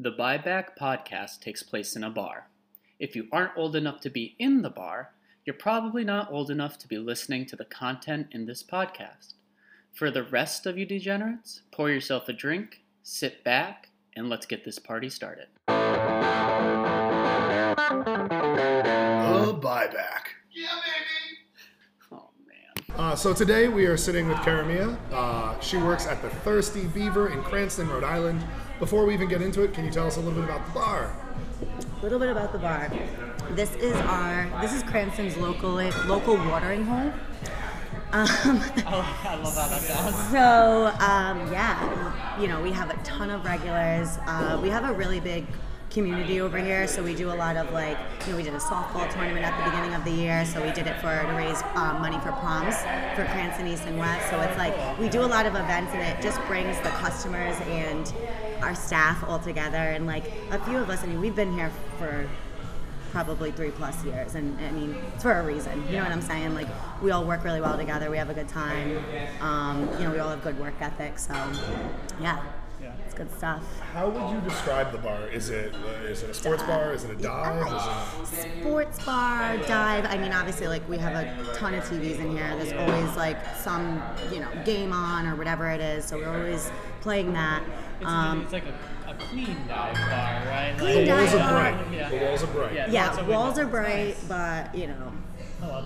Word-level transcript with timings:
The 0.00 0.12
Buyback 0.12 0.76
podcast 0.80 1.40
takes 1.40 1.64
place 1.64 1.96
in 1.96 2.04
a 2.04 2.10
bar. 2.10 2.46
If 3.00 3.16
you 3.16 3.26
aren't 3.32 3.56
old 3.56 3.74
enough 3.74 4.00
to 4.02 4.10
be 4.10 4.36
in 4.38 4.62
the 4.62 4.70
bar, 4.70 5.10
you're 5.44 5.56
probably 5.56 6.04
not 6.04 6.30
old 6.30 6.52
enough 6.52 6.78
to 6.78 6.86
be 6.86 6.98
listening 6.98 7.46
to 7.46 7.56
the 7.56 7.64
content 7.64 8.28
in 8.30 8.46
this 8.46 8.62
podcast. 8.62 9.34
For 9.92 10.12
the 10.12 10.22
rest 10.22 10.66
of 10.66 10.78
you 10.78 10.86
degenerates, 10.86 11.62
pour 11.72 11.90
yourself 11.90 12.28
a 12.28 12.32
drink, 12.32 12.82
sit 13.02 13.42
back, 13.42 13.88
and 14.14 14.28
let's 14.28 14.46
get 14.46 14.64
this 14.64 14.78
party 14.78 15.10
started. 15.10 15.48
A 15.66 15.74
buyback. 19.52 20.07
Man. 22.98 23.12
Uh, 23.12 23.16
so 23.16 23.32
today 23.32 23.68
we 23.68 23.86
are 23.86 23.96
sitting 23.96 24.28
with 24.28 24.38
Caramia. 24.38 24.96
Uh, 25.12 25.58
she 25.60 25.76
works 25.76 26.06
at 26.06 26.20
the 26.22 26.28
Thirsty 26.30 26.84
Beaver 26.86 27.28
in 27.28 27.42
Cranston, 27.42 27.88
Rhode 27.88 28.04
Island. 28.04 28.44
Before 28.78 29.04
we 29.04 29.14
even 29.14 29.28
get 29.28 29.42
into 29.42 29.62
it, 29.62 29.72
can 29.72 29.84
you 29.84 29.90
tell 29.90 30.06
us 30.06 30.16
a 30.16 30.20
little 30.20 30.40
bit 30.40 30.44
about 30.50 30.66
the 30.66 30.72
bar? 30.72 31.16
A 31.62 32.02
little 32.02 32.18
bit 32.18 32.28
about 32.28 32.52
the 32.52 32.58
bar. 32.58 32.90
This 33.52 33.74
is 33.76 33.94
our 33.96 34.48
this 34.60 34.72
is 34.72 34.82
Cranston's 34.82 35.36
local 35.36 35.70
local 36.06 36.36
watering 36.36 36.84
hole. 36.84 37.12
Um, 38.12 38.26
Oh, 38.86 39.20
I 39.24 39.34
love 39.36 39.54
how 39.54 39.68
that 39.68 39.80
sounds. 39.80 40.30
so 40.30 40.86
um, 41.04 41.52
yeah, 41.52 42.40
you 42.40 42.46
know 42.46 42.60
we 42.62 42.72
have 42.72 42.90
a 42.90 42.96
ton 43.02 43.30
of 43.30 43.44
regulars. 43.44 44.18
Uh, 44.26 44.58
we 44.62 44.68
have 44.68 44.84
a 44.84 44.92
really 44.92 45.20
big 45.20 45.46
community 45.90 46.40
over 46.40 46.58
here, 46.58 46.86
so 46.86 47.02
we 47.02 47.14
do 47.14 47.30
a 47.30 47.34
lot 47.34 47.56
of 47.56 47.72
like 47.72 47.98
you 48.26 48.32
know 48.32 48.36
we 48.36 48.42
did 48.42 48.54
a 48.54 48.58
softball 48.58 49.10
tournament 49.12 49.44
at 49.44 49.56
the 49.58 49.70
beginning 49.70 49.94
of 49.94 50.04
the 50.04 50.10
year, 50.10 50.44
so 50.44 50.62
we 50.62 50.72
did 50.72 50.86
it 50.86 50.96
for 51.00 51.08
to 51.08 51.34
raise 51.34 51.62
um, 51.74 52.00
money 52.00 52.18
for 52.20 52.32
proms 52.32 52.76
for 53.16 53.24
Cranston 53.32 53.66
East 53.66 53.84
and 53.86 53.98
West. 53.98 54.30
So 54.30 54.40
it's 54.40 54.56
like 54.58 54.74
we 54.98 55.08
do 55.08 55.22
a 55.22 55.26
lot 55.26 55.46
of 55.46 55.54
events, 55.54 55.92
and 55.92 56.02
it 56.02 56.22
just 56.22 56.40
brings 56.46 56.76
the 56.78 56.90
customers 56.90 57.56
and 57.66 58.12
our 58.62 58.74
staff 58.74 59.22
all 59.24 59.38
together. 59.38 59.76
And 59.76 60.06
like 60.06 60.24
a 60.50 60.58
few 60.64 60.78
of 60.78 60.90
us, 60.90 61.02
I 61.02 61.06
mean, 61.06 61.20
we've 61.20 61.36
been 61.36 61.52
here 61.52 61.70
for 61.98 62.28
probably 63.10 63.50
three 63.50 63.70
plus 63.70 64.04
years. 64.04 64.34
And 64.34 64.58
i 64.60 64.70
mean 64.70 64.94
it's 65.14 65.22
for 65.22 65.32
a 65.32 65.42
reason. 65.42 65.82
You 65.86 65.96
know 65.96 66.02
what 66.02 66.12
i'm 66.12 66.20
saying? 66.20 66.54
Like 66.54 66.68
we 67.02 67.10
all 67.10 67.24
work 67.24 67.44
really 67.44 67.60
well 67.60 67.76
together. 67.76 68.10
We 68.10 68.18
have 68.18 68.30
a 68.30 68.34
good 68.34 68.48
time. 68.48 69.02
Um, 69.40 69.88
you 69.98 70.04
know 70.04 70.10
we 70.10 70.18
all 70.18 70.30
have 70.30 70.42
good 70.42 70.58
work 70.58 70.74
ethic. 70.80 71.18
So 71.18 71.34
yeah 72.20 72.42
good 73.18 73.30
stuff 73.36 73.62
How 73.92 74.08
would 74.08 74.34
you 74.34 74.40
describe 74.48 74.92
the 74.92 74.98
bar? 74.98 75.28
Is 75.28 75.50
it 75.50 75.74
uh, 75.74 76.04
is 76.06 76.22
it 76.22 76.30
a 76.30 76.34
sports 76.34 76.62
bar? 76.62 76.92
Is 76.92 77.02
it 77.04 77.10
a 77.10 77.16
dive? 77.16 77.66
Is 78.22 78.32
it 78.44 78.60
sports 78.60 79.04
bar 79.04 79.56
dive 79.66 80.04
i 80.06 80.16
mean 80.16 80.32
obviously 80.32 80.68
like 80.68 80.88
we 80.88 80.96
have 80.98 81.14
a 81.14 81.54
ton 81.54 81.74
of 81.74 81.82
tvs 81.84 82.18
in 82.20 82.30
here 82.36 82.48
there's 82.56 82.72
always 82.72 83.16
like 83.16 83.36
some 83.56 84.00
you 84.32 84.40
know 84.40 84.48
game 84.64 84.92
on 84.92 85.26
or 85.26 85.34
whatever 85.36 85.68
it 85.68 85.80
is 85.80 86.04
so 86.04 86.16
we're 86.16 86.28
always 86.28 86.70
playing 87.00 87.32
that 87.32 87.62
It's, 88.00 88.08
um, 88.08 88.42
it's 88.42 88.52
like 88.52 88.64
a, 88.66 89.10
a 89.10 89.14
clean 89.14 89.56
dive 89.66 89.94
bar, 89.94 90.42
right? 90.46 90.74
Clean 90.78 91.04
the 91.04 91.12
walls 91.12 91.32
dive 91.32 91.84
bar. 91.84 91.94
Yeah. 91.94 92.08
The 92.10 92.16
walls 92.24 92.42
are 92.44 92.46
bright. 92.46 92.72
Yeah. 92.74 92.90
yeah 92.90 93.28
walls 93.28 93.58
are 93.58 93.66
bright 93.66 94.16
Nice. 94.16 94.24
but 94.24 94.74
you 94.74 94.86
know 94.86 94.94
I 94.94 94.96
love 94.98 95.06
them. 95.06 95.24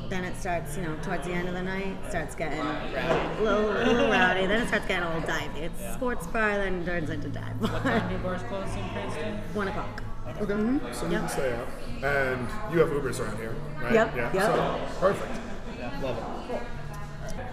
Then 0.09 0.25
it 0.25 0.37
starts, 0.39 0.77
you 0.77 0.83
know, 0.83 0.95
towards 1.03 1.27
the 1.27 1.33
end 1.33 1.49
of 1.49 1.55
the 1.55 1.63
night, 1.63 1.97
starts 2.09 2.35
getting 2.35 2.59
a 2.61 3.37
little, 3.41 3.71
a 3.71 3.85
little 3.85 4.11
rowdy. 4.11 4.47
Then 4.47 4.63
it 4.63 4.69
starts 4.69 4.87
getting 4.87 5.05
a 5.09 5.15
little 5.15 5.29
divey. 5.29 5.63
It's 5.63 5.81
Yeah. 5.81 5.95
sports 5.97 6.27
bar, 6.27 6.57
then 6.59 6.85
turns 6.85 7.09
into 7.11 7.29
dive 7.29 7.59
What 7.61 7.83
time 7.83 8.09
do 8.11 8.19
bars 8.19 8.43
close 8.43 8.69
in 8.75 8.89
Cranston? 8.91 9.39
One 9.55 9.69
o'clock. 9.69 10.03
Okay, 10.29 10.39
so 10.39 10.55
you 10.55 10.55
Mm-hmm. 10.57 11.11
Yep. 11.13 11.21
can 11.21 11.29
stay 11.29 11.55
out. 11.55 11.69
And 12.05 12.49
you 12.73 12.79
have 12.81 12.89
Ubers 12.91 13.21
around 13.21 13.37
here, 13.39 13.55
right? 13.83 13.93
Yep, 13.95 14.17
Yeah. 14.17 14.33
yep. 14.35 14.43
So 14.43 14.81
perfect. 15.01 15.33
Yeah. 15.79 16.01
Love 16.03 16.19
it. 16.19 16.25
Cool. 16.49 16.61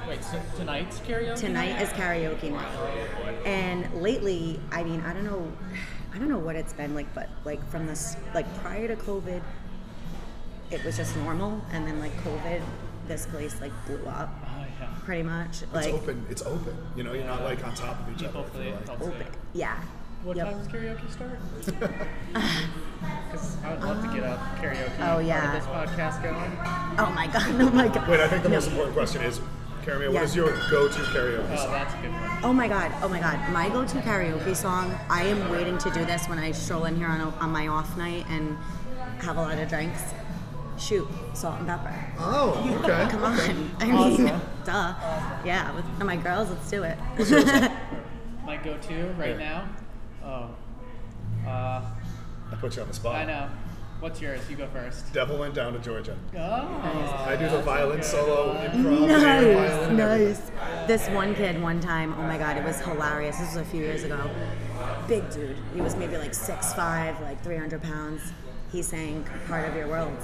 Wait, 0.08 0.24
so 0.24 0.42
tonight's 0.58 1.00
karaoke? 1.00 1.38
Tonight 1.40 1.82
is 1.82 1.90
karaoke 1.90 2.52
night. 2.52 3.46
And 3.46 3.94
lately, 4.02 4.60
I 4.72 4.84
mean, 4.84 5.02
I 5.02 5.14
don't 5.14 5.24
know, 5.24 5.52
I 6.14 6.18
don't 6.18 6.30
know 6.30 6.40
what 6.40 6.56
it's 6.56 6.74
been 6.74 6.96
like, 6.96 7.14
but 7.14 7.30
like 7.46 7.64
from 7.70 7.86
this, 7.88 8.18
like 8.34 8.46
prior 8.62 8.88
to 8.88 8.96
COVID, 8.96 9.42
it 10.72 10.84
was 10.84 10.98
just 10.98 11.16
normal, 11.18 11.62
and 11.72 11.86
then 11.88 12.00
like 12.00 12.16
COVID, 12.24 12.62
this 13.08 13.26
place 13.28 13.60
like 13.62 13.72
blew 13.88 14.06
up, 14.08 14.30
Oh 14.46 14.66
yeah. 14.80 14.88
pretty 15.06 15.24
much. 15.24 15.64
It's 15.64 15.74
Like 15.74 15.94
open. 15.94 16.26
It's 16.30 16.42
open. 16.44 16.76
You 16.96 17.04
know, 17.04 17.14
you're 17.14 17.26
not 17.26 17.44
like 17.44 17.66
on 17.66 17.74
top 17.74 18.00
of 18.08 18.16
each 18.16 18.24
other. 18.28 18.40
I 18.40 18.44
play 18.44 18.64
feel 18.66 18.74
like. 18.76 18.86
felt 18.86 19.02
open, 19.02 19.28
yeah. 19.54 19.80
What 20.24 20.36
Yep. 20.38 20.48
time 20.50 20.58
does 20.60 20.68
karaoke 20.68 21.12
start? 21.12 21.40
Because 23.32 23.58
I 23.64 23.72
would 23.74 23.84
love 23.84 24.02
to 24.04 24.14
get 24.14 24.24
up 24.24 24.40
karaoke 24.58 24.92
Oh, 24.96 25.00
part 25.14 25.26
yeah. 25.26 25.54
this 25.56 25.66
podcast 25.66 26.22
going. 26.24 26.52
Oh 27.00 27.12
my 27.16 27.28
god! 27.28 27.48
Oh 27.62 27.70
my 27.72 27.88
god! 27.88 28.08
Wait, 28.10 28.20
I 28.20 28.28
think 28.28 28.44
the 28.44 28.50
No. 28.50 28.56
most 28.56 28.68
important 28.68 28.94
question 28.96 29.22
is, 29.24 29.40
Caramia, 29.86 30.08
what 30.08 30.14
Yeah. 30.16 30.24
is 30.24 30.36
your 30.36 30.50
go-to 30.70 31.00
karaoke 31.14 31.48
Oh, 31.52 31.56
song? 31.56 31.72
that's 31.72 31.94
a 31.94 31.98
good 31.98 32.12
one. 32.12 32.40
Oh 32.44 32.52
my 32.54 32.68
god, 32.68 32.92
oh 33.02 33.08
my 33.08 33.20
god. 33.20 33.40
My 33.54 33.70
go 33.70 33.86
to 33.86 33.98
karaoke 34.02 34.54
song, 34.56 34.94
I 35.10 35.24
am 35.24 35.50
waiting 35.50 35.78
to 35.78 35.90
do 35.92 36.04
this 36.06 36.28
when 36.28 36.38
I 36.40 36.52
stroll 36.52 36.86
in 36.86 36.98
here 36.98 37.08
on, 37.08 37.22
a, 37.22 37.30
on 37.40 37.52
my 37.52 37.68
off 37.68 37.96
night 37.98 38.26
and 38.30 38.58
have 39.20 39.38
a 39.38 39.42
lot 39.42 39.58
of 39.58 39.70
drinks. 39.70 40.02
Shoot, 40.80 41.08
salt 41.34 41.58
and 41.60 41.68
pepper. 41.68 41.94
Oh, 42.20 42.80
okay. 42.84 43.08
Come 43.12 43.24
on. 43.24 43.38
I 43.80 43.86
mean, 43.86 43.96
Awesome. 43.96 44.42
duh. 44.64 44.96
Yeah, 45.46 45.76
with 45.76 45.86
my 46.04 46.16
girls, 46.16 46.50
let's 46.50 46.70
do 46.70 46.84
it. 46.84 46.98
My 48.46 48.58
go-to 48.58 49.14
right 49.20 49.38
Yeah. 49.38 49.66
now. 50.24 50.50
Oh. 51.46 51.48
Uh, 51.48 51.82
I 52.52 52.56
put 52.60 52.76
you 52.76 52.82
on 52.82 52.88
the 52.88 52.94
spot. 52.96 53.16
I 53.16 53.26
know. 53.26 53.50
What's 54.00 54.22
yours? 54.22 54.40
You 54.50 54.56
go 54.56 54.68
first. 54.70 55.12
Devil 55.14 55.38
went 55.38 55.54
down 55.54 55.74
to 55.74 55.80
Georgia. 55.80 56.18
Oh. 56.36 56.38
I 56.40 57.36
do 57.36 57.48
the 57.50 57.62
violin 57.62 58.02
solo, 58.02 58.56
improv, 58.56 59.08
nice, 59.08 59.22
violin, 59.22 59.90
and 59.92 60.00
everything. 60.00 60.28
nice. 60.48 60.88
This 60.88 61.08
one 61.10 61.36
kid, 61.36 61.62
one 61.62 61.80
time, 61.82 62.14
oh 62.18 62.24
my 62.24 62.38
god, 62.38 62.58
it 62.58 62.64
was 62.64 62.80
hilarious. 62.82 63.38
This 63.38 63.50
was 63.50 63.58
a 63.58 63.66
few 63.66 63.82
years 63.84 64.04
ago. 64.04 64.18
Big 65.08 65.30
dude. 65.30 65.58
He 65.76 65.82
was 65.82 65.96
maybe 65.98 66.18
like 66.18 66.32
6'5, 66.32 67.22
like 67.22 67.44
300 67.44 67.84
pounds. 67.84 68.22
He 68.72 68.82
sang 68.84 69.26
Part 69.48 69.68
of 69.68 69.76
Your 69.76 69.88
World 69.88 70.16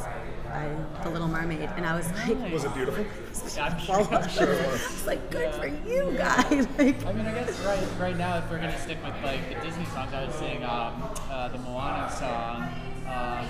by 0.45 0.69
The 1.03 1.09
Little 1.09 1.28
Mermaid. 1.28 1.69
And 1.75 1.85
I 1.85 1.97
was 1.97 2.07
like, 2.11 2.51
Was 2.51 2.63
it 2.63 2.73
beautiful? 2.75 3.06
Yeah, 3.56 3.66
I'm 3.66 3.79
sure. 3.79 4.56
I 4.56 4.67
was 4.72 5.06
like, 5.06 5.29
good 5.29 5.53
for 5.56 5.67
you, 5.67 6.13
guy. 6.17 6.41
Like, 6.78 7.06
I 7.06 7.13
mean, 7.13 7.25
I 7.25 7.33
guess 7.33 7.59
right 7.61 7.88
right 8.00 8.17
now, 8.17 8.38
if 8.38 8.50
we're 8.50 8.57
gonna 8.57 8.79
stick 8.79 8.97
with 9.03 9.13
like 9.23 9.47
the 9.50 9.56
Disney 9.66 9.85
songs, 9.85 10.13
I 10.13 10.25
would 10.25 10.33
sing 10.35 10.63
um, 10.63 11.03
uh, 11.29 11.47
the 11.50 11.57
Moana 11.59 12.11
song. 12.11 12.69
Um, 13.07 13.47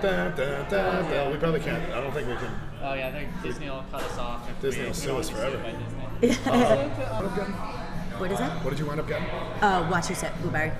Dun, 0.00 0.34
dun, 0.36 0.70
dun, 0.70 1.10
dun. 1.10 1.32
We 1.32 1.38
probably 1.38 1.60
can't. 1.60 1.92
I 1.92 2.00
don't 2.00 2.12
think 2.12 2.26
we 2.28 2.36
can. 2.36 2.50
oh 2.82 2.94
yeah, 2.94 3.08
I 3.08 3.12
think 3.12 3.28
Disney 3.42 3.68
will 3.68 3.84
cut 3.90 4.02
us 4.02 4.18
off. 4.18 4.48
If 4.48 4.60
Disney 4.62 4.82
we, 4.82 4.86
will 4.86 4.90
if 4.92 4.96
we 4.96 5.02
sue 5.02 5.08
don't 5.08 5.20
us 5.20 5.28
get 5.28 5.36
sued 5.36 5.50
forever. 5.50 5.62
by 5.62 6.26
Disney. 6.26 6.50
What 6.50 6.62
up, 6.62 8.20
what 8.20 8.30
is 8.32 8.38
that? 8.38 8.64
What 8.64 8.70
did 8.70 8.78
you 8.78 8.86
wind 8.86 9.00
up 9.00 9.08
getting? 9.08 9.28
Uh, 9.60 9.90
Wachusett 9.90 10.40
Blueberry. 10.40 10.72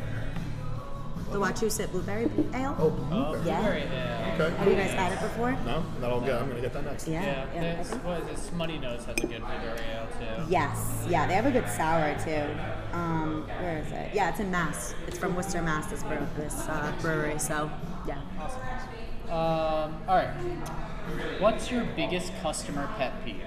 The 1.30 1.38
Wachusett 1.38 1.90
Blueberry 1.90 2.30
Ale. 2.54 2.74
Oh, 2.78 2.84
Oh, 2.84 2.90
blueberry. 2.90 3.46
Yeah. 3.46 3.60
blueberry, 3.60 3.82
yeah. 3.92 4.36
Okay. 4.40 4.56
Have 4.56 4.68
you 4.68 4.74
guys 4.74 4.90
had 4.92 5.12
it 5.12 5.20
before? 5.20 5.52
No, 5.66 5.84
that'll 6.00 6.20
get. 6.20 6.40
I'm 6.40 6.48
gonna 6.48 6.60
get 6.60 6.72
that 6.72 6.84
next. 6.84 7.06
Yeah. 7.06 7.22
Yeah, 7.22 7.46
yeah. 7.54 7.60
there's, 7.60 7.90
what 7.96 8.22
is 8.22 8.28
it? 8.48 8.54
Smuttynose 8.54 9.04
has 9.04 9.08
a 9.08 9.26
good 9.26 9.28
blueberry 9.40 9.80
ale 9.92 10.08
too. 10.18 10.44
Yes, 10.50 11.04
yeah, 11.08 11.26
they 11.26 11.34
have 11.34 11.44
a 11.46 11.50
good 11.50 11.68
sour 11.68 12.14
too. 12.24 12.46
Um, 12.96 13.46
where 13.60 13.78
is 13.78 13.92
it? 13.92 14.14
Yeah, 14.14 14.30
it's 14.30 14.40
in 14.40 14.50
Mass. 14.50 14.94
It's 15.06 15.18
from 15.18 15.36
Worcester, 15.36 15.60
Mass. 15.60 15.86
This, 15.90 16.02
brew, 16.02 16.18
this 16.36 16.66
uh, 16.68 16.92
brewery. 17.02 17.38
So, 17.38 17.70
yeah. 18.06 18.20
Awesome. 18.40 18.62
Um, 19.30 20.00
all 20.08 20.16
right. 20.16 20.30
What's 21.40 21.70
your 21.70 21.84
biggest 21.96 22.32
customer 22.40 22.88
pet 22.96 23.12
peeve? 23.24 23.42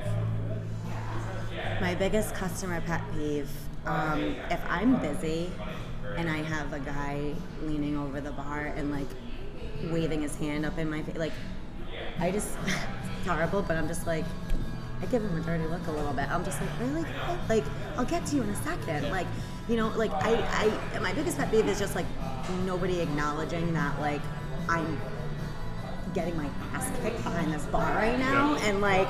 My 1.79 1.95
biggest 1.95 2.35
customer 2.35 2.79
pet 2.81 3.01
peeve: 3.13 3.49
um, 3.87 4.35
if 4.51 4.59
I'm 4.69 4.99
busy 5.01 5.49
and 6.17 6.29
I 6.29 6.37
have 6.37 6.73
a 6.73 6.79
guy 6.79 7.33
leaning 7.63 7.97
over 7.97 8.21
the 8.21 8.31
bar 8.31 8.73
and 8.75 8.91
like 8.91 9.07
waving 9.91 10.21
his 10.21 10.35
hand 10.35 10.65
up 10.65 10.77
in 10.77 10.89
my 10.89 11.01
face, 11.03 11.17
like 11.17 11.33
I 12.19 12.31
just 12.31 12.57
it's 12.65 13.27
horrible. 13.27 13.61
But 13.61 13.77
I'm 13.77 13.87
just 13.87 14.07
like. 14.07 14.25
I 15.01 15.05
give 15.07 15.23
him 15.23 15.35
a 15.35 15.41
dirty 15.41 15.65
look 15.65 15.87
a 15.87 15.91
little 15.91 16.13
bit. 16.13 16.29
I'm 16.29 16.45
just 16.45 16.61
like, 16.61 16.69
really? 16.79 17.03
Like, 17.49 17.63
I'll 17.97 18.05
get 18.05 18.23
to 18.27 18.35
you 18.35 18.43
in 18.43 18.49
a 18.49 18.55
second. 18.57 19.09
Like, 19.09 19.25
you 19.67 19.75
know, 19.75 19.87
like 19.97 20.11
I, 20.13 20.35
I, 20.93 20.99
my 20.99 21.11
biggest 21.13 21.39
pet 21.39 21.49
peeve 21.49 21.67
is 21.67 21.79
just 21.79 21.95
like 21.95 22.05
nobody 22.65 22.99
acknowledging 22.99 23.73
that 23.73 23.99
like 23.99 24.21
I'm 24.69 24.99
getting 26.13 26.35
my 26.37 26.49
ass 26.73 26.91
kicked 27.01 27.23
behind 27.23 27.53
this 27.53 27.65
bar 27.65 27.95
right 27.95 28.19
now, 28.19 28.55
and 28.61 28.81
like, 28.81 29.07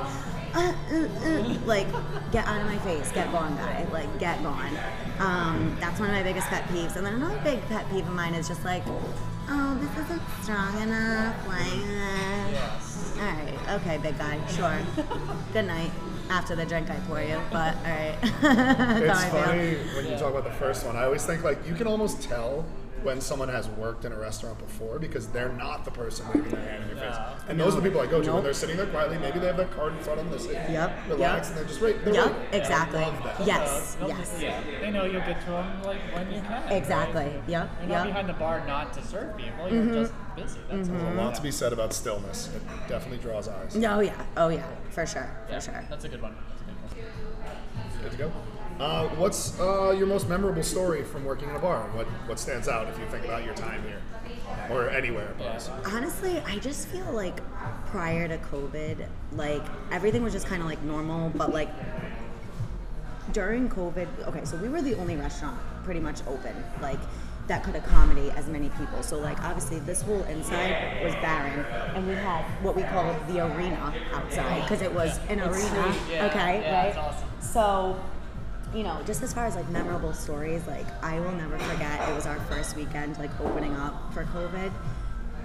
uh, 0.54 0.72
uh, 0.92 0.96
uh, 0.96 1.58
like, 1.66 1.86
get 2.32 2.46
out 2.46 2.60
of 2.60 2.66
my 2.66 2.78
face, 2.78 3.10
get 3.12 3.30
gone, 3.32 3.56
guy, 3.56 3.86
like, 3.92 4.18
get 4.18 4.42
gone. 4.42 4.76
Um, 5.18 5.76
that's 5.80 5.98
one 6.00 6.10
of 6.10 6.14
my 6.14 6.22
biggest 6.22 6.48
pet 6.48 6.64
peeves. 6.68 6.96
And 6.96 7.06
then 7.06 7.14
another 7.14 7.40
big 7.44 7.60
pet 7.68 7.88
peeve 7.90 8.06
of 8.06 8.14
mine 8.14 8.34
is 8.34 8.48
just 8.48 8.64
like, 8.64 8.82
oh, 8.86 9.78
this 9.80 10.04
isn't 10.04 10.22
strong 10.42 10.80
enough, 10.82 11.48
like, 11.48 11.66
uh. 11.66 12.50
Yes. 12.52 13.16
all 13.18 13.24
right, 13.24 13.80
okay, 13.80 13.98
big 13.98 14.18
guy, 14.18 14.38
sure. 14.48 14.78
Good 15.52 15.66
night. 15.66 15.90
After 16.30 16.54
the 16.56 16.64
drink 16.64 16.88
I 16.88 16.94
pour 17.00 17.20
you, 17.20 17.38
but 17.50 17.76
all 17.76 17.82
right. 17.82 18.14
It's 18.22 18.42
how 18.42 19.18
I 19.18 19.28
feel. 19.28 19.42
funny 19.42 19.74
when 19.94 20.06
you 20.06 20.16
talk 20.16 20.30
about 20.30 20.44
the 20.44 20.52
first 20.52 20.86
one. 20.86 20.96
I 20.96 21.04
always 21.04 21.26
think 21.26 21.42
like 21.44 21.58
you 21.68 21.74
can 21.74 21.86
almost 21.86 22.22
tell 22.22 22.64
when 23.02 23.20
someone 23.20 23.48
has 23.48 23.68
worked 23.70 24.04
in 24.04 24.12
a 24.12 24.16
restaurant 24.18 24.58
before 24.58 24.98
because 24.98 25.26
they're 25.28 25.52
not 25.52 25.84
the 25.84 25.90
person 25.90 26.26
waving 26.28 26.50
their 26.50 26.60
hand 26.60 26.82
in 26.84 26.88
your 26.90 26.98
face. 26.98 27.14
No. 27.16 27.34
And 27.48 27.58
those 27.60 27.74
are 27.74 27.80
the 27.80 27.88
people 27.88 28.00
I 28.00 28.06
go 28.06 28.22
to 28.22 28.32
when 28.34 28.44
they're 28.44 28.52
sitting 28.54 28.76
there 28.76 28.86
quietly. 28.86 29.18
Maybe 29.18 29.38
they 29.38 29.46
have 29.46 29.56
their 29.56 29.66
card 29.68 29.92
in 29.94 29.98
front 30.00 30.20
of 30.20 30.30
them. 30.30 30.38
They 30.38 30.44
sit, 30.44 30.52
Yep, 30.70 30.96
relax, 31.08 31.18
yep. 31.18 31.46
and 31.48 31.56
they're 31.56 31.64
just 31.68 31.80
right. 31.80 32.04
They're 32.04 32.14
Yep, 32.14 32.26
right. 32.32 32.54
exactly. 32.54 33.00
Love 33.00 33.22
that. 33.24 33.46
Yes, 33.46 33.94
They'll 33.96 34.08
yes. 34.08 34.18
just- 34.30 34.42
yeah, 34.42 34.60
they 34.80 34.90
know 34.90 35.04
you'll 35.04 35.20
get 35.22 35.40
to 35.40 35.50
them 35.50 35.82
like 35.82 36.00
when 36.14 36.32
you 36.32 36.40
can. 36.40 36.50
right? 36.64 36.72
Exactly. 36.72 37.24
Yep. 37.24 37.46
You're 37.48 37.60
not 37.60 37.70
Yep. 37.88 37.88
Mm-hmm. 37.88 38.06
behind 38.08 38.28
the 38.28 38.32
bar 38.34 38.64
not 38.66 38.92
to 38.94 39.02
serve 39.04 39.36
people. 39.36 39.68
You're 39.70 39.86
just 40.02 40.12
busy. 40.36 40.58
That's 40.70 40.88
all. 40.88 40.94
There's 40.96 41.14
a 41.18 41.20
lot 41.20 41.34
to 41.34 41.42
be 41.42 41.50
said 41.50 41.72
about 41.72 41.92
stillness. 41.92 42.48
It 42.54 42.62
definitely 42.88 43.18
draws 43.18 43.48
eyes. 43.48 43.74
No, 43.74 44.00
yeah. 44.00 44.14
Oh, 44.36 44.48
yeah. 44.48 44.64
For 44.90 45.06
sure. 45.06 45.28
For 45.46 45.52
Yeah, 45.52 45.58
sure. 45.60 45.84
That's 45.90 46.04
a 46.04 46.08
good 46.08 46.22
one. 46.22 46.34
That's 46.82 46.92
a 46.92 46.96
good 46.96 47.04
one. 47.04 48.02
Good 48.02 48.10
to 48.12 48.16
go. 48.18 48.32
Uh, 48.82 49.06
what's 49.10 49.60
uh, 49.60 49.94
your 49.96 50.08
most 50.08 50.28
memorable 50.28 50.64
story 50.64 51.04
from 51.04 51.24
working 51.24 51.48
in 51.48 51.54
a 51.54 51.58
bar? 51.60 51.88
What 51.94 52.08
what 52.26 52.40
stands 52.40 52.66
out 52.66 52.88
if 52.88 52.98
you 52.98 53.06
think 53.06 53.24
about 53.24 53.44
your 53.44 53.54
time 53.54 53.80
here 53.84 54.02
or 54.68 54.90
anywhere? 54.90 55.28
at 55.28 55.38
bars? 55.38 55.70
Honestly, 55.86 56.40
I 56.40 56.58
just 56.58 56.88
feel 56.88 57.08
like 57.12 57.40
prior 57.86 58.26
to 58.26 58.38
COVID, 58.38 59.06
like 59.34 59.62
everything 59.92 60.24
was 60.24 60.32
just 60.32 60.48
kind 60.48 60.60
of 60.60 60.66
like 60.66 60.82
normal, 60.82 61.30
but 61.30 61.52
like 61.52 61.68
during 63.32 63.68
COVID, 63.68 64.26
okay, 64.26 64.44
so 64.44 64.56
we 64.56 64.68
were 64.68 64.82
the 64.82 64.94
only 64.98 65.14
restaurant 65.14 65.60
pretty 65.84 66.00
much 66.00 66.18
open, 66.26 66.52
like 66.80 66.98
that 67.46 67.62
could 67.62 67.76
accommodate 67.76 68.34
as 68.34 68.48
many 68.48 68.68
people. 68.70 69.00
So 69.04 69.16
like 69.16 69.40
obviously 69.44 69.78
this 69.78 70.02
whole 70.02 70.24
inside 70.24 71.04
was 71.04 71.14
barren, 71.22 71.64
and 71.94 72.08
we 72.08 72.14
had 72.14 72.42
what 72.64 72.74
we 72.74 72.82
called 72.82 73.14
the 73.28 73.46
arena 73.46 73.94
outside 74.12 74.62
because 74.62 74.82
it 74.82 74.92
was 74.92 75.20
an 75.28 75.38
arena. 75.38 75.94
yeah, 76.10 76.26
okay, 76.26 76.62
yeah, 76.62 76.78
right? 76.78 76.88
it's 76.88 76.98
awesome. 76.98 77.28
So 77.40 78.00
you 78.74 78.82
know, 78.82 79.02
just 79.04 79.22
as 79.22 79.32
far 79.32 79.46
as 79.46 79.54
like 79.54 79.68
memorable 79.70 80.12
stories, 80.12 80.66
like 80.66 80.86
I 81.02 81.20
will 81.20 81.32
never 81.32 81.58
forget. 81.58 82.08
It 82.08 82.14
was 82.14 82.26
our 82.26 82.38
first 82.40 82.76
weekend, 82.76 83.18
like 83.18 83.30
opening 83.40 83.74
up 83.76 84.12
for 84.12 84.24
COVID, 84.24 84.72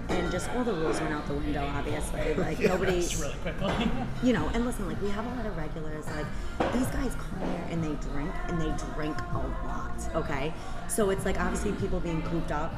and 0.08 0.32
just 0.32 0.48
all 0.50 0.64
the 0.64 0.72
rules 0.72 1.00
went 1.00 1.12
out 1.12 1.26
the 1.26 1.34
window. 1.34 1.66
Obviously, 1.74 2.34
like 2.36 2.58
nobody, 2.58 3.06
really 3.20 3.34
quickly. 3.42 3.90
you 4.22 4.32
know. 4.32 4.50
And 4.54 4.64
listen, 4.64 4.88
like 4.88 5.00
we 5.02 5.10
have 5.10 5.26
a 5.26 5.36
lot 5.36 5.46
of 5.46 5.56
regulars. 5.56 6.06
Like 6.06 6.72
these 6.72 6.86
guys 6.86 7.14
come 7.14 7.48
here 7.48 7.66
and 7.70 7.84
they 7.84 7.94
drink, 8.10 8.32
and 8.48 8.60
they 8.60 8.72
drink 8.94 9.16
a 9.32 9.38
lot. 9.66 10.00
Okay, 10.14 10.54
so 10.88 11.10
it's 11.10 11.24
like 11.24 11.38
obviously 11.38 11.72
people 11.72 12.00
being 12.00 12.22
cooped 12.22 12.52
up, 12.52 12.74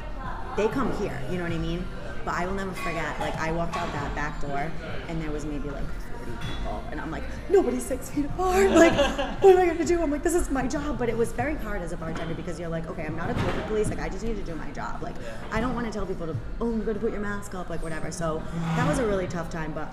they 0.57 0.69
come 0.69 0.97
here. 0.97 1.21
You 1.31 1.39
know 1.39 1.45
what 1.45 1.53
I 1.53 1.59
mean? 1.59 1.87
But 2.25 2.35
I 2.35 2.47
will 2.47 2.55
never 2.55 2.73
forget. 2.73 3.19
Like 3.21 3.37
I 3.37 3.53
walked 3.53 3.77
out 3.77 3.93
that 3.93 4.15
back 4.17 4.41
door, 4.41 4.71
and 5.09 5.23
there 5.23 5.31
was 5.31 5.45
maybe 5.45 5.71
like 5.71 5.85
40 6.31 6.47
people, 6.47 6.83
and 6.91 7.01
I'm 7.01 7.11
like, 7.11 7.23
nobody's 7.49 7.85
six 7.85 8.11
feet 8.11 8.25
apart. 8.25 8.71
Like, 8.81 8.93
what 9.43 9.57
am 9.57 9.59
I 9.59 9.67
gonna 9.67 9.85
do? 9.85 10.01
I'm 10.03 10.11
like, 10.11 10.23
this 10.23 10.35
is 10.35 10.51
my 10.51 10.67
job. 10.67 10.99
But 10.99 11.09
it 11.09 11.17
was 11.17 11.33
very 11.33 11.55
hard 11.57 11.83
as 11.83 11.93
a 11.93 11.97
bartender 11.97 12.35
because 12.35 12.59
you're 12.59 12.69
like, 12.69 12.87
okay, 12.87 13.05
I'm 13.05 13.17
not 13.17 13.31
a 13.31 13.35
COVID 13.35 13.67
police. 13.69 13.91
Like, 13.91 14.01
I 14.01 14.09
just 14.09 14.25
need 14.25 14.37
to 14.37 14.43
do 14.43 14.55
my 14.55 14.71
job. 14.71 15.03
Like, 15.03 15.17
I 15.53 15.61
don't 15.61 15.75
want 15.75 15.87
to 15.87 15.93
tell 15.93 16.07
people 16.07 16.27
to, 16.27 16.37
oh, 16.61 16.71
you're 16.71 16.85
gonna 16.85 16.99
put 16.99 17.13
your 17.13 17.21
mask 17.21 17.55
up, 17.55 17.69
like 17.69 17.83
whatever. 17.83 18.11
So 18.11 18.43
that 18.77 18.89
was 18.89 18.99
a 18.99 19.07
really 19.07 19.27
tough 19.27 19.51
time, 19.51 19.73
but. 19.73 19.93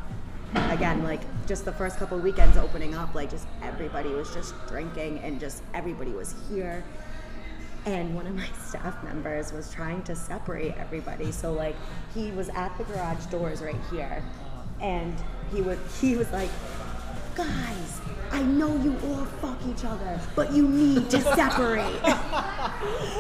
Again, 0.69 1.03
like 1.03 1.19
just 1.45 1.65
the 1.65 1.73
first 1.73 1.97
couple 1.97 2.17
weekends 2.17 2.55
opening 2.55 2.95
up, 2.95 3.13
like 3.13 3.29
just 3.29 3.45
everybody 3.61 4.09
was 4.09 4.33
just 4.33 4.55
drinking 4.67 5.19
and 5.19 5.41
just 5.41 5.61
everybody 5.73 6.11
was 6.11 6.35
here 6.49 6.85
and 7.87 8.13
one 8.13 8.27
of 8.27 8.35
my 8.35 8.47
staff 8.67 9.01
members 9.03 9.51
was 9.53 9.71
trying 9.71 10.03
to 10.03 10.15
separate 10.15 10.75
everybody 10.77 11.31
so 11.31 11.53
like 11.53 11.75
he 12.13 12.31
was 12.31 12.49
at 12.49 12.77
the 12.77 12.83
garage 12.85 13.25
doors 13.27 13.61
right 13.61 13.79
here 13.89 14.21
and 14.81 15.15
he 15.53 15.61
would 15.61 15.79
he 15.99 16.15
was 16.15 16.29
like 16.31 16.49
guys 17.35 18.01
i 18.31 18.41
know 18.41 18.75
you 18.83 18.95
all 19.05 19.25
fuck 19.41 19.57
each 19.67 19.85
other 19.85 20.19
but 20.35 20.51
you 20.53 20.67
need 20.67 21.09
to 21.09 21.21
separate. 21.21 21.99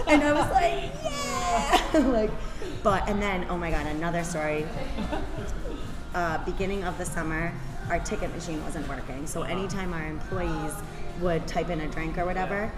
And 0.07 0.23
i 0.23 0.31
was 0.33 0.49
like 0.51 0.91
yeah. 1.03 1.97
Like 2.11 2.31
but 2.83 3.07
and 3.09 3.21
then 3.21 3.45
oh 3.49 3.57
my 3.57 3.71
god 3.71 3.85
another 3.87 4.23
story. 4.23 4.65
Uh, 6.13 6.43
beginning 6.45 6.83
of 6.83 6.97
the 6.97 7.05
summer, 7.05 7.53
our 7.89 7.99
ticket 7.99 8.33
machine 8.33 8.63
wasn't 8.63 8.87
working. 8.87 9.27
So 9.27 9.43
anytime 9.43 9.93
our 9.93 10.05
employees 10.07 10.73
would 11.21 11.45
type 11.47 11.69
in 11.69 11.81
a 11.81 11.87
drink 11.87 12.17
or 12.17 12.25
whatever, 12.25 12.71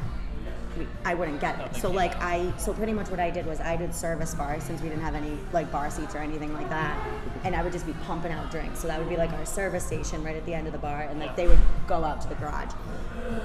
we, 0.80 0.88
I 1.06 1.14
wouldn't 1.14 1.40
get 1.40 1.60
oh, 1.60 1.66
it. 1.66 1.76
So 1.76 1.92
like 1.92 2.16
I, 2.16 2.52
so 2.58 2.74
pretty 2.74 2.94
much 2.94 3.10
what 3.10 3.20
I 3.20 3.30
did 3.30 3.46
was 3.46 3.60
I 3.60 3.76
did 3.76 3.94
service 3.94 4.34
bar 4.34 4.60
since 4.60 4.82
we 4.82 4.90
didn't 4.90 5.04
have 5.04 5.14
any 5.14 5.38
like 5.54 5.72
bar 5.72 5.92
seats 5.92 6.16
or 6.16 6.20
anything 6.20 6.54
like 6.54 6.70
that, 6.70 6.98
and 7.44 7.56
I 7.56 7.62
would 7.62 7.74
just 7.74 7.86
be 7.86 7.94
pumping 8.06 8.32
out 8.32 8.50
drinks. 8.50 8.80
So 8.80 8.88
that 8.88 8.98
would 8.98 9.10
be 9.10 9.18
like 9.18 9.32
our 9.34 9.46
service 9.46 9.86
station 9.86 10.24
right 10.24 10.36
at 10.36 10.46
the 10.46 10.54
end 10.54 10.66
of 10.66 10.74
the 10.74 10.80
bar, 10.80 11.02
and 11.02 11.20
like 11.20 11.36
they 11.36 11.48
would 11.48 11.60
go 11.86 12.04
out 12.04 12.22
to 12.22 12.30
the 12.30 12.36
garage. 12.36 12.74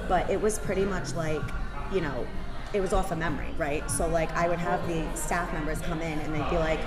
But 0.07 0.29
it 0.29 0.41
was 0.41 0.57
pretty 0.57 0.85
much 0.85 1.13
like, 1.13 1.43
you 1.91 2.01
know, 2.01 2.25
it 2.73 2.81
was 2.81 2.93
off 2.93 3.11
of 3.11 3.17
memory, 3.17 3.53
right? 3.57 3.89
So 3.91 4.07
like 4.07 4.31
I 4.31 4.47
would 4.47 4.59
have 4.59 4.87
the 4.87 5.05
staff 5.15 5.51
members 5.53 5.81
come 5.81 6.01
in 6.01 6.19
and 6.19 6.33
they'd 6.33 6.49
be 6.49 6.57
like, 6.57 6.79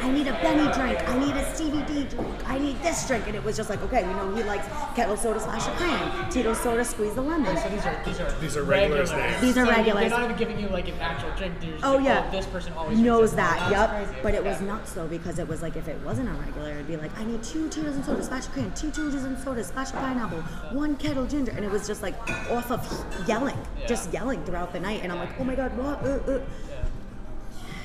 I 0.00 0.10
need 0.10 0.26
a 0.26 0.32
Benny 0.32 0.72
drink. 0.72 1.08
I 1.08 1.18
need 1.18 1.34
a 1.36 1.54
Stevie 1.54 1.82
D 1.82 2.04
drink. 2.04 2.48
I 2.48 2.58
need 2.58 2.80
this 2.82 3.06
drink. 3.06 3.26
And 3.26 3.36
it 3.36 3.44
was 3.44 3.56
just 3.56 3.70
like, 3.70 3.82
okay, 3.82 4.06
we 4.06 4.12
know 4.14 4.34
he 4.34 4.42
likes 4.42 4.66
Ketel 4.96 5.16
soda 5.16 5.40
slash 5.40 5.66
a 5.66 5.70
cran. 5.72 6.30
Tito 6.30 6.54
soda, 6.54 6.84
squeeze 6.84 7.14
the 7.14 7.22
lemon. 7.22 7.56
So 7.56 7.68
these 7.68 7.84
are 7.86 8.02
these 8.04 8.20
are 8.20 8.30
These 8.40 8.56
are 8.56 8.62
regulars 8.62 9.10
there. 9.10 9.40
These 9.40 9.56
are 9.58 9.66
So 9.66 9.70
regulars. 9.72 10.10
They're 10.10 10.18
not 10.18 10.24
even 10.24 10.36
giving 10.36 10.58
you 10.60 10.68
like 10.68 10.88
an 10.88 10.94
actual 11.00 11.30
drink. 11.36 11.60
They're 11.60 11.72
just 11.72 11.84
Oh 11.84 11.96
like, 11.96 12.04
yeah, 12.06 12.30
this 12.30 12.46
person 12.46 12.72
always 12.74 12.98
knows 12.98 13.32
drinks 13.32 13.36
that. 13.36 13.70
Yep. 13.70 13.90
crazy. 13.90 14.20
But 14.22 14.34
it 14.34 14.44
was 14.44 14.60
Yeah. 14.60 14.66
nuts 14.66 14.92
though 14.92 15.06
because 15.06 15.38
it 15.38 15.48
was 15.48 15.62
like 15.62 15.76
if 15.76 15.88
it 15.88 15.98
wasn't 16.04 16.28
a 16.28 16.32
regular, 16.32 16.70
it'd 16.70 16.86
be 16.88 16.96
like 16.96 17.16
I 17.18 17.24
need 17.24 17.42
two 17.42 17.68
Tito's 17.68 17.94
and 17.96 18.04
soda, 18.04 18.22
splash 18.22 18.46
of 18.46 18.52
cream, 18.52 18.72
two 18.74 18.90
Tito's 18.90 19.14
and 19.24 19.38
soda, 19.38 19.62
splash 19.64 19.92
pineapple, 19.92 20.40
one 20.72 20.96
Ketel 20.96 21.26
ginger, 21.26 21.52
and 21.52 21.64
it 21.64 21.70
was 21.70 21.86
just 21.86 22.02
like 22.02 22.14
off 22.50 22.70
of 22.70 23.28
yelling, 23.28 23.56
just 23.86 24.12
yelling 24.12 24.44
throughout 24.44 24.72
the 24.72 24.80
night, 24.80 25.00
and 25.02 25.12
I'm 25.12 25.18
like, 25.18 25.38
oh 25.38 25.44
my 25.44 25.54
god, 25.54 25.76
what? 25.76 26.02
Uh, 26.04 26.32
uh. 26.32 26.40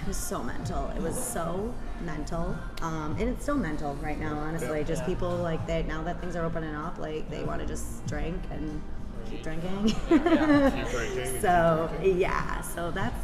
It 0.03 0.07
was 0.07 0.17
so 0.17 0.43
mental. 0.43 0.89
It 0.89 1.01
was 1.01 1.15
so 1.17 1.73
mental, 2.01 2.57
um, 2.81 3.15
and 3.17 3.29
it's 3.29 3.43
still 3.43 3.55
mental 3.55 3.95
right 3.95 4.19
now. 4.19 4.37
Honestly, 4.37 4.83
just 4.83 5.05
people 5.05 5.29
like 5.37 5.65
they 5.65 5.83
now 5.83 6.03
that 6.03 6.19
things 6.19 6.35
are 6.35 6.43
opening 6.43 6.75
up, 6.75 6.97
like 6.97 7.29
they 7.29 7.41
want 7.45 7.61
to 7.61 7.65
just 7.65 8.05
drink 8.05 8.35
and 8.51 8.81
keep 9.29 9.43
drinking. 9.43 9.95
drinking. 10.09 11.39
so 11.39 11.89
yeah, 12.03 12.59
so 12.59 12.91
that's 12.91 13.15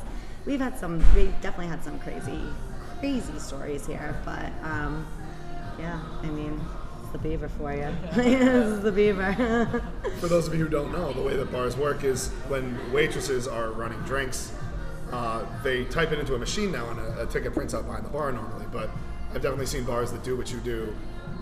we've 0.45 0.61
had 0.61 0.79
some. 0.79 0.99
We 1.13 1.25
definitely 1.41 1.67
had 1.67 1.83
some 1.83 1.99
crazy, 1.99 2.39
crazy 3.01 3.37
stories 3.39 3.85
here, 3.85 4.15
but 4.23 4.49
um, 4.63 5.05
yeah, 5.77 5.99
I 6.23 6.27
mean. 6.27 6.61
it's 7.03 7.11
The 7.11 7.17
beaver 7.17 7.49
for 7.49 7.73
you. 7.73 7.93
this 8.13 8.41
is 8.41 8.81
the 8.83 8.91
beaver. 8.93 9.33
For 10.21 10.27
those 10.27 10.47
of 10.47 10.53
you 10.53 10.63
who 10.63 10.69
don't 10.69 10.93
know, 10.93 11.11
the 11.11 11.21
way 11.21 11.35
that 11.35 11.51
bars 11.51 11.75
work 11.75 12.05
is 12.05 12.29
when 12.47 12.77
waitresses 12.93 13.47
are 13.49 13.71
running 13.71 13.99
drinks, 14.03 14.53
uh, 15.11 15.45
they 15.63 15.85
type 15.85 16.11
it 16.11 16.19
into 16.19 16.35
a 16.35 16.39
machine 16.39 16.71
now, 16.71 16.89
and 16.89 16.99
a, 16.99 17.23
a 17.23 17.25
ticket 17.25 17.53
prints 17.53 17.73
out 17.73 17.85
behind 17.85 18.05
the 18.05 18.09
bar 18.09 18.31
normally. 18.31 18.65
But 18.71 18.89
I've 19.29 19.41
definitely 19.41 19.65
seen 19.65 19.83
bars 19.83 20.11
that 20.11 20.23
do 20.23 20.37
what 20.37 20.51
you 20.51 20.59
do 20.59 20.95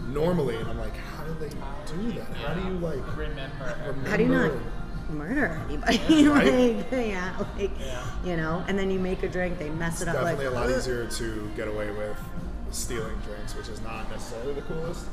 normally, 0.07 0.55
and 0.55 0.67
I'm 0.67 0.77
like, 0.77 0.95
how 0.95 1.23
do 1.23 1.33
they 1.39 1.49
do 1.49 2.11
that? 2.19 2.27
How 2.37 2.53
do 2.53 2.61
you 2.61 2.77
like? 2.79 3.17
Remember. 3.17 3.77
remember? 3.85 4.09
How 4.09 4.17
do 4.17 4.23
you 4.23 4.29
not 4.29 4.51
murder 5.09 5.61
anybody? 5.67 5.97
Right? 6.27 6.75
like, 6.91 6.91
yeah, 6.91 7.45
like 7.57 7.71
you 8.25 8.37
know. 8.37 8.63
And 8.67 8.77
then 8.77 8.91
you 8.91 8.99
make 8.99 9.23
a 9.23 9.29
drink, 9.29 9.57
they 9.59 9.69
mess 9.69 10.01
It's 10.01 10.03
it 10.03 10.07
up. 10.09 10.15
Like, 10.23 10.37
definitely 10.37 10.45
a 10.57 10.59
lot 10.59 10.69
"Ugh." 10.69 10.77
easier 10.77 11.07
to 11.07 11.51
get 11.55 11.67
away 11.67 11.91
with 11.91 12.17
stealing 12.71 13.17
drinks, 13.25 13.55
which 13.55 13.69
is 13.69 13.81
not 13.81 14.09
necessarily 14.11 14.53
the 14.53 14.61
coolest. 14.61 15.05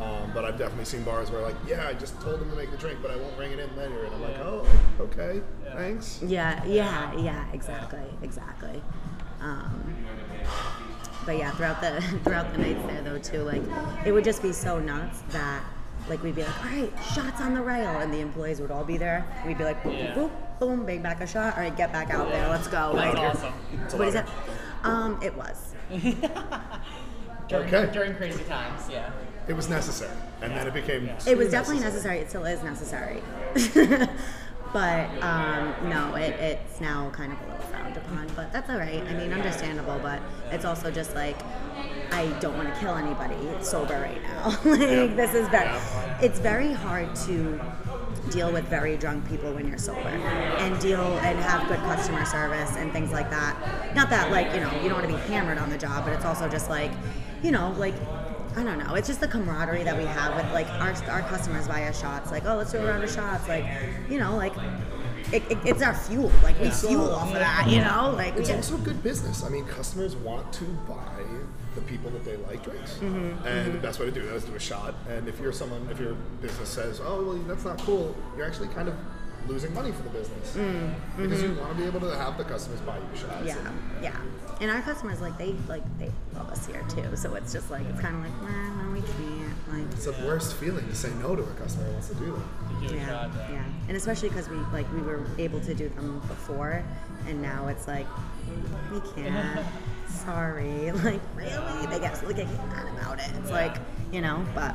Um, 0.00 0.30
but 0.32 0.44
I've 0.44 0.56
definitely 0.58 0.84
seen 0.84 1.02
bars 1.02 1.30
where 1.30 1.42
like, 1.42 1.56
yeah, 1.66 1.86
I 1.88 1.92
just 1.94 2.20
told 2.20 2.40
them 2.40 2.48
to 2.50 2.56
make 2.56 2.70
the 2.70 2.76
drink, 2.76 3.00
but 3.02 3.10
I 3.10 3.16
won't 3.16 3.36
bring 3.36 3.50
it 3.52 3.58
in 3.58 3.76
later, 3.76 4.04
and 4.04 4.14
I'm 4.14 4.22
like, 4.22 4.38
oh, 4.38 4.64
okay, 5.00 5.40
thanks. 5.74 6.20
Yeah, 6.24 6.64
yeah, 6.64 7.12
yeah, 7.18 7.44
exactly, 7.52 8.04
exactly. 8.22 8.80
Um, 9.40 9.94
but 11.26 11.36
yeah, 11.36 11.50
throughout 11.52 11.80
the 11.80 12.00
throughout 12.24 12.52
the 12.52 12.58
nights 12.58 12.84
there 12.86 13.02
though 13.02 13.18
too, 13.18 13.42
like 13.42 13.62
it 14.06 14.12
would 14.12 14.24
just 14.24 14.40
be 14.40 14.52
so 14.52 14.78
nuts 14.78 15.20
that 15.30 15.62
like 16.08 16.22
we'd 16.22 16.36
be 16.36 16.42
like, 16.44 16.64
all 16.64 16.70
right, 16.70 16.92
shots 17.12 17.40
on 17.40 17.54
the 17.54 17.60
rail, 17.62 17.98
and 17.98 18.12
the 18.14 18.20
employees 18.20 18.60
would 18.60 18.70
all 18.70 18.84
be 18.84 18.96
there. 18.96 19.26
We'd 19.46 19.58
be 19.58 19.64
like, 19.64 19.82
boop, 19.82 19.98
Yeah. 19.98 20.14
boop, 20.14 20.30
boop, 20.30 20.60
boom, 20.60 20.86
bang 20.86 21.02
back 21.02 21.20
a 21.20 21.26
shot. 21.26 21.54
All 21.56 21.60
right, 21.62 21.76
get 21.76 21.92
back 21.92 22.10
out 22.10 22.30
there, 22.30 22.48
let's 22.48 22.68
go. 22.68 22.92
That's 22.94 23.14
Like, 23.16 23.34
awesome. 23.34 23.52
What 23.98 24.08
is 24.08 24.14
it? 24.14 24.24
Um, 24.84 25.18
it 25.22 25.34
was. 25.36 25.74
During, 27.48 27.74
Okay. 27.74 27.92
during 27.92 28.14
crazy 28.14 28.44
times, 28.44 28.82
yeah. 28.90 29.10
It 29.48 29.54
was 29.54 29.68
necessary, 29.70 30.14
and 30.42 30.52
then 30.52 30.66
it 30.66 30.74
became. 30.74 31.06
Yeah. 31.06 31.18
It 31.26 31.38
was 31.38 31.50
definitely 31.50 31.82
necessary. 31.82 32.18
It 32.18 32.28
still 32.28 32.44
is 32.44 32.62
necessary. 32.62 33.22
but 34.74 35.08
um, 35.22 35.74
no, 35.88 36.14
it, 36.16 36.34
it's 36.38 36.80
now 36.80 37.08
kind 37.10 37.32
of 37.32 37.40
a 37.40 37.44
little 37.44 37.66
frowned 37.68 37.96
upon. 37.96 38.28
But 38.36 38.52
that's 38.52 38.68
all 38.68 38.76
right. 38.76 39.02
I 39.02 39.12
mean, 39.14 39.32
understandable. 39.32 39.98
But 40.02 40.20
it's 40.50 40.66
also 40.66 40.90
just 40.90 41.14
like 41.14 41.36
I 42.12 42.26
don't 42.40 42.56
want 42.58 42.72
to 42.74 42.78
kill 42.80 42.94
anybody 42.94 43.36
sober 43.62 43.98
right 44.00 44.22
now. 44.22 44.48
like 44.70 44.80
Yeah. 44.80 45.06
this 45.06 45.32
is 45.34 45.48
very. 45.48 45.64
Yeah. 45.64 46.18
It's 46.20 46.38
very 46.40 46.72
hard 46.74 47.14
to 47.26 47.58
deal 48.30 48.52
with 48.52 48.64
very 48.64 48.96
drunk 48.96 49.28
people 49.28 49.52
when 49.52 49.66
you're 49.68 49.78
sober 49.78 50.00
and 50.08 50.78
deal 50.80 51.00
and 51.00 51.38
have 51.38 51.66
good 51.68 51.80
customer 51.80 52.24
service 52.24 52.76
and 52.76 52.92
things 52.92 53.12
like 53.12 53.30
that. 53.30 53.94
Not 53.94 54.10
that 54.10 54.30
like 54.30 54.52
you 54.54 54.60
know 54.60 54.72
you 54.82 54.88
don't 54.88 54.98
want 55.00 55.08
to 55.10 55.14
be 55.14 55.20
hammered 55.32 55.58
on 55.58 55.70
the 55.70 55.78
job, 55.78 56.04
but 56.04 56.12
it's 56.12 56.24
also 56.24 56.48
just 56.48 56.68
like 56.70 56.90
you 57.42 57.50
know 57.50 57.74
like 57.78 57.94
I 58.56 58.64
don't 58.64 58.78
know. 58.78 58.94
It's 58.94 59.06
just 59.06 59.20
the 59.20 59.28
camaraderie 59.28 59.84
that 59.84 59.96
we 59.96 60.04
have 60.04 60.34
with 60.34 60.52
like 60.52 60.66
our 60.80 60.94
our 61.10 61.22
customers 61.28 61.68
buy 61.68 61.84
us 61.84 62.00
shots. 62.00 62.30
Like, 62.30 62.44
oh, 62.46 62.56
let's 62.56 62.72
do 62.72 62.78
a 62.78 62.86
round 62.86 63.04
of 63.04 63.10
shots. 63.10 63.46
Like, 63.46 63.64
you 64.10 64.18
know, 64.18 64.36
like 64.36 64.52
it, 65.32 65.42
it, 65.50 65.58
it's 65.64 65.82
our 65.82 65.94
fuel. 65.94 66.32
Like 66.42 66.58
we 66.58 66.66
Yeah. 66.66 66.72
fuel 66.72 67.10
off 67.14 67.28
of 67.28 67.34
that, 67.34 67.68
you 67.68 67.80
know. 67.80 68.12
Like 68.16 68.34
It's 68.36 68.48
just, 68.48 68.72
also 68.72 68.82
good 68.82 69.02
business. 69.02 69.44
I 69.44 69.48
mean, 69.48 69.64
customers 69.66 70.16
want 70.16 70.52
to 70.54 70.64
buy 70.88 71.22
the 71.78 71.86
people 71.86 72.10
that 72.10 72.24
they 72.24 72.36
like 72.36 72.62
drinks, 72.64 72.94
Mm-hmm. 72.94 73.46
and 73.46 73.74
the 73.74 73.78
best 73.78 73.98
way 74.00 74.06
to 74.06 74.12
do 74.12 74.22
that 74.26 74.34
is 74.34 74.44
do 74.44 74.54
a 74.54 74.60
shot. 74.60 74.94
And 75.08 75.28
if 75.28 75.38
you're 75.40 75.52
someone, 75.52 75.86
if 75.90 76.00
your 76.00 76.14
business 76.42 76.68
says, 76.68 77.00
"Oh, 77.04 77.22
well, 77.24 77.34
that's 77.46 77.64
not 77.64 77.78
cool," 77.82 78.14
you're 78.36 78.46
actually 78.46 78.68
kind 78.68 78.88
of 78.88 78.94
losing 79.46 79.72
money 79.72 79.92
for 79.92 80.02
the 80.02 80.10
business 80.10 80.52
because 81.16 81.42
you 81.42 81.54
want 81.54 81.70
to 81.70 81.76
be 81.76 81.84
able 81.84 82.00
to 82.00 82.14
have 82.16 82.36
the 82.36 82.44
customers 82.44 82.80
buy 82.82 82.96
you 82.98 83.04
shots. 83.16 83.32
Mm-hmm. 83.32 83.46
yeah, 83.46 83.56
and- 83.68 84.02
yeah. 84.04 84.16
And 84.60 84.72
our 84.72 84.82
customers 84.82 85.20
like 85.20 85.38
they 85.38 85.54
like 85.68 85.84
they 86.00 86.10
love 86.34 86.48
us 86.50 86.66
here 86.66 86.84
too. 86.88 87.14
So 87.16 87.36
it's 87.36 87.52
just 87.52 87.70
like 87.70 87.86
it's 87.86 88.00
kind 88.00 88.16
of 88.16 88.22
like, 88.24 88.42
nah, 88.42 88.82
no, 88.82 88.90
we 88.92 89.00
can't. 89.02 89.54
Like 89.72 89.92
It's 89.92 90.06
the 90.06 90.26
worst 90.26 90.54
feeling 90.56 90.84
to 90.88 90.94
say 90.96 91.10
no 91.22 91.36
to 91.36 91.42
a 91.42 91.54
customer 91.54 91.84
who 91.84 91.92
wants 91.92 92.08
to 92.08 92.14
do 92.16 92.32
that. 92.32 92.74
You 92.82 92.88
get 92.88 92.90
a 92.90 92.96
yeah, 92.96 93.06
shot, 93.06 93.30
yeah. 93.36 93.52
yeah, 93.52 93.64
and 93.86 93.96
especially 93.96 94.30
because 94.30 94.48
we 94.48 94.56
like 94.72 94.92
we 94.92 95.00
were 95.00 95.24
able 95.38 95.60
to 95.60 95.74
do 95.74 95.88
them 95.90 96.18
before, 96.26 96.82
and 97.28 97.40
now 97.40 97.68
it's 97.68 97.86
like 97.86 98.06
we 98.90 99.00
can't. 99.14 99.64
Sorry, 100.08 100.90
like 101.04 101.20
really, 101.34 101.86
they 101.86 102.00
get 102.00 102.24
like 102.24 102.36
get 102.36 102.48
mad 102.68 102.88
about 102.98 103.18
it. 103.18 103.30
It's 103.38 103.50
like 103.50 103.76
you 104.12 104.20
know, 104.20 104.44
but 104.54 104.74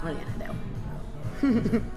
what 0.00 0.12
are 0.12 0.18
you 0.18 0.24
gonna 0.38 0.56
do? 1.70 1.82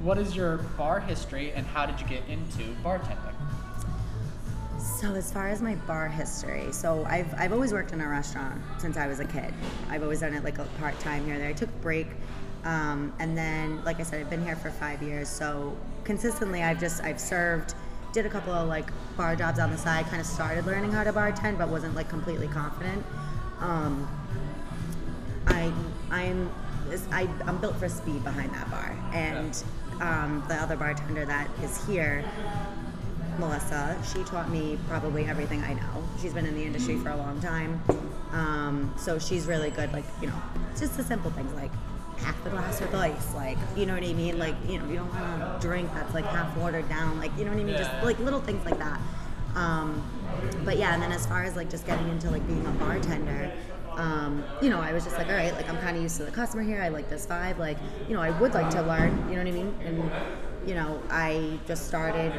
What 0.00 0.16
is 0.16 0.34
your 0.34 0.56
bar 0.78 0.98
history 0.98 1.52
and 1.52 1.66
how 1.66 1.84
did 1.84 2.00
you 2.00 2.06
get 2.06 2.26
into 2.26 2.74
bartending? 2.82 3.34
So 4.78 5.14
as 5.14 5.30
far 5.30 5.48
as 5.48 5.60
my 5.60 5.74
bar 5.74 6.08
history, 6.08 6.72
so 6.72 7.04
I've, 7.04 7.32
I've 7.34 7.52
always 7.52 7.74
worked 7.74 7.92
in 7.92 8.00
a 8.00 8.08
restaurant 8.08 8.62
since 8.78 8.96
I 8.96 9.06
was 9.06 9.20
a 9.20 9.26
kid. 9.26 9.52
I've 9.90 10.02
always 10.02 10.20
done 10.20 10.32
it 10.32 10.42
like 10.42 10.56
a 10.56 10.64
part 10.78 10.98
time 11.00 11.26
here 11.26 11.34
and 11.34 11.42
there. 11.42 11.50
I 11.50 11.52
took 11.52 11.68
a 11.68 11.82
break, 11.82 12.06
um, 12.64 13.12
and 13.18 13.36
then 13.36 13.84
like 13.84 14.00
I 14.00 14.04
said, 14.04 14.20
I've 14.22 14.30
been 14.30 14.42
here 14.42 14.56
for 14.56 14.70
five 14.70 15.02
years. 15.02 15.28
So 15.28 15.76
consistently, 16.04 16.62
I've 16.62 16.80
just 16.80 17.02
I've 17.02 17.20
served, 17.20 17.74
did 18.12 18.26
a 18.26 18.28
couple 18.28 18.52
of 18.52 18.68
like 18.68 18.90
bar 19.16 19.36
jobs 19.36 19.58
on 19.58 19.70
the 19.70 19.78
side. 19.78 20.06
Kind 20.06 20.20
of 20.20 20.26
started 20.26 20.66
learning 20.66 20.92
how 20.92 21.04
to 21.04 21.12
bartend, 21.12 21.58
but 21.58 21.68
wasn't 21.68 21.94
like 21.94 22.08
completely 22.08 22.48
confident. 22.48 23.04
Um, 23.60 24.08
I 25.46 25.72
I'm 26.10 26.50
I, 27.12 27.28
I'm 27.46 27.58
built 27.58 27.76
for 27.76 27.88
speed 27.88 28.24
behind 28.24 28.52
that 28.54 28.70
bar, 28.70 28.96
and 29.12 29.62
um, 30.00 30.44
the 30.48 30.54
other 30.54 30.76
bartender 30.76 31.24
that 31.24 31.48
is 31.62 31.86
here, 31.86 32.24
Melissa, 33.38 33.96
she 34.12 34.24
taught 34.24 34.50
me 34.50 34.78
probably 34.88 35.26
everything 35.26 35.62
I 35.62 35.74
know. 35.74 36.04
She's 36.20 36.34
been 36.34 36.46
in 36.46 36.54
the 36.54 36.64
industry 36.64 36.96
for 36.96 37.10
a 37.10 37.16
long 37.16 37.40
time, 37.40 37.80
um, 38.32 38.92
so 38.98 39.18
she's 39.18 39.46
really 39.46 39.70
good. 39.70 39.92
Like 39.92 40.04
you 40.20 40.28
know, 40.28 40.42
just 40.76 40.96
the 40.96 41.04
simple 41.04 41.30
things 41.30 41.52
like 41.54 41.70
half 42.22 42.42
the 42.44 42.50
glass 42.50 42.80
with 42.80 42.94
ice, 42.94 43.34
like 43.34 43.58
you 43.76 43.86
know 43.86 43.94
what 43.94 44.04
I 44.04 44.12
mean. 44.12 44.38
Like 44.38 44.54
you 44.68 44.78
know, 44.78 44.88
you 44.88 44.96
don't 44.96 45.08
want 45.08 45.42
a 45.42 45.58
drink 45.60 45.92
that's 45.94 46.14
like 46.14 46.24
half 46.26 46.56
watered 46.56 46.88
down, 46.88 47.18
like 47.18 47.30
you 47.38 47.44
know 47.44 47.50
what 47.50 47.60
I 47.60 47.64
mean. 47.64 47.76
Just 47.76 47.90
like 48.02 48.18
little 48.18 48.40
things 48.40 48.64
like 48.64 48.78
that. 48.78 49.00
Um, 49.54 50.02
but 50.64 50.76
yeah, 50.76 50.94
and 50.94 51.02
then 51.02 51.12
as 51.12 51.26
far 51.26 51.44
as 51.44 51.56
like 51.56 51.70
just 51.70 51.86
getting 51.86 52.08
into 52.08 52.30
like 52.30 52.46
being 52.46 52.64
a 52.66 52.70
bartender, 52.72 53.52
um, 53.96 54.44
you 54.62 54.70
know, 54.70 54.80
I 54.80 54.92
was 54.92 55.04
just 55.04 55.16
like, 55.16 55.26
all 55.26 55.34
right, 55.34 55.52
like 55.54 55.68
I'm 55.68 55.78
kind 55.78 55.96
of 55.96 56.02
used 56.02 56.16
to 56.18 56.24
the 56.24 56.30
customer 56.30 56.62
here. 56.62 56.80
I 56.80 56.88
like 56.88 57.10
this 57.10 57.26
vibe. 57.26 57.58
Like, 57.58 57.78
you 58.08 58.14
know, 58.14 58.22
I 58.22 58.30
would 58.40 58.54
like 58.54 58.70
to 58.70 58.82
learn. 58.82 59.10
You 59.28 59.36
know 59.36 59.42
what 59.42 59.48
I 59.48 59.50
mean? 59.50 59.74
And 59.84 60.10
you 60.66 60.74
know, 60.74 61.00
I 61.10 61.58
just 61.66 61.86
started, 61.86 62.32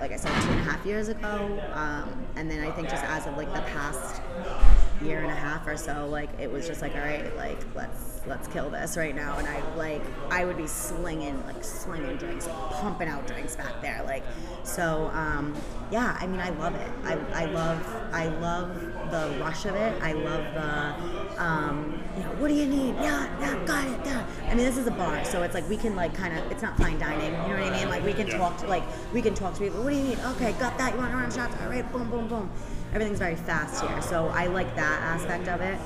like 0.00 0.12
I 0.12 0.16
said, 0.16 0.30
two 0.42 0.50
and 0.50 0.60
a 0.60 0.64
half 0.64 0.84
years 0.84 1.08
ago. 1.08 1.62
Um, 1.72 2.26
and 2.36 2.50
then 2.50 2.64
I 2.64 2.70
think 2.70 2.88
just 2.88 3.04
as 3.04 3.26
of 3.26 3.36
like 3.36 3.52
the 3.52 3.62
past 3.62 4.20
year 5.02 5.20
and 5.20 5.30
a 5.30 5.34
half 5.34 5.66
or 5.66 5.76
so, 5.76 6.06
like 6.08 6.30
it 6.38 6.50
was 6.50 6.66
just 6.66 6.82
like, 6.82 6.94
all 6.94 7.00
right, 7.00 7.34
like 7.36 7.58
let's 7.74 8.20
let's 8.26 8.46
kill 8.48 8.70
this 8.70 8.96
right 8.96 9.14
now. 9.14 9.38
And 9.38 9.46
I 9.48 9.74
like 9.74 10.02
I 10.30 10.44
would 10.44 10.56
be 10.56 10.66
slinging 10.66 11.44
like 11.46 11.62
slinging 11.64 12.16
drinks, 12.16 12.48
pumping 12.70 13.08
out 13.08 13.26
drinks 13.26 13.56
back 13.56 13.80
there, 13.82 14.02
like 14.04 14.24
so. 14.62 15.10
Um, 15.12 15.54
yeah, 15.90 16.16
I 16.18 16.26
mean, 16.26 16.40
I 16.40 16.48
love 16.50 16.74
it. 16.74 16.90
I, 17.04 17.14
I 17.42 17.44
love 17.46 17.86
I 18.12 18.28
love 18.28 18.74
the 19.10 19.38
rush 19.40 19.66
of 19.66 19.74
it. 19.74 20.02
I 20.02 20.12
love 20.12 20.54
the 20.54 21.42
um, 21.42 22.02
you 22.16 22.22
know, 22.22 22.30
what 22.32 22.48
do 22.48 22.54
you 22.54 22.66
need? 22.66 22.94
Yeah, 22.96 23.28
yeah, 23.40 23.64
got 23.66 23.86
it. 23.86 24.06
Yeah. 24.06 24.26
I 24.46 24.54
mean, 24.54 24.64
this 24.64 24.78
is 24.78 24.86
a 24.86 24.90
bar, 24.90 25.24
so 25.24 25.42
it's 25.42 25.54
like 25.54 25.68
we 25.68 25.76
can 25.76 25.96
like 25.96 26.14
kind 26.14 26.38
of 26.38 26.50
it's 26.50 26.62
not 26.62 26.76
fine 26.78 26.98
dining. 26.98 27.32
You 27.32 27.32
know 27.32 27.62
what 27.62 27.72
I 27.72 27.78
mean? 27.78 27.88
Like 27.88 28.04
we 28.04 28.12
can 28.12 28.28
talk 28.28 28.56
to 28.58 28.66
like 28.66 28.84
we 29.12 29.20
can 29.20 29.34
talk 29.34 29.54
to 29.54 29.60
people. 29.60 29.82
What 29.82 29.90
do 29.90 29.96
you 29.96 30.04
need? 30.04 30.18
Okay, 30.20 30.52
got 30.52 30.78
that. 30.78 30.92
You 30.92 30.98
want 30.98 31.12
to 31.12 31.16
run 31.16 31.30
shots? 31.30 31.54
All 31.62 31.68
right, 31.68 31.90
boom, 31.92 32.10
boom, 32.10 32.28
boom. 32.28 32.50
Everything's 32.94 33.18
very 33.18 33.36
fast 33.36 33.82
here, 33.82 34.02
so 34.02 34.28
I 34.28 34.48
like 34.48 34.76
that 34.76 35.00
aspect 35.02 35.48
of 35.48 35.62
it. 35.62 35.78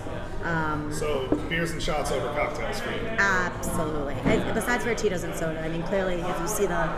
Um, 0.42 0.92
So 0.92 1.28
beers 1.48 1.70
and 1.70 1.80
shots 1.80 2.10
over 2.10 2.26
cocktails 2.34 2.80
for 2.80 2.90
you. 2.90 3.06
Absolutely. 3.18 4.14
And 4.25 4.54
besides 4.54 4.82
for 4.82 4.92
Tito's 4.94 5.22
and 5.22 5.34
soda, 5.34 5.60
I 5.60 5.68
mean, 5.68 5.84
clearly, 5.84 6.14
if 6.16 6.40
you 6.40 6.48
see 6.48 6.66
the 6.66 6.88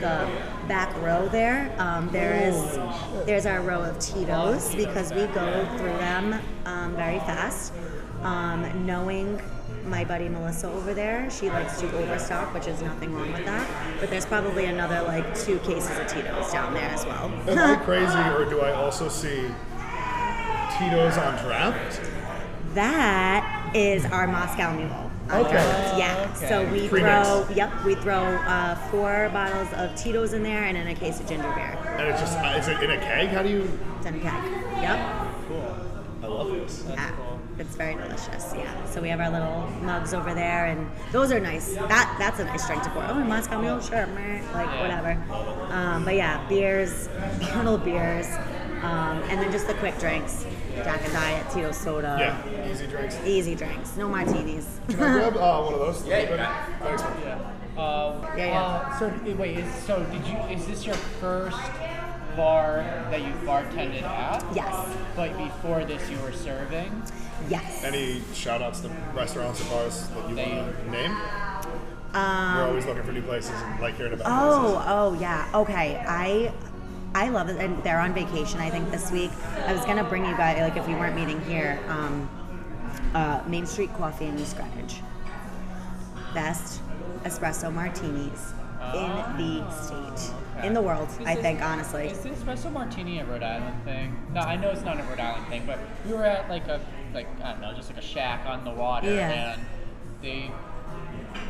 the 0.00 0.28
back 0.66 0.94
row 1.00 1.28
there, 1.28 1.72
um, 1.78 2.08
there 2.10 2.34
is 2.34 2.78
there's 3.24 3.46
our 3.46 3.60
row 3.62 3.82
of 3.82 3.98
Tito's 4.00 4.74
because 4.74 5.12
we 5.12 5.26
go 5.28 5.66
through 5.76 5.96
them 5.98 6.40
um, 6.64 6.96
very 6.96 7.20
fast. 7.20 7.72
Um, 8.22 8.84
knowing 8.84 9.40
my 9.86 10.04
buddy 10.04 10.28
Melissa 10.28 10.68
over 10.70 10.94
there, 10.94 11.30
she 11.30 11.48
likes 11.50 11.80
to 11.80 11.92
overstock, 11.98 12.52
which 12.54 12.66
is 12.66 12.82
nothing 12.82 13.14
wrong 13.14 13.32
with 13.32 13.44
that. 13.44 13.68
But 14.00 14.10
there's 14.10 14.26
probably 14.26 14.66
another 14.66 15.02
like 15.02 15.38
two 15.38 15.58
cases 15.60 15.96
of 15.98 16.06
Tito's 16.06 16.50
down 16.52 16.74
there 16.74 16.88
as 16.90 17.04
well. 17.06 17.30
Am 17.48 17.58
I 17.58 17.76
crazy, 17.84 18.18
or 18.18 18.44
do 18.48 18.60
I 18.60 18.72
also 18.72 19.08
see 19.08 19.48
Tito's 20.78 21.16
on 21.16 21.36
draft? 21.44 22.00
That 22.74 23.72
is 23.74 24.04
our 24.06 24.26
Moscow 24.26 24.74
Mule. 24.74 25.10
Okay. 25.30 25.54
Yeah. 25.98 26.32
Okay. 26.36 26.48
So 26.48 26.64
we 26.70 26.88
Pre-mix. 26.88 27.28
throw. 27.28 27.48
Yep. 27.54 27.84
We 27.84 27.94
throw 27.96 28.14
uh, 28.22 28.76
four 28.90 29.28
bottles 29.32 29.72
of 29.74 29.94
Tito's 29.96 30.34
in 30.34 30.42
there, 30.42 30.64
and 30.64 30.76
then 30.76 30.86
a 30.86 30.94
case 30.94 31.18
of 31.18 31.26
ginger 31.26 31.50
beer. 31.54 31.76
And 31.98 32.08
it's 32.08 32.20
just, 32.20 32.38
uh, 32.38 32.54
is 32.58 32.68
it 32.68 32.80
in 32.82 32.90
a 32.90 32.98
keg? 32.98 33.28
How 33.28 33.42
do 33.42 33.48
you? 33.48 33.68
It's 33.96 34.06
in 34.06 34.14
a 34.14 34.20
keg. 34.20 34.52
Yep. 34.82 35.28
Cool. 35.48 35.76
I 36.22 36.26
love 36.26 36.50
this. 36.52 36.84
Yeah. 37.58 37.62
cool. 37.62 37.66
It's 37.66 37.76
very 37.76 37.94
delicious. 37.94 38.52
Yeah. 38.54 38.84
So 38.86 39.00
we 39.00 39.08
have 39.08 39.20
our 39.20 39.30
little 39.30 39.68
mugs 39.82 40.14
over 40.14 40.34
there, 40.34 40.66
and 40.66 40.88
those 41.12 41.32
are 41.32 41.40
nice. 41.40 41.74
That 41.74 42.16
that's 42.18 42.38
a 42.40 42.44
nice 42.44 42.66
drink 42.66 42.82
to 42.84 42.90
pour. 42.90 43.04
Oh, 43.04 43.14
Moscow 43.14 43.60
Mule, 43.60 43.80
sure, 43.80 44.06
meh, 44.06 44.40
like 44.52 44.68
whatever. 44.80 45.12
Um, 45.72 46.04
but 46.04 46.14
yeah, 46.16 46.46
beers, 46.48 47.08
bottle 47.40 47.78
beers, 47.78 48.26
um, 48.82 49.22
and 49.28 49.40
then 49.40 49.50
just 49.52 49.66
the 49.66 49.74
quick 49.74 49.98
drinks. 49.98 50.44
Jack 50.76 51.02
and 51.04 51.12
Diet, 51.12 51.50
Tito 51.50 51.72
soda. 51.72 52.16
Yeah, 52.20 52.70
easy 52.70 52.86
drinks. 52.86 53.18
Easy 53.24 53.54
drinks, 53.54 53.96
no 53.96 54.08
martinis. 54.08 54.78
Can 54.88 55.02
I 55.02 55.12
grab 55.30 55.36
uh, 55.38 55.62
one 55.62 55.74
of 55.74 55.80
those? 55.80 56.06
Yeah, 56.06 56.20
you 56.20 56.26
Thanks. 56.36 57.02
Yeah. 57.24 57.38
Uh, 57.78 58.34
Yeah, 58.36 58.46
yeah. 58.46 58.60
Uh, 58.62 58.98
so 58.98 59.34
wait, 59.38 59.58
is, 59.58 59.74
so 59.84 60.02
did 60.04 60.26
you? 60.26 60.36
Is 60.54 60.66
this 60.66 60.84
your 60.86 60.94
first 60.94 61.56
bar 62.36 62.82
that 63.10 63.20
you 63.20 63.32
bartended 63.46 64.02
at? 64.02 64.44
Yes. 64.54 64.96
But 65.16 65.36
before 65.38 65.84
this, 65.84 66.08
you 66.10 66.18
were 66.18 66.32
serving. 66.32 67.02
Yes. 67.48 67.82
Any 67.84 68.20
shout 68.34 68.62
outs 68.62 68.80
to 68.80 68.88
restaurants 69.14 69.60
and 69.60 69.70
bars 69.70 70.08
that 70.08 70.28
you 70.30 70.36
want 70.36 70.76
to 70.84 70.90
name? 70.90 71.12
Um, 72.14 72.56
We're 72.56 72.66
always 72.68 72.86
looking 72.86 73.02
for 73.02 73.12
new 73.12 73.22
places 73.22 73.50
and 73.50 73.80
like 73.80 73.96
hearing 73.96 74.12
about 74.14 74.26
Oh, 74.26 74.72
places. 74.74 74.84
oh 74.88 75.12
yeah. 75.20 75.48
Okay. 75.54 76.02
I 76.06 76.52
I 77.14 77.28
love 77.30 77.48
it, 77.48 77.56
and 77.58 77.82
they're 77.82 78.00
on 78.00 78.12
vacation. 78.14 78.60
I 78.60 78.68
think 78.70 78.90
this 78.90 79.10
week. 79.10 79.30
I 79.66 79.72
was 79.72 79.84
gonna 79.84 80.04
bring 80.04 80.24
you 80.24 80.36
guys, 80.36 80.58
like, 80.60 80.76
if 80.76 80.86
we 80.86 80.94
weren't 80.94 81.16
meeting 81.16 81.40
here, 81.42 81.78
um, 81.88 82.28
uh, 83.14 83.42
Main 83.46 83.64
Street 83.66 83.92
Coffee 83.94 84.26
in 84.26 84.38
East 84.38 84.56
Greenwich. 84.56 85.00
Best 86.34 86.80
espresso 87.24 87.72
martinis 87.72 88.52
in 88.94 89.10
the 89.38 89.70
state, 89.70 90.32
in 90.62 90.74
the 90.74 90.80
world. 90.82 91.08
Is 91.08 91.18
I 91.26 91.34
this- 91.34 91.42
think, 91.42 91.62
honestly. 91.62 92.06
Is 92.08 92.20
the 92.20 92.30
espresso 92.30 92.72
martini 92.72 93.18
a 93.20 93.24
Rhode 93.24 93.42
Island 93.42 93.84
thing? 93.84 94.16
No, 94.32 94.40
I 94.40 94.56
know 94.56 94.70
it's 94.70 94.82
not 94.82 94.98
a 94.98 95.02
Rhode 95.04 95.20
Island 95.20 95.46
thing, 95.48 95.64
but 95.66 95.78
we 96.06 96.12
were 96.14 96.24
at 96.24 96.48
like 96.48 96.66
a 96.68 96.80
like 97.14 97.26
I 97.42 97.52
don't 97.52 97.60
know, 97.62 97.72
just 97.74 97.88
like 97.90 97.98
a 97.98 98.06
shack 98.06 98.46
on 98.46 98.64
the 98.64 98.70
water, 98.70 99.12
Yeah. 99.14 99.54
and 99.54 99.62
they, 100.22 100.50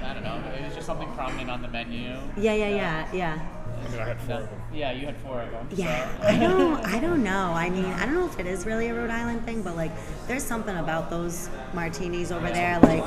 I 0.05 0.15
don't 0.15 0.23
know, 0.23 0.41
it 0.57 0.65
was 0.65 0.75
just 0.75 0.87
something 0.87 1.11
prominent 1.13 1.51
on 1.51 1.63
the 1.63 1.69
menu. 1.69 2.11
Yeah, 2.37 2.53
yeah, 2.55 2.69
yeah, 2.69 3.09
yeah. 3.13 3.39
I 3.85 3.89
mean, 3.91 4.01
I 4.01 4.07
had 4.09 4.21
four 4.21 4.37
of 4.37 4.51
them. 4.51 4.63
yeah, 4.73 4.93
you 4.93 5.07
had 5.07 5.17
four 5.19 5.41
of 5.43 5.51
them. 5.51 5.69
Yeah, 5.75 6.21
so- 6.21 6.27
I 6.29 6.39
don't, 6.39 6.85
I 6.95 6.99
don't 7.01 7.23
know. 7.25 7.53
I 7.55 7.69
mean, 7.71 7.85
I 7.85 8.05
don't 8.07 8.15
know 8.15 8.27
if 8.27 8.39
it 8.39 8.47
is 8.47 8.65
really 8.65 8.89
a 8.89 8.95
Rhode 8.95 9.11
Island 9.11 9.45
thing, 9.45 9.63
but 9.63 9.77
like, 9.77 9.91
there's 10.29 10.43
something 10.45 10.77
about 10.77 11.11
those 11.11 11.49
martinis 11.75 12.31
over 12.33 12.49
there. 12.49 12.79
Like, 12.81 13.05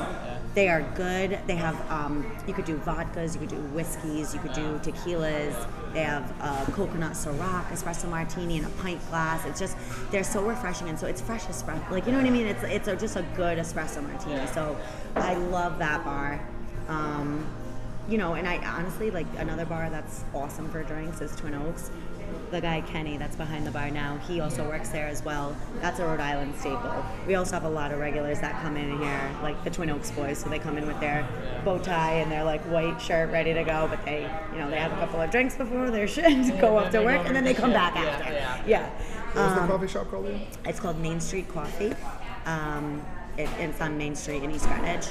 they 0.54 0.68
are 0.68 0.82
good. 0.94 1.38
They 1.46 1.54
have, 1.56 1.78
um, 1.90 2.30
you 2.46 2.54
could 2.54 2.64
do 2.64 2.76
vodkas, 2.78 3.34
you 3.34 3.40
could 3.40 3.50
do 3.50 3.60
whiskeys, 3.72 4.34
you 4.34 4.40
could 4.40 4.52
do 4.52 4.78
tequilas. 4.78 5.54
They 5.92 6.02
have 6.02 6.30
a 6.40 6.70
coconut 6.72 7.12
Ciroc 7.12 7.66
espresso 7.68 8.08
martini 8.08 8.58
in 8.58 8.64
a 8.64 8.70
pint 8.82 9.00
glass. 9.10 9.44
It's 9.46 9.60
just, 9.60 9.76
they're 10.10 10.24
so 10.24 10.42
refreshing, 10.42 10.88
and 10.88 10.98
so 10.98 11.06
it's 11.06 11.20
fresh 11.20 11.44
espresso. 11.44 11.90
Like, 11.90 12.06
you 12.06 12.12
know 12.12 12.18
what 12.18 12.26
I 12.26 12.30
mean? 12.30 12.46
It's 12.46 12.62
it's 12.64 12.88
a, 12.88 12.96
just 12.96 13.16
a 13.16 13.22
good 13.34 13.58
espresso 13.58 14.02
martini. 14.02 14.46
So, 14.48 14.76
I 15.16 15.34
love 15.34 15.78
that 15.78 16.04
bar. 16.04 16.40
Um, 16.88 17.46
you 18.08 18.18
know, 18.18 18.34
and 18.34 18.48
I 18.48 18.56
honestly 18.76 19.10
like 19.10 19.26
another 19.38 19.64
bar 19.64 19.88
that's 19.88 20.24
awesome 20.34 20.68
for 20.70 20.82
drinks 20.82 21.20
is 21.20 21.34
Twin 21.36 21.54
Oaks. 21.54 21.90
The 22.50 22.60
guy 22.60 22.80
Kenny 22.82 23.16
that's 23.16 23.36
behind 23.36 23.66
the 23.66 23.70
bar 23.70 23.90
now, 23.90 24.18
he 24.26 24.40
also 24.40 24.66
works 24.68 24.88
there 24.90 25.06
as 25.06 25.24
well. 25.24 25.56
That's 25.80 25.98
a 26.00 26.04
Rhode 26.06 26.20
Island 26.20 26.54
staple. 26.56 27.04
We 27.26 27.34
also 27.36 27.52
have 27.54 27.64
a 27.64 27.68
lot 27.70 27.92
of 27.92 27.98
regulars 27.98 28.40
that 28.40 28.60
come 28.62 28.76
in 28.76 28.98
here, 29.00 29.30
like 29.42 29.62
the 29.64 29.70
Twin 29.70 29.90
Oaks 29.90 30.10
boys. 30.10 30.38
So 30.38 30.48
they 30.48 30.58
come 30.58 30.76
in 30.78 30.86
with 30.86 30.98
their 31.00 31.26
bow 31.64 31.78
tie 31.78 32.14
and 32.14 32.30
their 32.30 32.44
like 32.44 32.60
white 32.62 33.00
shirt 33.00 33.30
ready 33.30 33.54
to 33.54 33.64
go, 33.64 33.86
but 33.88 34.04
they, 34.04 34.22
you 34.52 34.58
know, 34.58 34.68
they 34.70 34.78
have 34.78 34.92
a 34.92 34.96
couple 34.96 35.20
of 35.20 35.30
drinks 35.30 35.56
before 35.56 35.90
their 35.90 36.08
shift, 36.08 36.60
go 36.60 36.76
up 36.78 36.90
to 36.92 37.02
work, 37.02 37.26
and 37.26 37.34
then 37.36 37.44
they 37.44 37.54
come 37.54 37.72
back 37.72 37.94
after. 37.96 38.32
yeah. 38.32 38.62
Yeah. 38.66 38.88
What 39.32 39.44
was 39.44 39.54
the 39.54 39.60
Um, 39.62 39.68
coffee 39.68 39.88
shop 39.88 40.10
called 40.10 40.26
again? 40.26 40.46
it's 40.64 40.80
called 40.80 40.98
Main 40.98 41.20
Street 41.20 41.48
Coffee. 41.48 41.94
Um, 42.46 43.00
it, 43.36 43.48
it's 43.58 43.80
on 43.80 43.96
Main 43.96 44.16
Street 44.16 44.42
in 44.42 44.50
East 44.50 44.66
Greenwich. 44.66 45.06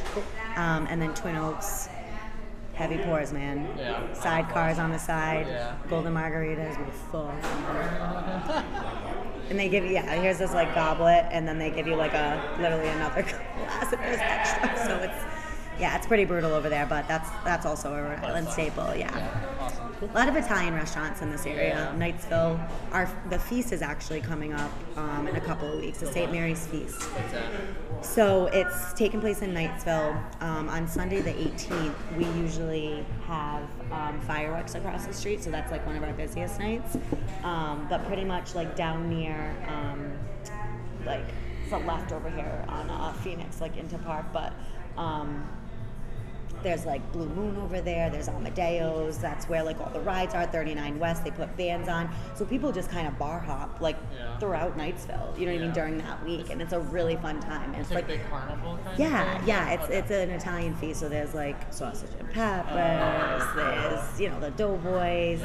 Um, 0.58 0.88
and 0.90 1.02
then 1.02 1.14
Twin 1.16 1.36
Oaks, 1.38 1.88
heavy 2.80 2.98
pours, 2.98 3.34
man. 3.34 3.68
Yeah. 3.78 4.02
Sidecars 4.14 4.78
on 4.80 4.92
the 4.92 4.98
side, 4.98 5.48
Yeah. 5.48 5.76
golden 5.90 6.14
margaritas 6.14 6.78
with 6.84 6.96
full. 7.12 7.30
And 9.50 9.60
they 9.60 9.68
give 9.68 9.84
you, 9.84 9.92
yeah, 9.92 10.16
here's 10.16 10.38
this 10.38 10.54
like 10.54 10.74
goblet, 10.74 11.26
and 11.32 11.46
then 11.48 11.58
they 11.60 11.72
give 11.72 11.88
you 11.88 11.96
like 11.96 12.14
a 12.14 12.42
literally 12.60 12.88
another 12.88 13.24
glass 13.58 13.92
of 13.92 14.00
there's 14.00 14.20
extra. 14.22 14.78
So 14.88 14.96
it's, 14.98 15.39
yeah, 15.80 15.96
it's 15.96 16.08
pretty 16.08 16.26
brutal 16.26 16.52
over 16.54 16.70
there, 16.70 16.86
but 16.86 17.08
that's 17.08 17.30
that's 17.44 17.66
also 17.66 17.94
a 17.94 18.02
Rhode 18.02 18.20
Island 18.20 18.50
staple, 18.50 18.94
yeah. 18.96 19.56
Awesome. 19.60 19.90
A 20.02 20.06
lot 20.14 20.30
of 20.30 20.36
Italian 20.36 20.74
restaurants 20.74 21.22
in 21.22 21.32
this 21.32 21.46
area. 21.46 21.94
Knightsville. 21.98 22.60
Our 22.92 23.10
the 23.30 23.40
feast 23.40 23.72
is 23.72 23.82
actually 23.82 24.22
coming 24.22 24.54
up 24.54 24.72
um, 24.98 25.28
in 25.28 25.36
a 25.36 25.42
couple 25.42 25.72
of 25.72 25.80
weeks. 25.80 26.00
The 26.00 26.08
St. 26.08 26.32
Mary's 26.32 26.66
Feast. 26.68 27.08
So 28.02 28.48
it's 28.48 28.94
taking 28.94 29.20
place 29.20 29.42
in 29.42 29.54
Knightsville 29.54 30.42
um, 30.42 30.70
on 30.70 30.88
Sunday 30.88 31.22
the 31.22 31.34
18th. 31.34 31.96
We 32.18 32.26
usually 32.42 33.06
have 33.26 33.64
um, 33.92 34.22
fireworks 34.22 34.76
across 34.76 35.06
the 35.06 35.14
street, 35.14 35.44
so 35.44 35.52
that's 35.52 35.72
like 35.72 35.86
one 35.86 35.98
of 35.98 36.04
our 36.04 36.14
busiest 36.14 36.60
nights. 36.60 36.98
Um, 37.44 37.88
but 37.90 38.06
pretty 38.08 38.24
much 38.24 38.56
like 38.56 38.76
down 38.76 39.10
near 39.10 39.54
um, 39.68 40.12
like 41.06 41.26
the 41.70 41.78
left 41.80 42.12
over 42.12 42.30
here 42.30 42.66
on 42.68 42.90
uh, 42.90 43.14
Phenix, 43.14 43.62
like 43.62 43.78
into 43.78 43.98
Park, 44.00 44.26
but. 44.34 44.54
Um, 44.98 45.48
there's 46.64 46.86
like 46.86 47.12
Blue 47.12 47.28
Moon 47.30 47.56
over 47.58 47.82
there. 47.82 48.10
There's 48.10 48.28
Amadeo's. 48.28 49.18
That's 49.18 49.48
where 49.48 49.64
like 49.64 49.80
all 49.80 49.90
the 49.92 50.00
rides 50.02 50.34
are. 50.36 50.46
39 50.46 51.00
West. 51.00 51.24
They 51.24 51.32
put 51.32 51.56
bands 51.58 51.88
on, 51.90 52.10
so 52.36 52.46
people 52.46 52.72
just 52.72 52.90
kind 52.90 53.08
of 53.08 53.18
bar 53.20 53.40
hop 53.40 53.80
like 53.82 53.98
Yeah. 54.18 54.38
throughout 54.40 54.78
Knightsville. 54.78 55.38
You 55.38 55.46
know 55.46 55.52
what 55.54 55.62
I 55.62 55.66
mean 55.66 55.74
during 55.74 55.98
that 56.00 56.24
week, 56.26 56.50
and 56.50 56.62
it's 56.62 56.74
a 56.74 56.80
really 56.80 57.16
fun 57.18 57.40
time. 57.40 57.72
And 57.74 57.76
It's 57.82 57.90
it's 57.92 57.96
like 57.96 58.08
like 58.10 58.16
a 58.16 58.18
big 58.20 58.30
carnival 58.30 58.78
kind 58.84 59.00
yeah, 59.00 59.32
of 59.34 59.38
thing? 59.40 59.48
yeah. 59.50 59.70
It's 59.72 59.84
Okay. 59.86 59.98
it's 59.98 60.12
an 60.12 60.30
Italian 60.32 60.76
feast, 60.76 61.00
so 61.00 61.10
there's 61.10 61.34
like 61.34 61.72
sausage 61.72 62.10
and 62.20 62.30
peppers. 62.32 63.44
Oh. 63.44 63.54
There's 63.56 64.20
you 64.20 64.30
know 64.30 64.40
the 64.40 64.52
doughboys. 64.52 65.42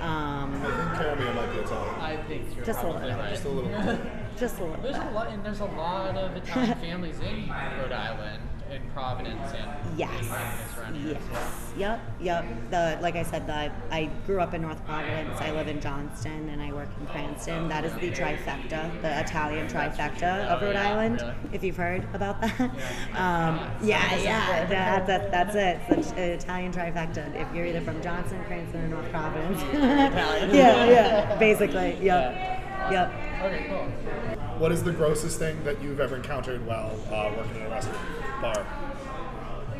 Um, 0.00 0.54
I 0.54 0.58
think 0.58 1.18
Caramia 1.18 1.34
might 1.34 1.52
be 1.52 1.58
Italian. 1.58 1.94
I 2.00 2.16
think 2.28 2.56
you're 2.56 2.64
Just 2.64 2.82
a 2.82 2.86
little. 2.86 3.00
right. 3.08 3.30
Just 3.30 3.44
a 3.44 3.48
little. 3.48 3.98
just 4.36 4.58
a 4.58 4.64
little 4.64 4.82
There's 4.82 4.96
bit. 4.96 5.06
a 5.06 5.10
lot, 5.10 5.28
and 5.28 5.44
there's 5.44 5.60
a 5.60 5.64
lot 5.64 6.16
of 6.16 6.36
Italian 6.36 6.78
families 6.78 7.18
in 7.20 7.48
Rhode 7.48 7.92
Island, 7.92 8.42
in 8.70 8.82
Providence, 8.92 9.52
and 9.52 9.98
Yes. 9.98 10.10
in 10.20 10.28
the 10.28 10.74
surrounding 10.74 11.06
Yes. 11.08 11.72
Yep. 11.76 12.00
Yep. 12.20 12.44
The 12.70 12.98
like 13.00 13.16
I 13.16 13.22
said, 13.22 13.46
the 13.46 13.70
I 13.90 14.10
grew 14.26 14.40
up 14.40 14.54
in 14.54 14.62
North 14.62 14.84
Providence. 14.86 15.40
I 15.40 15.50
live 15.52 15.68
in 15.68 15.80
Johnston, 15.80 16.48
and 16.48 16.60
I 16.60 16.72
work 16.72 16.88
in 17.00 17.06
Cranston. 17.06 17.68
That 17.68 17.84
is 17.84 17.92
the 17.94 18.10
trifecta, 18.10 18.90
the 19.02 19.20
Italian 19.20 19.68
trifecta 19.68 20.46
of 20.48 20.62
Rhode 20.62 20.76
Island. 20.76 21.22
If 21.52 21.62
you've 21.62 21.76
heard 21.76 22.06
about 22.14 22.40
that. 22.40 22.54
Yeah. 22.58 22.70
Um, 23.16 23.58
yeah. 23.82 24.16
Yeah. 24.16 24.66
That, 24.66 25.06
that, 25.06 25.30
that's 25.30 25.54
it. 25.54 25.80
It's 25.88 26.10
the 26.12 26.32
Italian 26.32 26.72
trifecta. 26.72 27.34
If 27.34 27.52
you're 27.54 27.66
either 27.66 27.80
from 27.80 28.00
Johnston, 28.02 28.42
Cranston, 28.44 28.84
or 28.84 28.88
North 28.88 29.10
Providence. 29.10 29.62
Italian. 29.62 30.50
yeah. 30.54 30.86
Yeah. 30.86 31.38
Basically. 31.38 31.96
Yep. 32.02 32.56
Yep. 32.90 33.12
Okay, 33.42 33.66
cool. 33.68 33.84
What 34.58 34.72
is 34.72 34.82
the 34.82 34.92
grossest 34.92 35.38
thing 35.38 35.62
that 35.64 35.82
you've 35.82 36.00
ever 36.00 36.16
encountered 36.16 36.64
while 36.66 36.92
uh, 37.10 37.32
working 37.36 37.56
in 37.56 37.62
a 37.62 37.68
restaurant 37.70 37.98
bar? 38.40 38.66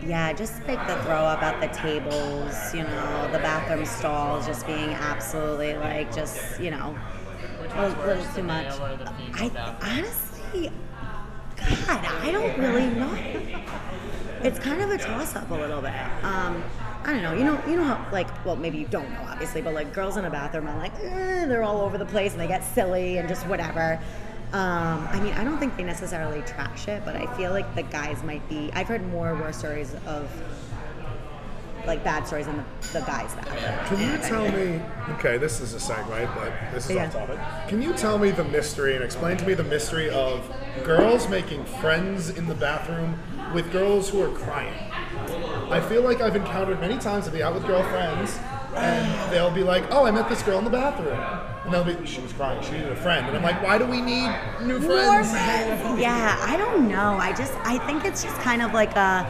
Yeah, 0.04 0.32
just 0.32 0.66
like 0.68 0.86
the 0.86 0.94
throw 1.02 1.24
up 1.24 1.42
at 1.42 1.60
the 1.60 1.68
tables, 1.76 2.74
you 2.74 2.82
know, 2.82 3.28
the 3.32 3.38
bathroom 3.38 3.84
stalls 3.84 4.46
just 4.46 4.66
being 4.66 4.90
absolutely 4.90 5.74
like 5.74 6.14
just, 6.14 6.60
you 6.60 6.70
know, 6.70 6.96
a 7.58 7.62
little, 7.62 7.82
worse, 7.82 8.06
little 8.06 8.22
the 8.24 8.32
too 8.34 8.42
much. 8.42 8.66
male 8.66 8.82
or 8.84 8.96
the 8.96 9.06
female 9.06 9.76
I 9.80 9.96
honestly, 9.96 10.70
God, 11.56 12.04
I 12.04 12.30
don't 12.30 12.58
really 12.58 12.86
know. 12.86 13.18
It's 14.42 14.58
kind 14.58 14.80
of 14.82 14.90
a 14.90 14.98
toss 14.98 15.34
up 15.34 15.50
a 15.50 15.54
little 15.54 15.80
bit. 15.80 15.94
Um, 16.22 16.62
I 17.04 17.12
don't 17.12 17.22
know. 17.22 17.32
You 17.32 17.44
know, 17.44 17.60
you 17.66 17.76
know 17.76 17.84
how 17.84 18.06
like, 18.12 18.44
well, 18.44 18.56
maybe 18.56 18.78
you 18.78 18.86
don't 18.86 19.10
know, 19.10 19.26
obviously, 19.28 19.62
but 19.62 19.74
like 19.74 19.92
girls 19.94 20.16
in 20.16 20.24
a 20.24 20.30
bathroom 20.30 20.68
are 20.68 20.76
like, 20.76 20.92
eh, 21.02 21.46
they're 21.46 21.62
all 21.62 21.80
over 21.80 21.98
the 21.98 22.06
place 22.06 22.32
and 22.32 22.40
they 22.40 22.46
get 22.46 22.62
silly 22.62 23.18
and 23.18 23.28
just 23.28 23.46
whatever. 23.46 24.00
Um, 24.56 25.06
I 25.12 25.20
mean, 25.20 25.34
I 25.34 25.44
don't 25.44 25.58
think 25.58 25.76
they 25.76 25.82
necessarily 25.82 26.40
trash 26.42 26.88
it, 26.88 27.02
but 27.04 27.14
I 27.14 27.26
feel 27.36 27.50
like 27.50 27.74
the 27.74 27.82
guys 27.82 28.22
might 28.22 28.48
be. 28.48 28.70
I've 28.72 28.86
heard 28.88 29.06
more 29.08 29.34
worse 29.34 29.58
stories 29.58 29.94
of 30.06 30.30
like 31.86 32.02
bad 32.02 32.26
stories 32.26 32.46
than 32.46 32.56
the, 32.56 32.64
the 32.94 33.00
guys' 33.00 33.34
bathroom. 33.34 33.98
Can 33.98 34.10
you 34.10 34.18
tell 34.26 34.50
me? 34.50 34.80
Okay, 35.16 35.36
this 35.36 35.60
is 35.60 35.74
a 35.74 35.76
segue, 35.76 36.34
but 36.34 36.52
this 36.72 36.88
is 36.88 36.96
Yeah. 36.96 37.04
off 37.06 37.12
topic. 37.12 37.38
Can 37.68 37.82
you 37.82 37.92
tell 37.92 38.16
me 38.18 38.30
the 38.30 38.44
mystery 38.44 38.94
and 38.94 39.04
explain 39.04 39.36
to 39.36 39.46
me 39.46 39.52
the 39.52 39.62
mystery 39.62 40.08
of 40.08 40.50
girls 40.84 41.28
making 41.28 41.64
friends 41.66 42.30
in 42.30 42.46
the 42.46 42.54
bathroom 42.54 43.18
with 43.52 43.70
girls 43.72 44.08
who 44.08 44.22
are 44.22 44.30
crying? 44.38 44.72
I 45.70 45.80
feel 45.80 46.00
like 46.00 46.22
I've 46.22 46.34
encountered 46.34 46.80
many 46.80 46.96
times 46.96 47.26
to 47.26 47.30
be 47.30 47.42
out 47.42 47.52
with 47.52 47.66
girlfriends, 47.66 48.38
and 48.74 49.32
they'll 49.32 49.50
be 49.50 49.62
like, 49.62 49.84
"Oh, 49.90 50.06
I 50.06 50.10
met 50.12 50.30
this 50.30 50.42
girl 50.42 50.58
in 50.58 50.64
the 50.64 50.70
bathroom," 50.70 51.20
and 51.66 51.74
they'll 51.74 51.84
be, 51.84 52.06
"She 52.06 52.20
was 52.20 52.32
crying. 52.32 52.62
She 52.62 52.72
needed 52.72 52.92
a 52.92 52.96
friend," 52.96 53.26
and 53.26 53.36
I'm 53.36 53.42
like, 53.42 53.62
"Why 53.62 53.76
do 53.78 53.84
we 53.84 54.00
need 54.00 54.30
new 54.62 54.80
friends?" 54.80 55.30
friends. 55.30 56.00
Yeah, 56.00 56.36
I 56.40 56.56
don't 56.56 56.88
know. 56.88 57.16
I 57.16 57.32
just 57.32 57.52
I 57.64 57.78
think 57.86 58.04
it's 58.04 58.22
just 58.22 58.36
kind 58.40 58.62
of 58.62 58.72
like 58.72 58.96
a 58.96 59.28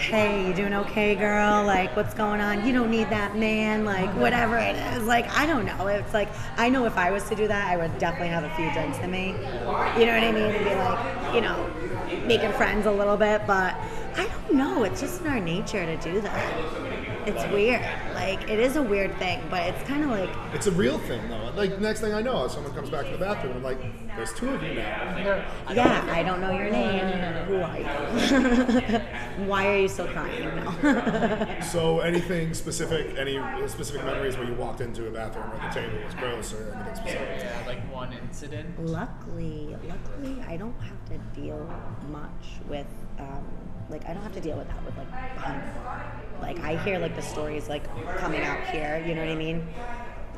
hey, 0.00 0.46
you 0.48 0.54
doing 0.54 0.72
okay, 0.72 1.14
girl? 1.14 1.62
Like, 1.64 1.94
what's 1.94 2.14
going 2.14 2.40
on? 2.40 2.66
You 2.66 2.72
don't 2.72 2.90
need 2.90 3.10
that 3.10 3.36
man. 3.36 3.84
Like, 3.84 4.10
whatever 4.16 4.56
it 4.56 4.76
is. 4.94 5.04
Like, 5.04 5.28
I 5.36 5.46
don't 5.46 5.66
know. 5.66 5.86
It's 5.88 6.14
like 6.14 6.28
I 6.56 6.68
know 6.68 6.86
if 6.86 6.96
I 6.96 7.10
was 7.10 7.28
to 7.28 7.34
do 7.34 7.46
that, 7.48 7.68
I 7.68 7.76
would 7.76 7.98
definitely 7.98 8.28
have 8.28 8.44
a 8.44 8.54
few 8.56 8.72
drinks 8.72 8.98
in 8.98 9.10
me. 9.10 9.28
You 9.28 10.06
know 10.06 10.14
what 10.14 10.24
I 10.24 10.32
mean? 10.32 10.44
And 10.44 10.64
be 10.64 10.74
like, 10.74 11.34
you 11.34 11.40
know, 11.40 12.26
making 12.26 12.52
friends 12.52 12.86
a 12.86 12.92
little 12.92 13.16
bit. 13.16 13.42
But 13.46 13.74
I 14.16 14.26
don't 14.26 14.54
know. 14.54 14.84
It's 14.84 15.00
just 15.00 15.20
in 15.20 15.26
our 15.26 15.40
nature 15.40 15.84
to 15.84 15.96
do 15.98 16.20
that. 16.22 16.89
It's 17.36 17.52
weird. 17.52 17.82
Like, 18.14 18.48
it 18.50 18.58
is 18.60 18.76
a 18.76 18.82
weird 18.82 19.14
thing, 19.18 19.42
but 19.50 19.62
it's 19.62 19.82
kind 19.88 20.04
of 20.04 20.10
like 20.10 20.30
It's 20.54 20.66
a 20.66 20.72
real 20.72 20.98
thing, 20.98 21.28
though. 21.28 21.50
Like 21.56 21.80
next 21.80 22.00
thing 22.00 22.12
I 22.14 22.22
know, 22.22 22.48
someone 22.48 22.72
comes 22.74 22.90
back 22.90 23.06
to 23.06 23.12
the 23.12 23.18
bathroom, 23.18 23.56
and 23.56 23.66
I'm 23.66 23.78
like, 23.78 24.16
"There's 24.16 24.32
two 24.34 24.48
of 24.48 24.62
you 24.62 24.74
now." 24.74 25.44
Yeah, 25.72 26.06
I 26.10 26.22
don't 26.22 26.40
know 26.40 26.50
your 26.52 26.70
name. 26.70 27.06
Who 27.48 27.56
are 27.60 27.78
you? 27.78 28.98
Why 29.46 29.66
are 29.68 29.78
you 29.78 29.88
still 29.88 30.06
crying? 30.08 30.44
No. 30.56 31.56
So, 31.70 32.00
anything 32.00 32.54
specific? 32.54 33.16
Any 33.18 33.38
specific 33.68 34.04
memories 34.04 34.36
where 34.36 34.46
you 34.46 34.54
walked 34.54 34.80
into 34.80 35.06
a 35.08 35.10
bathroom 35.10 35.50
or 35.52 35.58
the 35.68 35.72
table 35.74 35.98
was 36.04 36.14
gross 36.14 36.52
or 36.52 36.72
anything 36.74 36.94
specific? 36.96 37.28
Yeah, 37.40 37.62
like 37.66 37.92
one 37.92 38.12
incident. 38.12 38.66
luckily, 38.86 39.76
luckily, 39.88 40.42
I 40.48 40.56
don't 40.56 40.74
have 40.80 41.04
to 41.10 41.40
deal 41.40 41.68
much 42.10 42.60
with, 42.68 42.86
um, 43.18 43.44
like, 43.88 44.08
I 44.08 44.14
don't 44.14 44.22
have 44.22 44.34
to 44.34 44.40
deal 44.40 44.56
with 44.56 44.68
that 44.68 44.84
with 44.84 44.96
like 44.96 45.10
behind 45.34 45.62
the 45.62 45.80
bar. 45.80 46.12
Like, 46.40 46.58
I 46.60 46.76
hear 46.82 46.98
like 46.98 47.14
the 47.16 47.22
stories 47.22 47.68
like 47.68 47.84
coming 48.18 48.42
out 48.42 48.64
here. 48.68 49.02
You 49.06 49.14
know 49.14 49.22
what 49.22 49.30
I 49.32 49.36
mean? 49.36 49.66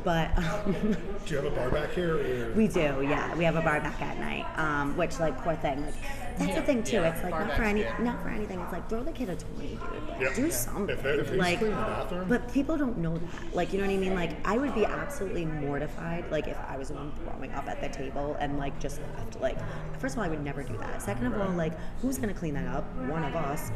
But 0.05 0.37
um, 0.37 0.73
Do 1.27 1.35
you 1.35 1.37
have 1.41 1.45
a 1.53 1.55
bar 1.55 1.71
back 1.71 1.93
here? 1.93 2.17
Or? 2.49 2.53
we 2.55 2.67
do, 2.67 2.81
yeah. 3.09 3.33
We 3.37 3.45
have 3.45 3.55
a 3.55 3.63
bar 3.63 3.81
back 3.81 4.03
at 4.03 4.19
night, 4.19 4.47
um, 4.59 4.97
which 4.97 5.21
like 5.21 5.37
poor 5.45 5.55
thing. 5.55 5.81
Like, 5.85 5.95
that's 6.39 6.55
the 6.57 6.63
thing 6.63 6.83
too. 6.83 6.97
Yeah, 6.97 7.13
It's 7.15 7.23
like 7.23 7.31
not 7.31 7.55
for 7.55 7.63
any, 7.63 7.83
good. 7.85 8.01
not 8.01 8.21
for 8.21 8.29
anything. 8.31 8.59
It's 8.59 8.73
like 8.73 8.89
throw 8.89 9.05
the 9.05 9.13
kid 9.13 9.29
a 9.29 9.37
twenty, 9.37 9.69
dude. 9.77 10.09
Like, 10.09 10.21
Yep. 10.23 10.35
do 10.35 10.51
something. 10.51 10.89
If 10.89 11.03
they- 11.05 11.11
if 11.11 11.29
he's 11.29 11.39
like, 11.39 11.59
clean 11.61 11.71
the 11.71 11.77
bathroom. 11.77 12.29
but 12.29 12.53
people 12.53 12.77
don't 12.77 12.99
know 12.99 13.17
that. 13.17 13.55
Like, 13.55 13.73
you 13.73 13.79
know 13.81 13.87
what 13.87 13.93
I 13.95 13.97
mean? 13.99 14.15
Like, 14.17 14.45
I 14.45 14.57
would 14.59 14.75
be 14.75 14.85
absolutely 14.85 15.45
mortified. 15.45 16.25
Like, 16.33 16.49
if 16.49 16.57
I 16.69 16.77
was 16.79 16.89
the 16.89 16.95
one 16.95 17.13
throwing 17.23 17.53
up 17.53 17.69
at 17.69 17.81
the 17.81 17.89
table 17.89 18.37
and 18.41 18.59
like 18.59 18.81
just 18.81 19.01
left. 19.17 19.41
Like, 19.41 19.59
first 20.01 20.15
of 20.15 20.19
all, 20.19 20.25
I 20.25 20.29
would 20.29 20.43
never 20.43 20.65
do 20.65 20.77
that. 20.79 21.01
Second 21.01 21.27
of 21.27 21.41
all, 21.41 21.51
like, 21.51 21.79
who's 22.01 22.19
gonna 22.19 22.35
clean 22.35 22.55
that 22.55 22.67
up? 22.75 22.93
One 23.07 23.23
of 23.23 23.37
us. 23.37 23.71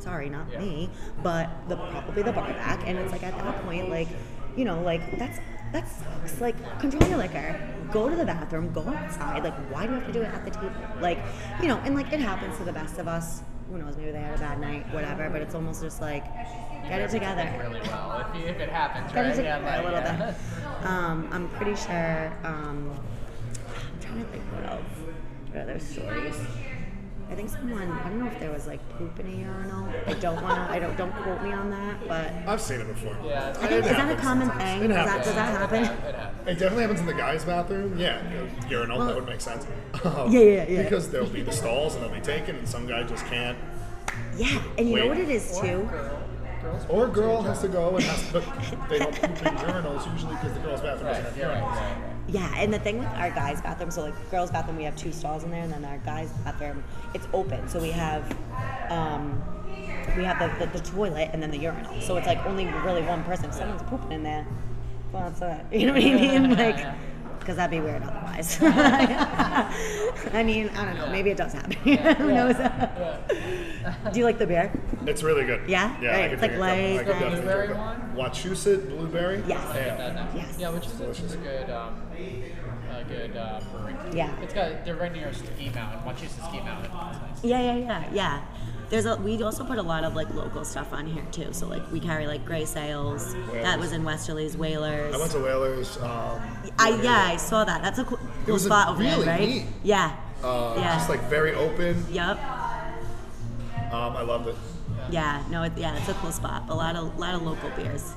Sorry, 0.00 0.28
not 0.30 0.50
Yeah. 0.50 0.58
me. 0.60 0.90
But 1.22 1.48
the 1.68 1.76
probably 1.76 2.22
the 2.22 2.32
bar 2.32 2.48
back. 2.48 2.80
And 2.86 2.98
it's 2.98 3.12
like 3.12 3.22
at 3.22 3.36
that 3.38 3.62
point, 3.64 3.90
like, 3.90 4.08
you 4.56 4.64
know, 4.64 4.80
like 4.82 5.18
that's 5.18 5.38
that 5.72 5.86
sucks. 5.88 6.40
Like, 6.40 6.56
control 6.80 7.08
your 7.08 7.18
liquor. 7.18 7.54
Go 7.92 8.08
to 8.08 8.16
the 8.16 8.24
bathroom. 8.24 8.72
Go 8.72 8.80
outside. 8.82 9.44
Like, 9.44 9.54
why 9.70 9.86
do 9.86 9.92
you 9.92 9.98
have 9.98 10.06
to 10.06 10.12
do 10.12 10.22
it 10.22 10.26
at 10.34 10.44
the 10.44 10.50
table? 10.50 10.72
Like, 11.00 11.18
you 11.60 11.68
know, 11.68 11.76
and 11.84 11.94
like 11.94 12.12
it 12.12 12.20
happens 12.20 12.56
to 12.58 12.64
the 12.64 12.72
best 12.72 12.98
of 12.98 13.06
us. 13.06 13.42
Who 13.70 13.78
knows? 13.78 13.96
Maybe 13.96 14.10
they 14.10 14.20
had 14.20 14.34
a 14.34 14.38
bad 14.38 14.60
night, 14.60 14.92
whatever. 14.92 15.28
But 15.30 15.42
it's 15.42 15.54
almost 15.54 15.80
just 15.82 16.00
like, 16.00 16.24
get 16.88 17.00
it 17.02 17.10
together. 17.10 17.48
Really 17.60 17.80
well, 17.82 18.26
if, 18.34 18.40
you, 18.40 18.46
if 18.48 18.58
it 18.58 18.68
happens, 18.68 19.12
Get 19.12 19.20
right? 19.20 19.30
it 19.32 19.36
together 19.36 19.64
yeah, 19.64 19.80
a 19.80 19.84
little 19.84 20.00
yeah. 20.00 20.34
bit. 20.80 20.86
Um, 20.86 21.28
I'm 21.30 21.48
pretty 21.50 21.76
sure. 21.76 22.32
Um, 22.42 22.90
I'm 23.68 24.00
trying 24.00 24.24
to 24.24 24.30
think 24.32 24.42
what 24.52 24.64
else. 24.72 24.82
What 25.52 25.62
other 25.62 25.78
stories? 25.78 26.36
I 27.30 27.34
think 27.36 27.48
someone. 27.48 27.90
I 27.92 28.08
don't 28.08 28.18
know 28.18 28.26
if 28.26 28.40
there 28.40 28.50
was 28.50 28.66
like 28.66 28.80
poop 28.98 29.18
in 29.20 29.26
a 29.28 29.30
urinal. 29.30 29.88
I 30.06 30.14
don't 30.14 30.42
want 30.42 30.56
to. 30.56 30.74
I 30.74 30.78
don't. 30.80 30.96
Don't 30.96 31.12
quote 31.12 31.40
me 31.42 31.52
on 31.52 31.70
that. 31.70 32.08
But 32.08 32.32
I've 32.48 32.60
seen 32.60 32.80
it 32.80 32.88
before. 32.88 33.16
Yeah, 33.24 33.50
I 33.60 33.66
think, 33.68 33.84
is 33.84 33.90
that 33.90 34.18
a 34.18 34.20
common 34.20 34.50
thing? 34.50 34.82
It 34.84 34.88
Does 34.88 34.96
that, 34.96 35.06
happens. 35.08 35.26
does 35.26 35.34
that 35.36 35.58
happen? 35.60 35.82
It 35.84 35.86
happens. 35.86 36.48
It 36.48 36.54
definitely 36.58 36.82
happens 36.82 37.00
in 37.00 37.06
the 37.06 37.14
guys' 37.14 37.44
bathroom. 37.44 37.96
Yeah, 37.98 38.20
urinal. 38.68 38.98
Well- 38.98 39.06
that 39.06 39.16
would 39.16 39.26
make 39.26 39.40
sense. 39.40 39.64
Um, 40.04 40.30
Yeah, 40.32 40.40
yeah, 40.40 40.66
yeah. 40.68 40.82
Because 40.82 41.08
there'll 41.10 41.28
be 41.28 41.42
the 41.42 41.52
stalls 41.52 41.94
and 41.94 42.04
they'll 42.04 42.12
be 42.12 42.20
taken, 42.20 42.56
and 42.56 42.68
some 42.68 42.86
guy 42.86 43.04
just 43.04 43.24
can't. 43.26 43.56
Yeah, 44.36 44.60
and 44.76 44.88
you 44.88 44.94
Wait. 44.94 45.02
know 45.04 45.08
what 45.08 45.18
it 45.18 45.28
is 45.30 45.58
too. 45.60 45.88
Girls. 46.62 46.84
Or 46.90 47.06
a 47.06 47.08
girl 47.08 47.40
has 47.42 47.60
to 47.62 47.68
go 47.68 47.94
and 47.96 48.04
has 48.04 48.26
to, 48.32 48.32
but 48.32 48.88
they 48.90 48.98
don't 48.98 49.14
poop 49.14 49.30
in 49.30 49.54
urinals 49.56 50.12
usually 50.12 50.34
because 50.34 50.52
the 50.52 50.60
girls' 50.60 50.80
bathroom 50.82 51.06
doesn't 51.06 51.24
Right, 51.24 51.24
have 51.24 51.36
yeah, 51.36 51.46
right, 51.46 51.62
urinals. 51.62 52.09
Yeah, 52.28 52.52
and 52.56 52.72
the 52.72 52.78
thing 52.78 52.98
with 52.98 53.08
our 53.08 53.30
guys' 53.30 53.60
bathroom, 53.60 53.90
so 53.90 54.02
like 54.02 54.30
girls' 54.30 54.50
bathroom, 54.50 54.76
we 54.76 54.84
have 54.84 54.96
two 54.96 55.12
stalls 55.12 55.42
in 55.42 55.50
there, 55.50 55.62
and 55.62 55.72
then 55.72 55.84
our 55.84 55.98
guys' 55.98 56.30
bathroom, 56.44 56.84
it's 57.14 57.26
open. 57.32 57.68
So 57.68 57.80
we 57.80 57.90
have, 57.90 58.22
um, 58.88 59.42
we 60.16 60.24
have 60.24 60.38
the, 60.38 60.66
the, 60.66 60.78
the 60.78 60.84
toilet 60.84 61.30
and 61.32 61.42
then 61.42 61.50
the 61.50 61.58
urinal. 61.58 62.00
So 62.00 62.16
it's 62.16 62.26
like 62.26 62.44
only 62.46 62.66
really 62.66 63.02
one 63.02 63.24
person. 63.24 63.46
If 63.46 63.54
someone's 63.54 63.82
pooping 63.82 64.12
in 64.12 64.22
there, 64.22 64.46
well, 65.12 65.30
that's. 65.30 65.66
You 65.72 65.86
know 65.86 65.92
what 65.92 66.02
I 66.02 66.14
mean? 66.14 66.56
Like, 66.56 66.86
because 67.40 67.56
that'd 67.56 67.70
be 67.70 67.80
weird 67.80 68.02
otherwise. 68.02 68.58
I 70.32 70.42
mean, 70.44 70.68
I 70.70 70.84
don't 70.84 70.96
know. 70.96 71.08
Maybe 71.10 71.30
it 71.30 71.36
does 71.36 71.52
happen. 71.52 71.72
Who 72.18 72.32
knows? 72.32 72.56
Do 74.12 74.18
you 74.18 74.24
like 74.24 74.38
the 74.38 74.46
beer? 74.46 74.70
It's 75.06 75.22
really 75.22 75.44
good. 75.44 75.68
Yeah? 75.68 75.98
Yeah, 76.00 76.10
Right, 76.10 76.24
I 76.24 76.28
could 76.28 76.32
it's 76.34 76.42
like 76.42 76.50
drink 76.52 76.62
it. 76.62 76.64
I 76.64 76.96
light, 76.96 76.98
could 76.98 77.08
like- 77.08 77.18
definitely 77.20 77.40
Blueberry 77.40 77.66
drink 77.66 77.80
one? 77.80 78.00
it. 78.00 78.16
Wachusett 78.16 78.88
blueberry. 78.90 79.42
Yes. 79.46 79.64
I'll 79.66 79.72
that 79.74 80.14
next. 80.14 80.34
Yes. 80.36 80.56
Yeah, 80.58 80.70
which 80.70 80.86
is 81.20 81.32
a 81.34 81.36
good, 81.38 81.70
um, 81.70 82.02
a 82.16 83.04
good 83.08 83.36
uh, 83.36 83.60
brewery. 83.72 83.94
Yeah. 84.12 84.40
It's 84.42 84.52
got 84.54 84.84
they're 84.84 84.96
right 84.96 85.12
near 85.12 85.32
Ski 85.32 85.70
Mountain. 85.74 86.04
Once 86.04 86.20
you 86.22 86.28
to 86.28 86.34
Ski 86.34 86.60
Mountain, 86.60 86.84
it's 86.86 86.94
nice. 86.94 87.44
Yeah, 87.44 87.60
yeah, 87.60 87.76
yeah, 87.76 88.04
yeah. 88.12 88.42
There's 88.90 89.06
a 89.06 89.16
we 89.16 89.40
also 89.40 89.64
put 89.64 89.78
a 89.78 89.82
lot 89.82 90.02
of 90.02 90.16
like 90.16 90.34
local 90.34 90.64
stuff 90.64 90.92
on 90.92 91.06
here 91.06 91.24
too. 91.30 91.52
So 91.52 91.68
like 91.68 91.90
we 91.92 92.00
carry 92.00 92.26
like 92.26 92.44
Gray 92.44 92.64
Sales. 92.64 93.34
That 93.52 93.78
was 93.78 93.92
in 93.92 94.02
Westerly's 94.02 94.56
Whalers. 94.56 95.14
I 95.14 95.18
went 95.18 95.30
to 95.30 95.38
Whalers. 95.38 95.96
Um, 95.98 96.42
I 96.76 97.00
yeah, 97.00 97.28
I 97.28 97.36
saw 97.36 97.64
that. 97.64 97.82
That's 97.82 98.00
a 98.00 98.04
cool, 98.04 98.18
cool 98.44 98.54
was 98.54 98.64
a 98.64 98.68
spot 98.68 98.88
over 98.88 99.00
really 99.00 99.24
there, 99.24 99.38
right? 99.38 99.48
neat. 99.48 99.64
Yeah. 99.84 100.16
uh, 100.42 100.74
yeah. 100.76 100.96
Just 100.96 101.08
like 101.08 101.22
very 101.24 101.54
open. 101.54 102.04
Yep. 102.10 102.36
Um, 103.92 104.16
I 104.16 104.22
loved 104.22 104.48
it. 104.48 104.56
Yeah. 105.08 105.44
No. 105.50 105.62
It, 105.62 105.72
yeah, 105.76 105.96
it's 105.96 106.08
a 106.08 106.14
cool 106.14 106.32
spot. 106.32 106.64
A 106.68 106.74
lot 106.74 106.96
of 106.96 107.16
lot 107.16 107.36
of 107.36 107.42
local 107.42 107.70
beers. 107.70 108.12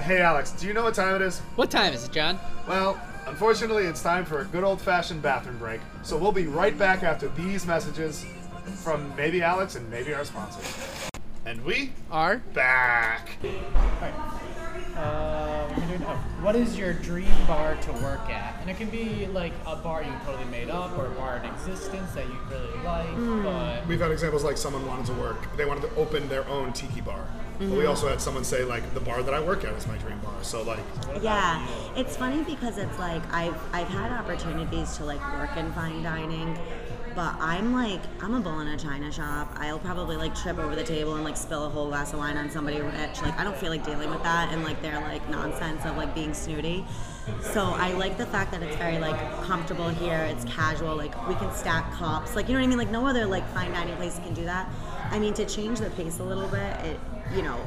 Hey 0.00 0.20
Alex, 0.20 0.50
do 0.52 0.66
you 0.66 0.74
know 0.74 0.82
what 0.82 0.94
time 0.94 1.16
it 1.16 1.22
is? 1.22 1.38
What 1.56 1.70
time 1.70 1.94
is 1.94 2.04
it, 2.04 2.12
John? 2.12 2.38
Well, 2.68 3.00
unfortunately, 3.26 3.84
it's 3.84 4.02
time 4.02 4.24
for 4.24 4.40
a 4.40 4.44
good 4.44 4.64
old 4.64 4.80
fashioned 4.80 5.22
bathroom 5.22 5.58
break. 5.58 5.80
So 6.02 6.16
we'll 6.16 6.32
be 6.32 6.46
right 6.46 6.76
back 6.78 7.02
after 7.02 7.28
these 7.28 7.66
messages 7.66 8.24
from 8.82 9.14
maybe 9.16 9.42
Alex 9.42 9.76
and 9.76 9.88
maybe 9.90 10.14
our 10.14 10.24
sponsors. 10.24 11.10
And 11.44 11.64
we 11.64 11.92
Are 12.10 12.38
back. 12.54 13.30
Right. 14.00 14.14
Uh, 14.96 15.66
what, 15.68 15.88
doing, 15.88 16.02
oh, 16.06 16.16
what 16.42 16.54
is 16.54 16.78
your 16.78 16.92
dream 16.92 17.26
bar 17.46 17.74
to 17.76 17.92
work 17.94 18.28
at? 18.28 18.60
And 18.60 18.68
it 18.70 18.76
can 18.76 18.90
be 18.90 19.26
like 19.28 19.52
a 19.66 19.74
bar 19.74 20.02
you 20.02 20.12
totally 20.24 20.44
made 20.50 20.68
up 20.68 20.96
or 20.98 21.06
a 21.06 21.10
bar 21.10 21.38
in 21.38 21.46
existence 21.46 22.12
that 22.12 22.26
you 22.26 22.36
really 22.50 22.84
like, 22.84 23.06
Hmm. 23.08 23.42
but 23.42 23.86
We've 23.86 23.98
had 24.00 24.10
examples 24.12 24.44
like 24.44 24.56
someone 24.58 24.86
wanted 24.86 25.06
to 25.06 25.14
work, 25.14 25.56
they 25.56 25.64
wanted 25.64 25.80
to 25.88 25.94
open 25.96 26.28
their 26.28 26.46
own 26.46 26.72
tiki 26.74 27.00
bar. 27.00 27.26
But 27.68 27.68
Mm-hmm. 27.68 27.78
we 27.78 27.86
also 27.86 28.08
had 28.08 28.20
someone 28.20 28.44
say 28.44 28.64
like 28.64 28.92
the 28.94 29.00
bar 29.00 29.22
that 29.22 29.32
I 29.34 29.40
work 29.40 29.64
at 29.64 29.72
is 29.74 29.86
my 29.86 29.96
dream 29.98 30.18
bar. 30.20 30.32
So 30.42 30.62
like 30.62 30.80
Yeah, 31.20 31.64
it's 31.96 32.16
funny 32.16 32.42
because 32.42 32.76
it's 32.78 32.98
like 32.98 33.22
I've 33.32 33.56
I've 33.72 33.88
had 33.88 34.10
opportunities 34.12 34.96
to 34.96 35.04
like 35.04 35.20
work 35.38 35.56
in 35.56 35.72
fine 35.72 36.02
dining, 36.02 36.58
but 37.14 37.34
I'm 37.38 37.72
like 37.72 38.00
I'm 38.20 38.34
a 38.34 38.40
bull 38.40 38.60
in 38.60 38.68
a 38.68 38.76
china 38.76 39.12
shop. 39.12 39.52
I'll 39.56 39.78
probably 39.78 40.16
like 40.16 40.34
trip 40.34 40.58
over 40.58 40.74
the 40.74 40.84
table 40.84 41.14
and 41.14 41.24
like 41.24 41.36
spill 41.36 41.64
a 41.66 41.68
whole 41.68 41.88
glass 41.88 42.12
of 42.12 42.18
wine 42.18 42.36
on 42.36 42.50
somebody 42.50 42.80
rich. 42.80 43.22
Like 43.22 43.38
I 43.38 43.44
don't 43.44 43.56
feel 43.56 43.70
like 43.70 43.84
dealing 43.84 44.10
with 44.10 44.22
that 44.24 44.52
and 44.52 44.64
like 44.64 44.80
their 44.82 45.00
like 45.00 45.28
nonsense 45.28 45.84
of 45.84 45.96
like 45.96 46.14
being 46.14 46.34
snooty. 46.34 46.84
So 47.52 47.62
I 47.62 47.92
like 47.92 48.18
the 48.18 48.26
fact 48.26 48.50
that 48.50 48.62
it's 48.64 48.76
very 48.76 48.98
like 48.98 49.16
comfortable 49.44 49.88
here. 49.88 50.18
It's 50.30 50.44
casual. 50.46 50.96
Like 50.96 51.14
we 51.28 51.34
can 51.36 51.52
stack 51.54 51.92
cups. 51.92 52.34
Like 52.34 52.48
you 52.48 52.54
know 52.54 52.60
what 52.60 52.64
I 52.64 52.68
mean. 52.68 52.78
Like 52.78 52.90
no 52.90 53.06
other 53.06 53.26
like 53.26 53.46
fine 53.54 53.70
dining 53.70 53.94
place 53.96 54.18
can 54.18 54.34
do 54.34 54.44
that. 54.44 54.68
I 55.12 55.18
mean 55.18 55.34
to 55.34 55.44
change 55.44 55.78
the 55.78 55.90
pace 55.90 56.18
a 56.18 56.24
little 56.24 56.48
bit. 56.48 56.76
It 56.84 57.00
you 57.34 57.42
know 57.42 57.60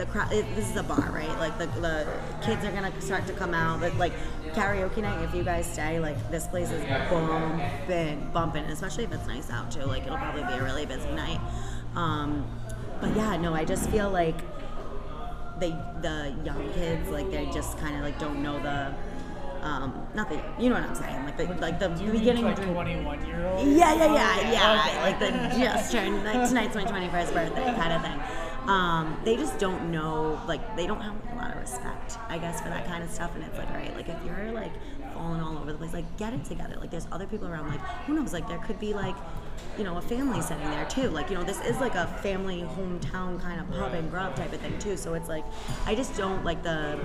the 0.00 0.06
crowd. 0.06 0.32
It, 0.32 0.44
this 0.54 0.68
is 0.70 0.76
a 0.76 0.82
bar, 0.82 1.10
right? 1.12 1.28
Like 1.38 1.58
the, 1.58 1.66
the 1.80 2.06
kids 2.42 2.64
are 2.64 2.72
gonna 2.72 2.92
start 3.00 3.26
to 3.26 3.32
come 3.32 3.54
out. 3.54 3.80
But 3.80 3.96
like 3.96 4.12
karaoke 4.52 4.98
night, 4.98 5.22
if 5.22 5.34
you 5.34 5.42
guys 5.42 5.70
stay, 5.70 6.00
like 6.00 6.30
this 6.30 6.46
place 6.46 6.70
is 6.70 6.84
bumping, 7.10 8.30
bumping, 8.32 8.64
especially 8.64 9.04
if 9.04 9.12
it's 9.12 9.26
nice 9.26 9.50
out 9.50 9.70
too. 9.70 9.84
Like 9.84 10.04
it'll 10.04 10.18
probably 10.18 10.42
be 10.44 10.52
a 10.54 10.62
really 10.62 10.86
busy 10.86 11.10
night. 11.12 11.40
Um, 11.94 12.46
but 13.00 13.14
yeah, 13.16 13.36
no, 13.36 13.54
I 13.54 13.64
just 13.64 13.88
feel 13.90 14.10
like 14.10 14.38
they 15.58 15.70
the 16.00 16.34
young 16.44 16.72
kids 16.72 17.08
like 17.10 17.30
they 17.30 17.46
just 17.52 17.78
kind 17.78 17.96
of 17.96 18.02
like 18.02 18.18
don't 18.18 18.42
know 18.42 18.60
the. 18.60 18.94
Um, 19.62 20.06
not 20.14 20.28
the, 20.30 20.40
you 20.58 20.68
know 20.70 20.76
what 20.76 20.84
I'm 20.84 20.94
saying, 20.94 21.24
like 21.24 21.36
the, 21.36 21.44
like 21.60 21.78
the 21.78 21.88
do 21.88 22.04
you 22.04 22.12
beginning 22.12 22.44
mean 22.44 22.54
like 22.54 22.56
drink- 22.56 22.72
21 22.72 23.26
year 23.26 23.46
old? 23.46 23.66
yeah, 23.68 23.94
yeah, 23.94 24.14
yeah, 24.14 24.52
yeah. 24.52 24.86
Okay. 24.86 25.02
Like 25.02 25.18
the 25.20 25.58
just 25.58 25.92
turned 25.92 26.24
like 26.24 26.48
tonight's 26.48 26.74
my 26.74 26.84
twenty 26.84 27.08
first 27.08 27.34
birthday 27.34 27.64
kind 27.74 27.92
of 27.92 28.02
thing. 28.02 28.20
Um, 28.68 29.20
they 29.24 29.36
just 29.36 29.58
don't 29.58 29.90
know, 29.90 30.40
like 30.46 30.76
they 30.76 30.86
don't 30.86 31.00
have 31.00 31.14
a 31.32 31.36
lot 31.36 31.50
of 31.50 31.58
respect, 31.60 32.18
I 32.28 32.38
guess, 32.38 32.60
for 32.60 32.68
that 32.68 32.86
kind 32.86 33.02
of 33.02 33.10
stuff. 33.10 33.34
And 33.34 33.42
it's 33.44 33.58
like, 33.58 33.70
right, 33.70 33.94
like 33.96 34.08
if 34.08 34.16
you're 34.24 34.52
like 34.52 34.72
falling 35.14 35.40
all 35.40 35.58
over 35.58 35.72
the 35.72 35.78
place, 35.78 35.92
like 35.92 36.16
get 36.16 36.32
it 36.32 36.44
together. 36.44 36.76
Like 36.78 36.90
there's 36.90 37.06
other 37.12 37.26
people 37.26 37.48
around. 37.48 37.68
Like 37.68 37.80
who 38.06 38.14
knows? 38.14 38.32
Like 38.32 38.46
there 38.48 38.58
could 38.58 38.78
be 38.78 38.94
like, 38.94 39.16
you 39.78 39.84
know, 39.84 39.96
a 39.96 40.02
family 40.02 40.40
sitting 40.42 40.68
there 40.70 40.84
too. 40.86 41.08
Like 41.10 41.30
you 41.30 41.36
know, 41.36 41.44
this 41.44 41.60
is 41.60 41.78
like 41.80 41.94
a 41.94 42.06
family 42.22 42.62
hometown 42.76 43.40
kind 43.40 43.60
of 43.60 43.70
pub 43.70 43.94
and 43.94 44.10
grub 44.10 44.34
type 44.36 44.52
of 44.52 44.60
thing 44.60 44.78
too. 44.78 44.96
So 44.96 45.14
it's 45.14 45.28
like, 45.28 45.44
I 45.86 45.94
just 45.94 46.16
don't 46.16 46.44
like 46.44 46.62
the 46.62 46.98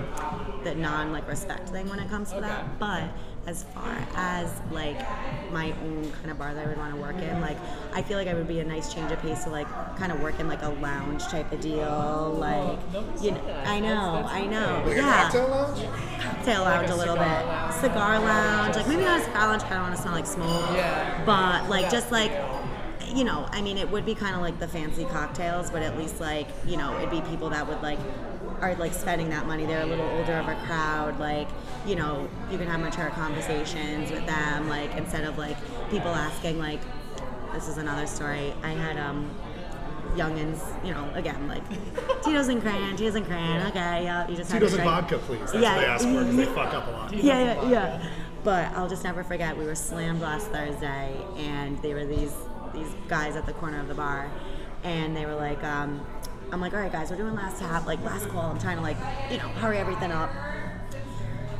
the 0.64 0.74
non 0.74 1.12
like 1.12 1.26
respect 1.28 1.68
thing 1.70 1.88
when 1.88 1.98
it 1.98 2.08
comes 2.08 2.32
to 2.32 2.40
that. 2.40 2.78
But 2.78 3.04
as 3.46 3.62
far 3.62 3.96
as 4.16 4.50
like 4.72 4.98
my 5.52 5.72
own 5.84 6.10
kind 6.20 6.32
of 6.32 6.38
bar 6.38 6.52
that 6.52 6.64
I 6.64 6.68
would 6.68 6.76
want 6.78 6.92
to 6.94 7.00
work 7.00 7.16
in, 7.16 7.40
like 7.40 7.56
I 7.94 8.02
feel 8.02 8.18
like 8.18 8.26
I 8.28 8.34
would 8.34 8.48
be 8.48 8.58
a 8.60 8.64
nice 8.64 8.92
change 8.92 9.12
of 9.12 9.20
pace 9.20 9.44
to 9.44 9.50
like 9.50 9.68
kind 9.96 10.10
of 10.10 10.20
work 10.20 10.40
in 10.40 10.48
like 10.48 10.62
a 10.62 10.68
lounge 10.70 11.22
type 11.28 11.50
of 11.52 11.60
deal, 11.60 12.36
like 12.38 12.78
you 13.22 13.30
know, 13.30 13.62
I 13.64 13.78
know, 13.80 14.26
I 14.28 14.46
know, 14.46 14.82
like 14.84 14.96
yeah, 14.96 15.22
cocktail 15.22 15.48
lounge? 15.48 15.84
cocktail 16.20 16.62
lounge 16.64 16.90
a 16.90 16.94
a 16.94 16.96
little 16.96 17.14
bit, 17.14 17.22
lounge. 17.24 17.74
cigar 17.74 18.18
lounge, 18.18 18.74
like 18.76 18.88
maybe 18.88 19.02
not 19.04 19.20
a 19.20 19.24
cigar 19.24 19.46
lounge. 19.48 19.62
I 19.62 19.68
don't 19.70 19.82
want 19.82 19.94
to 19.96 20.02
smell 20.02 20.14
like 20.14 20.26
smoke, 20.26 20.70
Yeah. 20.76 21.22
but 21.24 21.68
like 21.70 21.88
just 21.90 22.10
like 22.10 22.32
you 23.14 23.24
know, 23.24 23.46
I 23.52 23.60
mean, 23.62 23.78
it 23.78 23.90
would 23.90 24.04
be 24.06 24.14
kind 24.14 24.34
of 24.34 24.40
like 24.42 24.58
the 24.58 24.68
fancy 24.68 25.04
cocktails, 25.04 25.70
but 25.70 25.82
at 25.82 25.96
least 25.98 26.20
like 26.20 26.48
you 26.66 26.76
know, 26.76 26.96
it'd 26.98 27.10
be 27.10 27.20
people 27.22 27.50
that 27.50 27.66
would 27.66 27.82
like 27.82 27.98
are 28.60 28.74
like 28.76 28.92
spending 28.94 29.28
that 29.30 29.46
money. 29.46 29.66
They're 29.66 29.82
a 29.82 29.86
little 29.86 30.08
older 30.08 30.34
of 30.34 30.48
a 30.48 30.54
crowd. 30.66 31.18
Like 31.18 31.48
you 31.86 31.94
know, 31.96 32.28
you 32.50 32.58
can 32.58 32.66
have 32.66 32.80
mature 32.80 33.10
conversations 33.10 34.10
with 34.10 34.26
them. 34.26 34.68
Like 34.68 34.94
instead 34.96 35.24
of 35.24 35.38
like 35.38 35.56
people 35.90 36.08
asking 36.10 36.58
like, 36.58 36.80
this 37.54 37.68
is 37.68 37.78
another 37.78 38.06
story. 38.06 38.52
I 38.62 38.70
had 38.70 38.96
um 38.98 39.30
youngins, 40.14 40.58
you 40.84 40.92
know, 40.94 41.10
again 41.14 41.46
like 41.48 41.62
Tito's 42.24 42.48
and 42.48 42.60
crayon, 42.62 42.96
Tito's 42.96 43.14
and 43.14 43.26
crayon. 43.26 43.66
Okay, 43.68 44.04
yeah, 44.04 44.26
you 44.28 44.36
just 44.36 44.50
have 44.50 44.60
Tito's 44.60 44.74
to 44.76 44.80
and 44.82 44.88
vodka, 44.90 45.18
please. 45.18 45.40
That's 45.40 45.54
Yeah. 45.54 45.74
what 45.76 45.80
they 45.80 45.86
ask 45.86 46.04
for 46.04 46.20
because 46.20 46.36
they 46.36 46.44
fuck 46.54 46.74
up 46.74 46.86
a 46.86 46.90
lot. 46.90 47.12
Yeah, 47.14 47.60
yeah, 47.62 47.68
yeah. 47.70 48.08
But 48.44 48.72
I'll 48.76 48.88
just 48.88 49.02
never 49.04 49.24
forget. 49.24 49.56
We 49.56 49.64
were 49.64 49.74
slammed 49.74 50.20
last 50.20 50.46
Thursday, 50.48 51.16
and 51.36 51.80
they 51.82 51.94
were 51.94 52.06
these 52.06 52.32
these 52.76 52.94
guys 53.08 53.36
at 53.36 53.46
the 53.46 53.52
corner 53.52 53.80
of 53.80 53.88
the 53.88 53.94
bar, 53.94 54.30
and 54.84 55.16
they 55.16 55.26
were 55.26 55.34
like, 55.34 55.62
um, 55.64 56.04
"I'm 56.52 56.60
like, 56.60 56.72
all 56.72 56.80
right, 56.80 56.92
guys, 56.92 57.10
we're 57.10 57.16
doing 57.16 57.34
last 57.34 57.58
tap, 57.60 57.86
like 57.86 58.02
last 58.02 58.28
call. 58.28 58.50
I'm 58.50 58.58
trying 58.58 58.76
to 58.76 58.82
like, 58.82 58.96
you 59.30 59.38
know, 59.38 59.48
hurry 59.48 59.78
everything 59.78 60.12
up." 60.12 60.30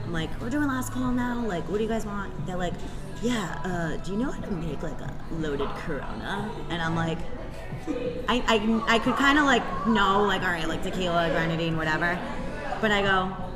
I'm 0.04 0.12
like, 0.12 0.30
"We're 0.40 0.50
doing 0.50 0.68
last 0.68 0.92
call 0.92 1.10
now. 1.10 1.44
Like, 1.44 1.68
what 1.68 1.78
do 1.78 1.82
you 1.82 1.88
guys 1.88 2.06
want?" 2.06 2.46
They're 2.46 2.56
like, 2.56 2.74
"Yeah, 3.22 3.60
uh, 3.64 4.04
do 4.04 4.12
you 4.12 4.18
know 4.18 4.30
how 4.30 4.40
to 4.40 4.50
make 4.52 4.82
like 4.82 5.00
a 5.00 5.12
loaded 5.32 5.68
Corona?" 5.76 6.50
And 6.70 6.80
I'm 6.80 6.94
like. 6.94 7.18
I, 8.28 8.42
I, 8.48 8.96
I 8.96 8.98
could 8.98 9.16
kind 9.16 9.38
of 9.38 9.44
like 9.44 9.62
know 9.86 10.22
like 10.22 10.42
all 10.42 10.48
right 10.48 10.68
like 10.68 10.82
tequila 10.82 11.30
grenadine 11.30 11.76
whatever 11.76 12.18
but 12.80 12.90
i 12.90 13.00
go 13.00 13.46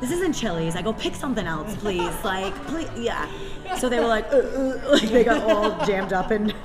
this 0.00 0.10
isn't 0.10 0.34
Chili's. 0.34 0.76
I 0.76 0.82
go 0.82 0.92
pick 0.92 1.14
something 1.14 1.46
else, 1.46 1.74
please. 1.76 2.14
Like, 2.24 2.54
please, 2.66 2.90
yeah. 2.96 3.30
So 3.78 3.88
they 3.88 4.00
were 4.00 4.06
like, 4.06 4.26
uh, 4.32 4.36
uh, 4.36 4.80
like 4.92 5.08
they 5.08 5.24
got 5.24 5.42
all 5.42 5.84
jammed 5.86 6.12
up 6.12 6.30
and. 6.30 6.54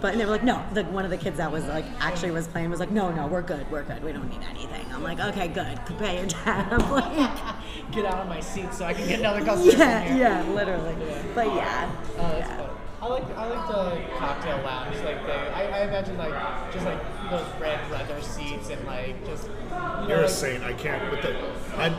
but 0.00 0.12
and 0.12 0.20
they 0.20 0.24
were 0.24 0.30
like, 0.30 0.44
no. 0.44 0.64
The, 0.72 0.84
one 0.84 1.04
of 1.04 1.10
the 1.10 1.16
kids 1.16 1.38
that 1.38 1.50
was 1.50 1.64
like 1.66 1.84
actually 2.00 2.30
was 2.30 2.46
playing 2.48 2.70
was 2.70 2.80
like, 2.80 2.90
no, 2.90 3.10
no, 3.12 3.26
we're 3.26 3.42
good, 3.42 3.70
we're 3.70 3.82
good. 3.84 4.02
We 4.02 4.12
don't 4.12 4.28
need 4.28 4.42
anything. 4.50 4.86
I'm 4.92 5.02
like, 5.02 5.20
okay, 5.20 5.48
good. 5.48 5.78
Pay 5.98 6.18
your 6.18 6.26
tab. 6.26 6.72
like, 6.90 7.30
Get 7.92 8.04
out 8.04 8.20
of 8.20 8.28
my 8.28 8.40
seat 8.40 8.72
so 8.74 8.84
I 8.84 8.94
can 8.94 9.06
get 9.08 9.20
another 9.20 9.44
customer 9.44 9.72
in 9.72 9.78
yeah, 9.78 10.02
here. 10.02 10.16
yeah, 10.16 10.42
literally. 10.50 10.96
But 11.34 11.46
yeah, 11.46 11.90
Oh, 12.18 12.22
that's 12.22 12.48
yeah. 12.48 12.56
cool. 12.56 12.70
I 12.98 13.06
like 13.08 13.24
I 13.36 13.46
like 13.46 13.68
the 13.68 14.16
cocktail 14.16 14.56
lounge. 14.64 14.96
Like 15.04 15.26
the 15.26 15.34
I, 15.34 15.62
I 15.64 15.80
imagine 15.86 16.16
like 16.16 16.72
just 16.72 16.84
like 16.86 17.30
those 17.30 17.46
red 17.60 17.90
leather 17.90 18.20
seats 18.22 18.70
and 18.70 18.84
like 18.86 19.24
just 19.26 19.48
you 19.48 19.54
know, 19.70 20.06
You're 20.08 20.22
a 20.22 20.28
saint. 20.28 20.64
I 20.64 20.72
can't 20.72 21.10
with 21.10 21.20
the. 21.22 21.36
I, 21.76 21.94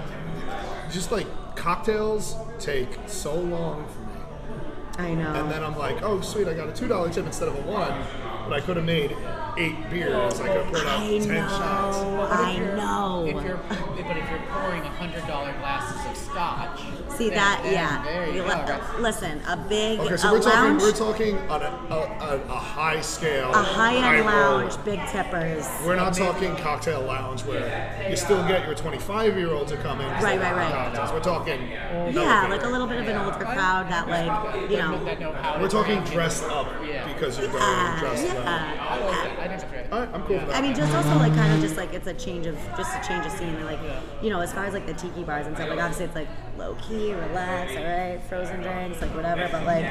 just 0.91 1.11
like 1.11 1.27
cocktails 1.67 2.37
take 2.59 2.87
so 3.07 3.35
long 3.35 3.85
for 3.89 3.99
me. 3.99 5.05
I 5.05 5.13
know. 5.13 5.33
And 5.33 5.51
then 5.51 5.65
I'm 5.65 5.77
like, 5.77 6.01
oh 6.01 6.21
sweet, 6.21 6.47
I 6.47 6.53
got 6.53 6.69
a 6.69 6.71
two 6.71 6.87
dollar 6.87 7.09
tip 7.09 7.25
instead 7.25 7.49
of 7.49 7.55
a 7.57 7.61
one, 7.69 8.05
but 8.47 8.53
I 8.53 8.61
could 8.61 8.77
have 8.77 8.85
made 8.85 9.11
eight 9.57 9.89
beers. 9.89 10.39
I 10.39 10.47
could 10.47 10.57
have 10.57 10.73
put 10.73 10.85
out 10.85 10.99
I 11.01 11.07
ten 11.19 11.27
know. 11.27 11.47
shots. 11.49 11.97
I 11.97 12.51
If 12.51 12.75
know. 12.77 13.25
If 13.27 13.43
you're, 13.45 13.57
but 13.57 14.17
if 14.17 14.29
you're 14.29 14.39
pouring 14.51 14.83
hundred 14.83 15.25
dollar 15.27 15.53
glasses 15.59 16.05
of 16.09 16.17
scotch, 16.17 16.79
See 17.17 17.29
then- 17.29 17.37
that? 17.37 17.59
then 17.63 17.73
yeah. 17.73 18.03
There 18.03 18.27
you 18.27 18.33
You 18.33 18.41
go. 18.41 18.47
let- 18.47 18.99
listen, 19.01 19.41
a 19.47 19.57
big 19.57 19.99
Okay, 19.99 20.17
so 20.17 20.29
a 20.29 20.31
we're 20.33 20.39
talking 20.41 20.77
we're 20.77 20.91
talking 20.91 21.37
on 21.49 21.61
a, 21.61 21.65
a, 21.89 21.95
a, 21.97 22.41
a 22.49 22.55
high 22.55 23.01
scale, 23.01 23.49
a 23.51 23.57
high-end 23.57 24.25
roll. 24.25 24.35
lounge, 24.59 24.73
big 24.85 24.99
tippers. 25.07 25.67
We're 25.85 25.95
not 25.95 26.13
talking 26.13 26.55
cocktail 26.57 27.01
lounge 27.01 27.41
where 27.43 28.07
you 28.09 28.15
still 28.15 28.47
get 28.47 28.65
your 28.65 28.75
25 28.75 29.35
year 29.37 29.51
old 29.51 29.67
to 29.69 29.77
come 29.77 29.99
in. 30.01 30.07
Right, 30.07 30.39
right, 30.39 30.55
right. 30.55 30.71
Cocktails. 30.71 31.11
We're 31.11 31.19
talking. 31.23 31.69
Yeah, 31.69 32.47
like 32.49 32.63
a 32.63 32.67
little 32.67 32.87
bit 32.87 32.99
of 33.01 33.07
an 33.07 33.17
older 33.17 33.37
crowd 33.45 33.89
that 33.89 34.07
like 34.07 34.69
you 34.69 34.77
know. 34.77 35.03
That 35.05 35.19
know 35.19 35.31
how 35.33 35.59
We're 35.61 35.69
talking 35.69 36.03
dressed 36.03 36.43
up 36.43 36.67
Yeah. 36.85 37.11
because 37.13 37.39
you're 37.39 37.49
ah, 37.49 37.51
going 37.51 37.63
Yeah, 37.63 37.99
dressed 37.99 38.35
up. 38.37 38.45
I 38.47 38.99
like 39.05 39.37
that. 39.37 39.46
I 39.51 39.57
think 39.57 39.61
that's 39.61 39.71
great. 39.71 39.91
All 39.91 39.99
right, 39.99 40.09
I'm 40.13 40.23
cool 40.23 40.37
with 40.37 40.47
that. 40.47 40.55
I 40.55 40.61
mean, 40.61 40.75
just 40.75 40.93
also 40.93 41.15
like 41.17 41.33
kind 41.33 41.53
of 41.53 41.61
just 41.61 41.77
like 41.77 41.93
it's 41.93 42.07
a 42.07 42.13
change 42.13 42.45
of 42.45 42.55
just 42.75 42.95
a 42.95 43.07
change 43.07 43.25
of 43.25 43.31
scene. 43.31 43.63
Like, 43.65 43.79
you 44.21 44.29
know, 44.29 44.39
as 44.41 44.53
far 44.53 44.65
as 44.65 44.73
like 44.73 44.85
the 44.85 44.93
tiki 44.93 45.23
bars 45.23 45.47
and 45.47 45.55
stuff, 45.55 45.69
like 45.69 45.79
obviously 45.79 46.05
it's 46.05 46.15
like 46.15 46.27
low 46.57 46.75
key, 46.75 47.13
relax, 47.13 47.75
all 47.75 47.83
right, 47.83 48.21
frozen 48.27 48.61
drinks, 48.61 49.01
like 49.01 49.13
whatever. 49.15 49.47
But 49.51 49.65
like, 49.65 49.85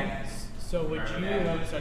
So 0.59 0.85
would 0.85 1.09
you? 1.19 1.29
So, 1.71 1.81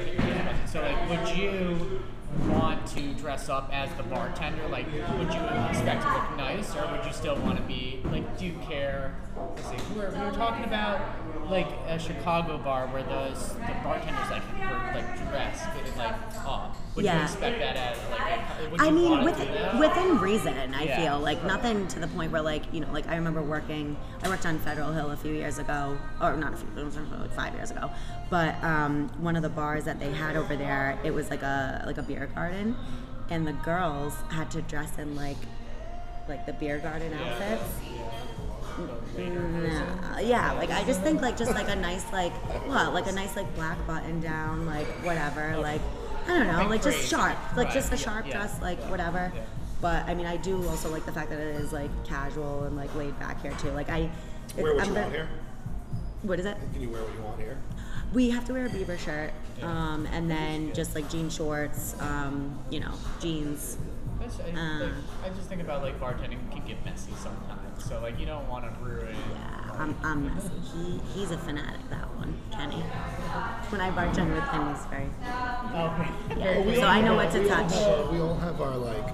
so 0.65 0.81
like, 0.81 1.09
would 1.09 1.35
you 1.37 2.01
want 2.49 2.85
to 2.87 3.13
dress 3.15 3.49
up 3.49 3.69
as 3.73 3.89
the 3.95 4.03
bartender? 4.03 4.67
Like, 4.67 4.85
would 4.85 5.33
you 5.33 5.41
expect 5.69 6.03
to 6.03 6.13
look 6.13 6.37
nice, 6.37 6.75
or 6.75 6.85
would 6.91 7.05
you 7.05 7.13
still 7.13 7.35
want 7.37 7.57
to 7.57 7.63
be 7.63 8.01
like? 8.05 8.37
Do 8.37 8.45
you 8.45 8.53
care? 8.67 9.15
Let's 9.55 9.69
see. 9.69 9.93
We 9.93 10.01
were, 10.01 10.11
we 10.11 10.19
were 10.19 10.31
talking 10.31 10.63
about 10.65 11.01
like 11.49 11.67
a 11.87 11.97
Chicago 11.99 12.57
bar 12.57 12.87
where 12.87 13.03
those 13.03 13.49
the 13.53 13.75
bartenders 13.83 14.29
like 14.29 14.43
were 14.59 14.99
like 15.01 15.29
dressed 15.29 15.67
with 15.75 15.97
like 15.97 16.15
up. 16.45 16.75
Would 16.95 17.03
you 17.05 17.11
Yeah. 17.11 17.23
expect 17.23 17.59
that 17.59 17.75
as 17.75 17.97
like? 18.09 18.79
I 18.79 18.89
mean, 18.91 19.11
wanna 19.11 19.23
with, 19.25 19.79
within 19.79 20.19
reason, 20.19 20.73
I 20.73 20.83
Yeah. 20.83 20.95
feel 20.97 21.19
like 21.19 21.43
nothing 21.43 21.87
to 21.89 21.99
the 21.99 22.07
point 22.07 22.31
where 22.31 22.41
like 22.41 22.63
you 22.73 22.79
know, 22.79 22.87
like 22.91 23.07
I 23.09 23.15
remember 23.15 23.41
working. 23.41 23.97
I 24.23 24.29
worked 24.29 24.45
on 24.45 24.59
Federal 24.59 24.91
Hill 24.93 25.11
a 25.11 25.17
few 25.17 25.33
years 25.33 25.57
ago, 25.59 25.97
or 26.21 26.35
not 26.37 26.53
a 26.53 26.57
few, 26.57 26.67
like 27.19 27.33
five 27.33 27.53
years 27.53 27.71
ago. 27.71 27.89
But 28.29 28.55
um, 28.63 29.09
one 29.19 29.35
of 29.35 29.43
the 29.43 29.49
bars 29.49 29.83
that 29.85 29.99
they 29.99 30.11
had 30.11 30.35
over 30.35 30.55
there, 30.55 30.97
it 31.03 31.13
was 31.13 31.29
like 31.29 31.41
a 31.43 31.83
like 31.85 31.97
a 31.97 32.03
beer 32.03 32.29
garden, 32.33 32.75
and 33.29 33.45
the 33.45 33.53
girls 33.53 34.13
had 34.29 34.49
to 34.51 34.61
dress 34.61 34.97
in 34.97 35.15
like 35.15 35.37
like 36.29 36.45
the 36.45 36.53
beer 36.53 36.79
garden 36.79 37.13
outfits. 37.13 37.63
No, 39.17 40.19
yeah, 40.19 40.51
like 40.53 40.69
I 40.69 40.83
just 40.83 41.01
think 41.01 41.21
like 41.21 41.37
just 41.37 41.53
like 41.53 41.69
a 41.69 41.75
nice 41.75 42.03
like 42.11 42.33
what 42.67 42.93
like 42.93 43.07
a 43.07 43.11
nice 43.11 43.35
like 43.35 43.53
black 43.55 43.77
button 43.87 44.19
down 44.19 44.65
like 44.65 44.85
whatever 45.05 45.55
like 45.57 45.79
I 46.27 46.29
don't 46.29 46.47
know 46.47 46.67
Like 46.69 46.83
just 46.83 47.07
sharp 47.09 47.37
like 47.55 47.71
just 47.73 47.91
a 47.93 47.97
sharp 47.97 48.29
dress 48.29 48.61
like 48.61 48.79
whatever. 48.89 49.31
But 49.81 50.07
I 50.07 50.15
mean 50.15 50.25
I 50.25 50.37
do 50.37 50.67
also 50.67 50.89
like 50.89 51.05
the 51.05 51.11
fact 51.11 51.29
that 51.29 51.39
it 51.39 51.55
is 51.57 51.71
like 51.73 51.91
casual 52.05 52.63
and 52.63 52.75
like 52.75 52.93
laid 52.95 53.17
back 53.19 53.41
here 53.41 53.53
too. 53.59 53.71
Like 53.71 53.89
I 53.89 54.09
it- 54.57 54.63
Wear 54.63 54.73
what 54.75 54.81
I'm 54.83 54.87
you 54.89 54.93
very- 54.93 55.03
want 55.05 55.15
here. 55.15 55.29
What 56.23 56.39
is 56.39 56.45
it? 56.45 56.57
Can 56.73 56.81
you 56.81 56.89
wear 56.89 57.01
what 57.03 57.13
you 57.13 57.21
want 57.21 57.39
here? 57.39 57.57
We 58.13 58.29
have 58.31 58.45
to 58.45 58.53
wear 58.53 58.65
a 58.65 58.69
beaver 58.69 58.97
shirt, 58.97 59.31
um, 59.61 60.07
and 60.11 60.31
then 60.31 60.73
just 60.73 60.95
like 60.95 61.09
jean 61.09 61.29
shorts, 61.29 61.95
um, 61.99 62.57
you 62.69 62.79
know, 62.79 62.93
jeans. 63.19 63.77
I 64.19 64.23
just, 64.23 64.39
I, 64.41 64.43
Uh. 64.57 64.79
like, 64.85 64.91
I 65.25 65.29
just 65.35 65.49
think 65.49 65.61
about 65.61 65.83
like 65.83 65.99
bartending 65.99 66.39
can 66.51 66.65
get 66.65 66.83
messy 66.85 67.11
sometimes. 67.21 67.83
So 67.83 67.99
like 68.01 68.17
you 68.19 68.25
don't 68.25 68.47
want 68.47 68.63
to 68.65 68.71
ruin. 68.83 69.13
Yeah, 69.33 69.64
I'm, 69.77 69.95
I'm 70.03 70.25
messy. 70.33 70.49
He, 70.73 71.01
he's 71.13 71.31
a 71.31 71.37
fanatic, 71.37 71.81
that 71.89 72.07
one, 72.15 72.33
Kenny. 72.51 72.81
When 73.69 73.81
I 73.81 73.89
bartend 73.91 74.33
with 74.33 74.43
him, 74.49 74.73
he's 74.73 74.85
very. 74.85 75.09
Oh, 75.23 76.07
Yeah, 76.37 76.75
so 76.75 76.87
I 76.87 77.01
know 77.01 77.15
what 77.15 77.31
to 77.31 77.39
we 77.39 77.49
all 77.49 77.57
touch. 77.69 77.73
have- 77.79 78.09
we 78.09 78.19
all 78.19 78.35
have 78.37 78.61
our 78.61 78.77
like, 78.77 79.07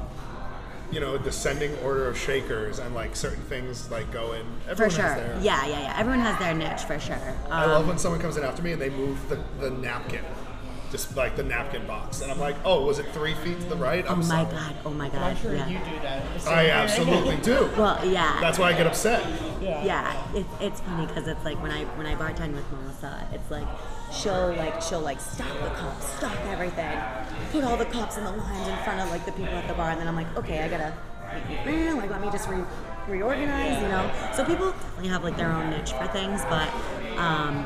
you 0.92 1.00
know, 1.00 1.18
descending 1.18 1.76
order 1.80 2.08
of 2.08 2.18
shakers, 2.18 2.80
and 2.80 2.94
like 2.94 3.16
certain 3.16 3.42
things 3.44 3.90
like 3.90 4.12
go 4.12 4.34
in. 4.34 4.46
For 4.76 4.90
sure. 4.90 5.04
has 5.06 5.16
their- 5.18 5.40
Yeah, 5.42 5.66
yeah, 5.66 5.80
yeah. 5.82 5.96
Everyone 5.98 6.20
has 6.22 6.38
their 6.40 6.54
niche 6.54 6.82
for 6.86 7.00
sure. 7.00 7.18
I 7.50 7.64
Um, 7.66 7.72
love 7.72 7.88
when 7.88 7.98
someone 7.98 8.20
comes 8.22 8.38
in 8.38 8.44
after 8.44 8.62
me 8.62 8.74
and 8.74 8.82
they 8.82 8.90
move 8.90 9.18
the, 9.30 9.40
the 9.60 9.70
napkin, 9.72 10.24
just 10.92 11.16
like 11.16 11.36
the 11.36 11.44
napkin 11.44 11.88
box, 11.88 12.22
and 12.22 12.32
I'm 12.32 12.40
like, 12.40 12.56
oh, 12.66 12.86
was 12.86 13.00
it 13.00 13.08
three 13.14 13.34
feet 13.36 13.60
to 13.62 13.68
the 13.68 13.76
right? 13.76 14.06
oh 14.08 14.12
I'm 14.14 14.20
my 14.20 14.26
sorry. 14.26 14.52
god, 14.52 14.76
oh 14.86 14.90
my 14.92 15.06
I'm 15.06 15.12
god. 15.12 15.38
sure 15.38 15.56
yeah. 15.56 15.68
you 15.68 15.78
do 15.80 16.00
that. 16.02 16.48
I 16.48 16.70
absolutely 16.70 17.38
do. 17.38 17.70
Well, 17.78 18.06
yeah. 18.06 18.38
That's 18.42 18.60
why 18.60 18.70
I 18.70 18.74
get 18.74 18.86
upset. 18.86 19.26
Yeah. 19.62 19.84
Yeah, 19.84 20.36
it, 20.36 20.46
it's 20.60 20.82
funny 20.82 21.08
because 21.08 21.28
it's 21.28 21.44
like 21.46 21.62
when 21.62 21.72
I 21.72 21.86
when 21.96 22.06
I 22.06 22.16
bartend 22.16 22.54
with 22.54 22.70
Melissa, 22.72 23.28
it's 23.34 23.50
like 23.50 23.68
she'll 24.12 24.54
like 24.54 24.82
she'll 24.82 25.00
like 25.00 25.20
stock 25.20 25.54
the 25.64 25.70
cups, 25.70 26.06
stock 26.18 26.38
everything, 26.48 27.00
put 27.52 27.64
all 27.64 27.78
the 27.78 27.86
cups 27.86 28.18
and 28.18 28.26
the 28.26 28.32
lines 28.32 28.68
in 28.68 28.78
front 28.84 29.00
of 29.00 29.10
like 29.10 29.26
the 29.26 29.32
people 29.32 29.54
at 29.54 29.68
the 29.68 29.74
bar, 29.74 29.92
and 29.92 30.00
then 30.00 30.08
I'm 30.08 30.16
like, 30.16 30.36
okay, 30.38 30.62
I 30.64 30.68
gotta 30.68 30.94
like 31.96 32.10
let 32.10 32.22
me 32.22 32.30
just 32.32 32.50
re- 32.50 32.64
reorganize, 33.08 33.82
you 33.82 33.88
know. 33.88 34.12
So 34.36 34.44
people 34.46 34.72
definitely 34.72 35.10
have 35.10 35.24
like 35.24 35.38
their 35.38 35.52
own 35.52 35.70
niche 35.70 35.94
for 35.94 36.08
things, 36.08 36.42
but 36.50 36.70
um, 37.18 37.66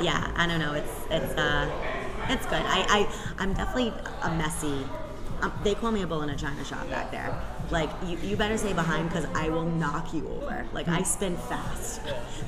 yeah, 0.00 0.32
I 0.36 0.46
don't 0.46 0.60
know. 0.60 0.74
It's 0.74 0.92
it's 1.10 1.34
uh, 1.34 1.70
it's 2.28 2.46
good. 2.46 2.62
I 2.64 2.84
I 2.88 3.08
I'm 3.38 3.52
definitely 3.54 3.92
a 4.22 4.30
messy. 4.34 4.84
Um, 5.42 5.52
they 5.62 5.74
call 5.74 5.92
me 5.92 6.00
a 6.00 6.06
bull 6.06 6.22
in 6.22 6.30
a 6.30 6.36
china 6.36 6.64
shop 6.64 6.88
back 6.88 7.10
there. 7.10 7.38
Like 7.70 7.90
you, 8.06 8.16
you 8.18 8.36
better 8.36 8.56
stay 8.56 8.72
behind 8.72 9.08
because 9.10 9.26
I 9.34 9.50
will 9.50 9.66
knock 9.66 10.14
you 10.14 10.26
over. 10.28 10.66
Like 10.72 10.88
I 10.88 11.02
spin 11.02 11.36
fast. 11.36 12.00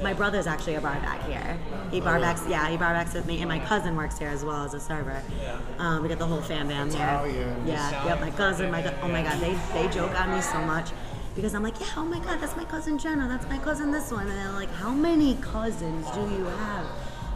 My 0.03 0.15
brother's 0.15 0.47
actually 0.47 0.77
a 0.77 0.81
bar 0.81 0.99
back 1.01 1.23
here. 1.27 1.59
He 1.91 2.01
bar 2.01 2.19
backs, 2.19 2.45
yeah, 2.49 2.69
he 2.71 2.79
bar 2.79 2.95
backs 2.95 3.13
with 3.13 3.27
me, 3.27 3.41
and 3.41 3.49
my 3.49 3.59
cousin 3.59 3.95
works 3.95 4.19
here 4.19 4.29
as 4.29 4.45
well 4.45 4.65
as 4.65 4.73
a 4.73 4.81
server. 4.81 5.23
Um, 5.79 6.03
we 6.03 6.09
got 6.09 6.19
the 6.19 6.27
whole 6.27 6.41
fan 6.41 6.69
band 6.69 6.95
here. 6.95 7.57
Yeah, 7.67 8.05
yep. 8.07 8.21
My 8.21 8.31
cousin, 8.31 8.71
my 8.71 8.83
oh 9.03 9.09
my 9.09 9.23
god, 9.23 9.39
they 9.41 9.55
they 9.75 9.93
joke 9.93 10.19
on 10.19 10.31
me 10.35 10.41
so 10.41 10.61
much 10.63 10.91
because 11.35 11.55
I'm 11.55 11.63
like, 11.63 11.79
yeah, 11.79 11.87
oh 11.97 12.05
my 12.05 12.19
god, 12.21 12.41
that's 12.41 12.57
my 12.57 12.65
cousin 12.65 12.99
Jenna, 12.99 13.29
that's 13.29 13.47
my 13.49 13.59
cousin 13.59 13.91
this 13.91 14.11
one, 14.11 14.27
and 14.27 14.37
they're 14.37 14.53
like, 14.53 14.73
how 14.73 14.91
many 14.91 15.37
cousins 15.37 16.11
do 16.11 16.21
you 16.21 16.45
have? 16.45 16.87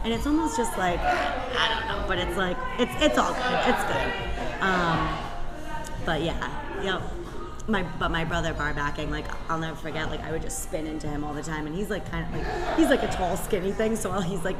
And 0.03 0.13
it's 0.13 0.27
almost 0.27 0.57
just 0.57 0.77
like 0.77 0.99
I 0.99 1.69
don't 1.69 1.87
know, 1.87 2.05
but 2.07 2.17
it's 2.17 2.37
like 2.37 2.57
it's 2.77 2.91
it's 3.01 3.17
all 3.17 3.33
good, 3.33 3.61
it's 3.67 3.83
good. 3.85 4.13
Um, 4.61 5.17
but 6.05 6.21
yeah, 6.21 6.83
yep. 6.83 7.01
My 7.67 7.83
but 7.97 8.09
my 8.09 8.25
brother 8.25 8.53
bar 8.53 8.73
backing, 8.73 9.09
like 9.09 9.25
I'll 9.49 9.59
never 9.59 9.77
forget. 9.77 10.09
Like 10.09 10.21
I 10.21 10.31
would 10.31 10.41
just 10.41 10.63
spin 10.63 10.87
into 10.87 11.07
him 11.07 11.23
all 11.23 11.33
the 11.33 11.43
time, 11.43 11.67
and 11.67 11.75
he's 11.75 11.89
like 11.89 12.09
kind 12.11 12.25
of 12.25 12.33
like 12.33 12.77
he's 12.77 12.89
like 12.89 13.03
a 13.03 13.07
tall, 13.07 13.37
skinny 13.37 13.71
thing. 13.71 13.95
So 13.95 14.19
he's 14.19 14.43
like, 14.43 14.57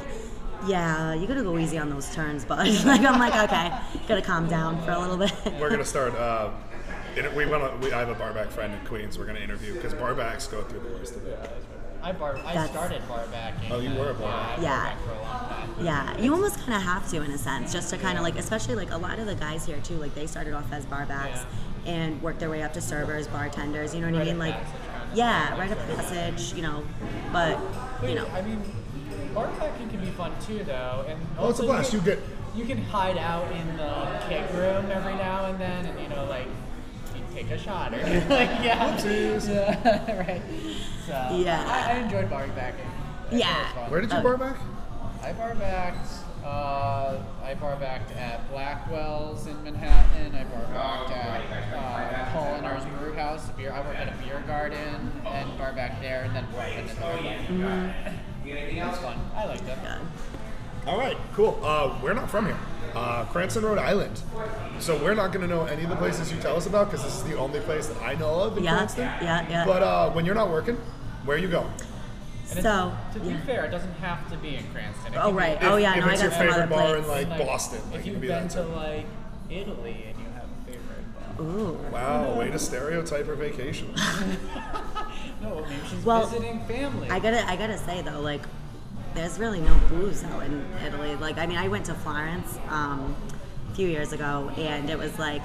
yeah, 0.66 1.12
you 1.12 1.26
gotta 1.26 1.42
go 1.42 1.58
easy 1.58 1.76
on 1.78 1.90
those 1.90 2.12
turns, 2.14 2.44
bud. 2.44 2.66
like 2.86 3.02
I'm 3.02 3.18
like, 3.18 3.34
okay, 3.34 3.70
gotta 4.08 4.22
calm 4.22 4.48
down 4.48 4.82
for 4.82 4.92
a 4.92 4.98
little 4.98 5.18
bit. 5.18 5.32
We're 5.60 5.70
gonna 5.70 5.84
start. 5.84 6.14
Uh, 6.14 6.50
we 7.36 7.46
want 7.46 7.70
to. 7.70 7.86
We, 7.86 7.92
I 7.92 8.00
have 8.00 8.08
a 8.08 8.14
barback 8.14 8.50
friend 8.50 8.72
in 8.72 8.80
Queens. 8.86 9.18
We're 9.18 9.26
gonna 9.26 9.40
interview 9.40 9.74
because 9.74 9.92
barbacks 9.94 10.50
go 10.50 10.62
through 10.62 10.80
the 10.80 10.88
worst 10.88 11.16
of 11.16 11.26
it. 11.26 11.50
I 12.04 12.12
bar. 12.12 12.36
I 12.44 12.52
That's- 12.54 12.70
started 12.70 13.08
bar 13.08 13.24
backing. 13.32 13.72
Oh, 13.72 13.80
you 13.80 13.90
were 13.98 14.10
a 14.10 14.14
bar 14.14 14.28
Yeah. 14.30 14.56
I 14.58 14.60
Yeah. 14.60 14.76
bar 14.76 14.84
back 14.84 15.00
for 15.04 15.10
a 15.10 15.14
long 15.14 15.48
time. 15.48 15.68
Yeah, 15.80 16.18
you 16.22 16.32
almost 16.32 16.58
kind 16.60 16.74
of 16.74 16.82
have 16.82 17.08
to 17.10 17.22
in 17.22 17.30
a 17.30 17.38
sense, 17.38 17.72
just 17.72 17.90
to 17.90 17.96
kind 17.98 18.18
of 18.18 18.22
like, 18.24 18.36
especially 18.38 18.74
like 18.74 18.92
a 18.92 18.98
lot 18.98 19.18
of 19.18 19.26
the 19.26 19.34
guys 19.34 19.64
here 19.66 19.78
too, 19.82 19.96
like 19.96 20.14
they 20.14 20.26
started 20.26 20.52
off 20.54 20.70
as 20.72 20.84
bar 20.84 21.06
barbacks 21.06 21.40
and 21.86 22.20
worked 22.22 22.40
their 22.40 22.50
way 22.50 22.62
up 22.62 22.72
to 22.74 22.80
servers, 22.80 23.26
bartenders. 23.26 23.94
You 23.94 24.00
know 24.02 24.06
what 24.08 24.16
I 24.16 24.18
Rite 24.18 24.26
mean? 24.28 24.38
Like, 24.38 24.54
passage 24.54 24.80
kind 24.92 25.10
of. 25.12 25.16
yeah, 25.18 25.58
rite 25.58 25.72
of 25.72 25.96
passage. 25.96 26.52
You 26.54 26.62
know, 26.62 26.84
but 27.32 27.58
you 28.06 28.14
know, 28.14 28.26
I 28.34 28.42
mean, 28.42 28.62
bar 29.34 29.48
backing 29.58 29.88
can 29.90 30.00
be 30.00 30.10
fun 30.10 30.32
too, 30.46 30.62
though. 30.64 31.04
And 31.08 31.18
Oh, 31.38 31.48
it's 31.48 31.58
a 31.58 31.62
also 31.62 31.66
blast. 31.66 31.92
You, 31.92 31.98
You 32.00 32.04
can, 32.04 32.14
get 32.14 32.22
you 32.54 32.64
can 32.66 32.84
hide 32.84 33.18
out 33.18 33.50
in 33.50 33.76
the 33.76 34.20
keg 34.28 34.52
room 34.54 34.90
every 34.92 35.14
now 35.14 35.46
and 35.46 35.58
then, 35.58 35.86
and 35.86 35.98
you 36.00 36.08
know, 36.08 36.24
like 36.26 36.46
you 36.46 36.52
take 37.34 37.50
a 37.50 37.58
shot 37.58 37.92
or 37.92 37.98
like 38.02 38.48
yeah, 38.62 38.96
Whoopsies. 38.96 39.48
yeah, 39.48 40.18
right. 40.26 40.42
So 41.06 41.36
Yeah. 41.36 41.64
I, 41.66 41.92
I 41.92 41.98
enjoyed 42.00 42.30
bar 42.30 42.46
backing. 42.48 42.86
Yeah. 43.32 43.48
thought 43.48 43.58
it 43.58 43.62
was 43.64 43.72
fun. 43.74 43.90
where 43.90 44.00
did 44.00 44.10
you 44.12 44.16
Uh, 44.18 44.22
barback? 44.22 44.56
I 45.22 45.32
bar 45.32 45.54
backed. 45.54 46.08
Uh, 46.44 47.18
I 47.42 47.54
bar 47.54 47.76
backed 47.76 48.12
at 48.16 48.48
Blackwell's 48.50 49.46
in 49.46 49.62
Manhattan. 49.64 50.34
I 50.34 50.44
bar 50.44 50.66
backed 50.74 51.10
at 51.10 51.74
uh, 51.74 52.32
Culliner's 52.32 52.84
Brew 52.98 53.14
House. 53.14 53.48
Beer. 53.56 53.72
I 53.72 53.80
worked 53.80 53.98
at 53.98 54.08
a 54.08 54.16
beer 54.22 54.42
garden 54.46 55.10
and 55.26 55.58
bar 55.58 55.72
back 55.72 56.00
there, 56.02 56.24
and 56.24 56.36
then 56.36 56.46
bartended 56.54 57.48
in 57.48 57.58
the 57.58 57.64
bar. 57.64 57.72
Mm-hmm. 57.72 58.48
It 58.48 58.84
was 58.86 58.98
fun. 58.98 59.18
I 59.34 59.46
liked 59.46 59.66
it. 59.66 59.78
All 60.86 60.98
right, 60.98 61.16
cool. 61.32 61.58
Uh, 61.62 61.98
we're 62.02 62.12
not 62.12 62.30
from 62.30 62.44
here. 62.44 62.58
Uh, 62.94 63.24
Cranston, 63.26 63.64
Rhode 63.64 63.78
Island. 63.78 64.20
So 64.78 64.96
we're 65.02 65.14
not 65.14 65.32
going 65.32 65.46
to 65.48 65.52
know 65.52 65.64
any 65.64 65.82
of 65.84 65.90
the 65.90 65.96
places 65.96 66.32
you 66.32 66.38
tell 66.40 66.56
us 66.56 66.66
about 66.66 66.86
because 66.90 67.04
this 67.04 67.16
is 67.16 67.24
the 67.24 67.36
only 67.36 67.60
place 67.60 67.86
that 67.88 68.00
I 68.02 68.14
know 68.14 68.42
of 68.42 68.56
in 68.58 68.64
Yeah, 68.64 68.76
Cranston. 68.76 69.02
yeah, 69.20 69.48
yeah. 69.48 69.64
But 69.64 69.82
uh, 69.82 70.10
when 70.10 70.24
you're 70.24 70.34
not 70.34 70.50
working, 70.50 70.76
where 71.24 71.36
are 71.36 71.40
you 71.40 71.48
going? 71.48 71.72
And 72.50 72.62
So, 72.62 72.92
to 73.14 73.20
be 73.20 73.28
yeah. 73.30 73.40
fair, 73.46 73.64
it 73.64 73.70
doesn't 73.70 73.94
have 73.94 74.30
to 74.30 74.36
be 74.36 74.54
in 74.56 74.64
Cranston. 74.72 75.14
It 75.14 75.16
Oh 75.18 75.22
can 75.28 75.30
be- 75.32 75.38
right. 75.38 75.56
If, 75.56 75.62
oh 75.64 75.76
yeah. 75.76 75.96
if 75.98 76.04
no, 76.04 76.10
I 76.10 76.12
it's 76.12 76.22
got 76.22 76.26
your 76.26 76.30
some 76.32 76.40
favorite 76.40 76.62
other 76.62 76.66
bar 76.74 76.96
in 76.98 77.04
places. 77.04 77.28
like, 77.30 77.38
Boston, 77.46 77.80
like, 77.90 78.00
If 78.00 78.06
it 78.06 78.10
you've 78.10 78.20
be 78.20 78.28
been 78.28 78.48
to 78.48 78.62
like 78.62 79.06
Italy 79.50 80.04
and 80.08 80.18
you 80.18 80.26
have 80.34 80.44
a 80.44 80.70
favorite 80.70 81.36
bar. 81.38 81.46
Ooh. 81.46 81.78
Wow, 81.92 82.38
way 82.38 82.50
to 82.50 82.58
stereotype 82.58 83.26
her 83.26 83.34
vacation. 83.34 83.92
No, 85.42 85.60
maybe 85.60 85.74
she's 85.90 86.02
Well, 86.04 86.26
visiting 86.26 86.64
family. 86.64 87.10
I 87.10 87.18
gotta, 87.18 87.46
I 87.46 87.56
gotta 87.56 87.76
say 87.76 88.00
though, 88.00 88.20
like, 88.20 88.40
there's 89.14 89.38
really 89.38 89.60
no 89.60 89.74
booze 89.88 90.24
out 90.24 90.42
in 90.44 90.64
Italy. 90.86 91.14
Like, 91.16 91.38
I 91.38 91.46
mean, 91.46 91.58
I 91.58 91.68
went 91.68 91.86
to 91.86 91.94
Florence 91.94 92.58
um, 92.68 93.14
a 93.70 93.74
few 93.74 93.88
years 93.88 94.12
ago, 94.12 94.50
and 94.56 94.90
it 94.90 94.98
was 94.98 95.18
like, 95.18 95.42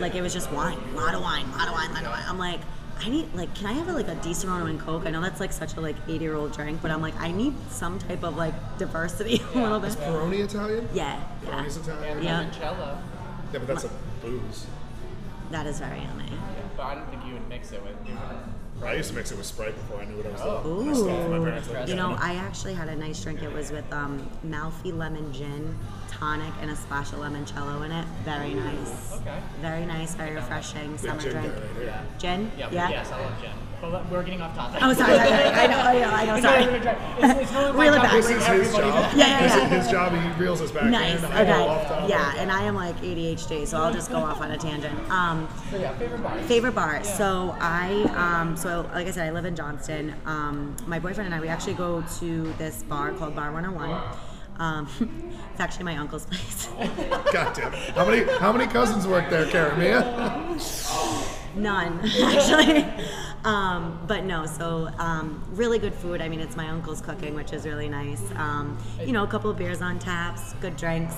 like 0.00 0.14
it 0.14 0.22
was 0.22 0.32
just 0.34 0.50
wine, 0.52 0.78
a 0.92 0.96
lot 0.96 1.14
of 1.14 1.22
wine, 1.22 1.44
a 1.46 1.56
lot 1.56 1.68
of 1.68 1.74
wine, 1.74 1.90
a 1.90 1.94
lot 1.94 2.04
of 2.04 2.10
wine. 2.10 2.24
I'm 2.28 2.38
like, 2.38 2.60
I 2.98 3.08
need, 3.08 3.32
like, 3.34 3.54
can 3.54 3.66
I 3.66 3.72
have 3.72 3.88
like 3.88 4.08
a 4.08 4.14
Disaronno 4.16 4.68
and 4.68 4.80
Coke? 4.80 5.06
I 5.06 5.10
know 5.10 5.20
that's 5.20 5.38
like 5.40 5.52
such 5.52 5.76
a 5.76 5.80
like 5.80 5.96
80 6.08 6.18
year 6.24 6.34
old 6.34 6.52
drink, 6.52 6.80
but 6.82 6.90
I'm 6.90 7.02
like, 7.02 7.14
I 7.20 7.30
need 7.30 7.54
some 7.70 7.98
type 7.98 8.24
of 8.24 8.36
like 8.36 8.54
diversity 8.78 9.42
a 9.54 9.58
little 9.60 9.80
bit. 9.80 9.90
Peroni 9.92 10.44
Italian? 10.44 10.88
Yeah, 10.94 11.20
yeah, 11.44 11.50
Peroni's 11.50 11.76
Italian? 11.76 12.16
and 12.18 12.24
Yeah. 12.24 12.44
limoncello. 12.44 12.98
Yeah, 13.52 13.58
but 13.60 13.66
that's 13.68 13.84
a 13.84 13.90
booze. 14.22 14.66
that 15.50 15.66
is 15.66 15.78
very 15.78 16.00
yummy. 16.00 16.24
But 16.76 16.82
I 16.84 16.94
don't 16.96 17.08
think 17.10 17.24
you 17.26 17.34
would 17.34 17.48
mix 17.48 17.72
it 17.72 17.82
with. 17.82 17.94
I 18.84 18.94
used 18.94 19.08
to 19.10 19.16
mix 19.16 19.32
it 19.32 19.38
with 19.38 19.46
Sprite 19.46 19.74
before 19.74 20.00
I 20.00 20.04
knew 20.04 20.16
what 20.16 20.26
I 20.26 20.30
was 20.30 20.40
Oh. 20.42 20.62
doing. 20.62 20.90
I 20.90 20.92
stole 20.92 21.08
it 21.08 21.22
from 21.22 21.30
my 21.32 21.38
parents. 21.50 21.70
Like, 21.70 21.88
You 21.88 21.94
know, 21.96 22.16
I 22.20 22.34
actually 22.34 22.74
had 22.74 22.88
a 22.88 22.94
nice 22.96 23.22
drink. 23.22 23.42
It 23.42 23.52
was 23.52 23.70
with 23.72 23.90
um, 23.92 24.28
Malfi 24.44 24.92
lemon 24.92 25.32
gin, 25.32 25.76
tonic, 26.10 26.52
and 26.60 26.70
a 26.70 26.76
splash 26.76 27.12
of 27.12 27.18
limoncello 27.20 27.84
in 27.84 27.90
it. 27.92 28.06
Very 28.24 28.54
nice. 28.54 29.14
Okay. 29.14 29.38
Very 29.60 29.86
nice, 29.86 30.14
very 30.14 30.34
refreshing 30.34 30.92
Big 30.92 31.00
summer 31.00 31.20
gin 31.20 31.32
guy 31.32 31.40
drink. 31.42 31.54
right 31.56 31.76
here. 31.82 32.02
Gin? 32.18 32.52
Yeah. 32.58 32.68
Yeah. 32.70 32.90
Yes, 32.90 33.10
I 33.12 33.20
love 33.20 33.32
gin. 33.40 33.50
But 33.80 33.92
let- 33.92 34.10
we're 34.10 34.22
getting 34.22 34.40
off 34.40 34.54
topic. 34.56 34.78
Oh, 34.82 34.92
sorry, 34.94 35.16
sorry, 35.16 35.28
sorry. 35.28 35.44
I 35.44 35.66
know, 35.66 35.78
I 35.78 35.98
know, 35.98 36.10
I 36.10 36.24
know. 36.26 36.40
Sorry. 36.46 36.62
even. 36.62 36.74
It's, 36.76 37.40
it's 37.42 37.52
really 37.52 37.78
Reel 37.78 37.94
it 37.94 38.02
back. 38.02 38.12
This 38.12 38.30
is 38.30 38.46
his 38.46 38.72
job. 38.74 38.94
back. 38.94 39.16
Yeah, 39.16 39.26
yeah, 39.26 39.42
This 39.42 39.54
is 39.54 39.84
his 39.84 39.92
job. 39.92 40.12
He 40.12 40.42
reels 40.42 40.60
us 40.62 40.70
back 40.70 40.84
Nice. 40.84 41.18
in. 41.18 41.24
I 41.26 41.44
go 41.44 41.68
off 41.68 41.80
Okay. 41.80 41.88
topic. 41.90 42.08
Yeah, 42.10 42.34
and 42.38 42.50
I 42.50 42.62
am 42.62 42.74
like 42.74 42.96
ADHD, 43.02 43.66
so 43.66 43.76
I'll 43.78 43.92
just 43.92 44.10
go 44.10 44.16
off 44.16 44.40
on 44.40 44.50
a 44.50 44.56
tangent. 44.58 44.98
Um, 45.10 45.46
So 45.70 45.76
yeah, 45.78 45.92
favorite 45.98 46.22
bar. 46.22 46.38
Favorite 46.42 46.74
bar. 46.74 47.04
So 47.04 47.54
I, 47.60 48.02
um, 48.16 48.56
so 48.56 48.88
like 48.94 49.06
I 49.06 49.10
said, 49.10 49.28
I 49.28 49.30
live 49.32 49.44
in 49.44 49.54
Johnston. 49.54 50.14
Um, 50.24 50.74
my 50.86 50.98
boyfriend 50.98 51.26
and 51.26 51.34
I, 51.34 51.40
we 51.40 51.48
actually 51.48 51.74
go 51.74 52.02
to 52.20 52.52
this 52.54 52.82
bar 52.84 53.12
called 53.12 53.36
Bar 53.36 53.52
101. 53.52 54.00
Um, 54.58 54.88
it's 55.52 55.60
actually 55.60 55.84
my 55.84 55.96
uncle's 55.98 56.24
place. 56.30 56.68
God 57.30 57.54
damn 57.54 57.74
it. 57.74 57.90
How 57.90 58.06
many 58.06 58.24
how 58.38 58.52
many 58.52 58.66
cousins 58.72 59.06
work 59.06 59.28
there, 59.28 59.44
Caramia? 59.44 60.02
None, 61.56 62.00
actually. 62.22 62.84
Um, 63.44 64.00
but 64.06 64.24
no, 64.24 64.44
so 64.44 64.88
um, 64.98 65.42
really 65.52 65.78
good 65.78 65.94
food. 65.94 66.20
I 66.20 66.28
mean, 66.28 66.40
it's 66.40 66.56
my 66.56 66.68
uncle's 66.68 67.00
cooking, 67.00 67.34
which 67.34 67.52
is 67.52 67.64
really 67.64 67.88
nice. 67.88 68.22
Um, 68.34 68.76
you 69.00 69.12
know, 69.12 69.22
a 69.22 69.26
couple 69.26 69.50
of 69.50 69.56
beers 69.56 69.80
on 69.80 69.98
taps, 69.98 70.52
good 70.54 70.76
drinks. 70.76 71.14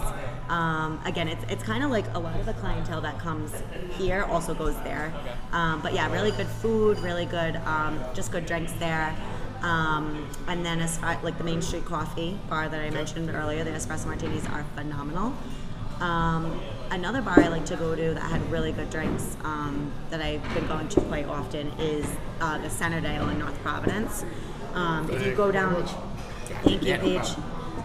Um, 0.48 1.00
again, 1.04 1.26
it's, 1.26 1.44
it's 1.50 1.62
kind 1.62 1.82
of 1.82 1.90
like 1.90 2.04
a 2.14 2.18
lot 2.18 2.38
of 2.38 2.46
the 2.46 2.52
clientele 2.54 3.00
that 3.00 3.18
comes 3.18 3.52
here 3.96 4.24
also 4.24 4.54
goes 4.54 4.76
there. 4.82 5.12
Um, 5.52 5.80
but 5.80 5.94
yeah, 5.94 6.12
really 6.12 6.30
good 6.30 6.46
food, 6.46 6.98
really 7.00 7.24
good, 7.24 7.56
um, 7.64 7.98
just 8.14 8.30
good 8.30 8.46
drinks 8.46 8.72
there. 8.72 9.16
Um, 9.62 10.28
and 10.46 10.64
then 10.64 10.80
as 10.80 10.98
far 10.98 11.18
like 11.22 11.36
the 11.36 11.44
Main 11.44 11.62
Street 11.62 11.84
Coffee 11.84 12.38
bar 12.48 12.68
that 12.68 12.80
I 12.80 12.90
mentioned 12.90 13.30
earlier, 13.30 13.64
the 13.64 13.70
espresso 13.70 14.06
martinis 14.06 14.46
are 14.46 14.64
phenomenal. 14.76 15.34
Um, 16.00 16.60
another 16.90 17.22
bar 17.22 17.40
I 17.40 17.48
like 17.48 17.66
to 17.66 17.76
go 17.76 17.94
to 17.94 18.14
that 18.14 18.20
had 18.20 18.50
really 18.50 18.72
good 18.72 18.90
drinks 18.90 19.36
um, 19.44 19.92
that 20.10 20.20
I've 20.20 20.42
been 20.54 20.66
going 20.66 20.88
to 20.88 21.00
quite 21.02 21.26
often 21.26 21.68
is 21.78 22.06
uh, 22.40 22.58
the 22.58 22.68
Centerdale 22.68 23.30
in 23.30 23.38
North 23.38 23.58
Providence. 23.62 24.24
Um, 24.74 25.10
if 25.10 25.24
you 25.24 25.34
go 25.34 25.50
down, 25.50 25.86
thank 26.64 26.82
you, 26.82 26.96
Paige. 26.96 27.30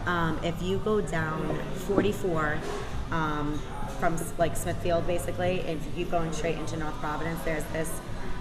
Um, 0.06 0.40
if 0.44 0.62
you 0.62 0.78
go 0.80 1.02
down 1.02 1.58
44 1.88 2.58
um, 3.12 3.60
from 4.00 4.18
like 4.38 4.56
Smithfield, 4.56 5.08
basically, 5.08 5.62
and 5.62 5.80
if 5.80 5.86
you 5.86 5.92
keep 5.96 6.12
going 6.12 6.32
straight 6.34 6.58
into 6.58 6.78
North 6.78 6.96
Providence, 6.96 7.42
there's 7.44 7.64
this 7.66 7.92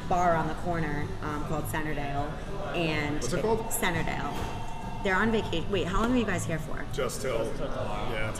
bar 0.09 0.35
on 0.35 0.49
the 0.49 0.55
corner 0.55 1.07
um, 1.23 1.45
called 1.45 1.65
Centerdale, 1.67 2.31
and 2.75 3.15
What's 3.15 3.33
it 3.33 3.43
called? 3.43 3.71
Centerdale. 3.71 4.33
They're 5.05 5.17
on 5.17 5.33
vacation. 5.33 5.71
Wait, 5.71 5.87
how 5.87 6.01
long 6.03 6.13
are 6.13 6.17
you 6.17 6.25
guys 6.25 6.45
here 6.45 6.59
for? 6.59 6.85
Just 6.93 7.23
till 7.23 7.45
yeah. 8.11 8.33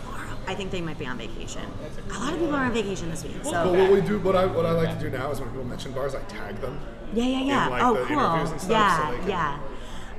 I 0.47 0.55
think 0.55 0.71
they 0.71 0.81
might 0.81 0.99
be 0.99 1.07
on 1.07 1.19
vacation. 1.19 1.63
A 2.11 2.19
lot 2.19 2.33
of 2.33 2.39
people 2.39 2.55
are 2.55 2.65
on 2.65 2.73
vacation 2.73 3.11
this 3.11 3.23
week. 3.25 3.35
But 3.43 3.51
So 3.51 3.73
what 3.73 3.91
we 3.91 4.01
do, 4.01 4.19
what 4.21 4.37
I 4.37 4.47
what 4.47 4.67
I 4.67 4.73
like 4.73 4.97
to 4.99 5.05
do 5.05 5.11
now 5.11 5.31
is 5.31 5.41
when 5.41 5.49
people 5.51 5.65
mention 5.65 5.93
bars, 5.93 6.15
I 6.15 6.23
tag 6.23 6.57
them. 6.61 6.81
yeah, 7.15 7.25
yeah, 7.25 7.41
yeah. 7.41 7.65
in, 7.67 7.71
like, 7.71 7.83
oh, 7.83 8.05
cool. 8.07 8.59
stuff, 8.59 8.71
yeah, 8.71 9.11
so 9.23 9.29
yeah. 9.29 9.59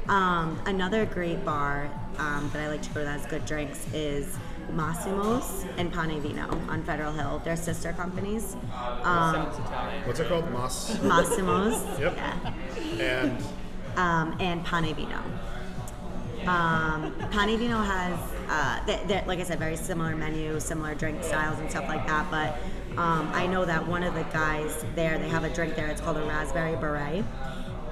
Um, 0.10 0.60
another 0.66 1.06
great 1.06 1.44
bar 1.46 1.90
um, 2.18 2.50
that 2.54 2.62
I 2.64 2.68
like 2.68 2.82
to 2.84 2.90
go 2.90 3.00
to 3.02 3.06
that 3.06 3.20
has 3.20 3.26
good 3.26 3.46
drinks 3.46 3.86
is 3.94 4.36
Massimo's 4.72 5.66
and 5.78 5.94
Pane 5.94 6.20
Vino 6.22 6.48
on 6.70 6.84
Federal 6.84 7.12
Hill. 7.14 7.42
They're 7.46 7.56
sister 7.56 7.94
companies. 7.94 8.56
Um, 9.04 9.46
What's 10.06 10.20
it 10.20 10.28
called? 10.28 10.50
Mas. 10.52 11.02
Massimo's. 11.02 11.82
Yep. 12.00 12.16
Yeah. 12.18 12.54
And 13.00 13.44
um, 13.98 14.36
and 14.40 14.66
Pane 14.66 14.94
Vino. 14.96 15.20
Um, 16.48 17.14
Pane 17.32 17.58
Vino 17.58 17.80
has, 17.80 18.20
uh, 18.50 18.86
they 18.86 19.02
they're, 19.08 19.24
like 19.26 19.40
I 19.40 19.44
said, 19.44 19.60
very 19.60 19.76
similar 19.76 20.16
menu, 20.16 20.60
similar 20.60 20.96
drink 20.96 21.24
styles 21.24 21.60
and 21.60 21.70
stuff 21.70 21.88
like 21.88 22.06
that. 22.08 22.30
But 22.30 22.58
um, 22.98 23.30
I 23.34 23.48
know 23.48 23.66
that 23.66 23.88
one 23.88 24.04
of 24.04 24.14
the 24.14 24.24
guys 24.24 24.86
there, 24.96 25.18
they 25.18 25.30
have 25.30 25.44
a 25.44 25.50
drink 25.50 25.76
there. 25.76 25.88
It's 25.88 26.02
called 26.02 26.18
a 26.18 26.24
raspberry 26.24 26.76
beret, 26.76 27.26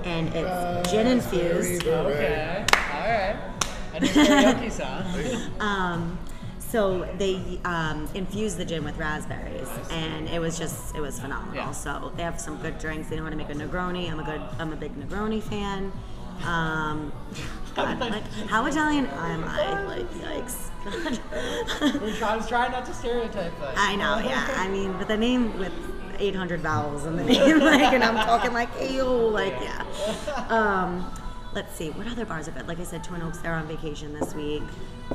and 0.04 0.28
it's 0.34 0.92
gin 0.92 1.08
infused. 1.08 1.88
Okay. 1.88 2.66
All 2.74 3.08
right. 3.10 3.40
And 3.94 4.04
it's 4.04 4.14
karaoke 4.14 4.72
song. 4.72 5.60
Um, 5.60 6.20
so 6.60 7.04
they 7.18 7.60
um, 7.66 8.08
infused 8.14 8.58
the 8.58 8.64
gin 8.64 8.84
with 8.86 8.98
raspberries, 8.98 9.68
and 9.90 10.30
it 10.30 10.40
was 10.40 10.58
just 10.58 10.96
it 10.96 11.02
was 11.02 11.20
phenomenal. 11.20 11.56
Yeah. 11.56 11.72
So 11.72 12.14
they 12.16 12.24
have 12.24 12.40
some 12.40 12.58
good 12.62 12.80
drinks. 12.80 13.10
They 13.10 13.18
know 13.18 13.24
how 13.24 13.30
to 13.30 13.36
make 13.36 13.50
a 13.50 13.54
Negroni. 13.54 14.10
I'm 14.10 14.20
a 14.20 14.24
good 14.24 14.42
I'm 14.60 14.72
a 14.72 14.78
big 14.78 14.96
Negroni 14.96 15.42
fan. 15.44 15.92
Um, 16.46 17.12
God, 17.76 18.00
like 18.12 18.28
how 18.48 18.66
Italian 18.66 19.08
am 19.08 19.44
I? 19.44 19.84
Like 19.84 20.12
yikes. 20.14 20.70
God. 20.84 22.24
I 22.24 22.36
was 22.36 22.48
trying 22.48 22.72
not 22.72 22.86
to 22.86 22.94
stereotype, 22.94 23.54
but 23.60 23.74
I 23.78 23.96
know, 23.96 24.18
yeah. 24.24 24.54
I 24.58 24.68
mean, 24.68 24.94
but 24.98 25.08
the 25.08 25.18
name 25.18 25.58
with 25.60 25.74
800 26.20 26.60
vowels 26.60 27.06
in 27.06 27.18
the 27.18 27.24
name, 27.24 27.60
like, 27.60 27.94
and 27.94 28.04
I'm 28.04 28.16
talking 28.16 28.54
like, 28.54 28.70
ew, 28.90 29.04
like, 29.04 29.56
yeah. 29.62 29.84
Um, 30.50 31.12
let's 31.54 31.76
see, 31.76 31.90
what 31.92 32.08
other 32.08 32.26
bars 32.26 32.48
are 32.48 32.52
good? 32.52 32.68
Like 32.68 32.80
I 32.80 32.84
said, 32.84 33.04
Twin 33.04 33.22
Oaks, 33.22 33.40
they're 33.40 33.54
on 33.54 33.68
vacation 33.68 34.14
this 34.14 34.34
week. 34.34 34.64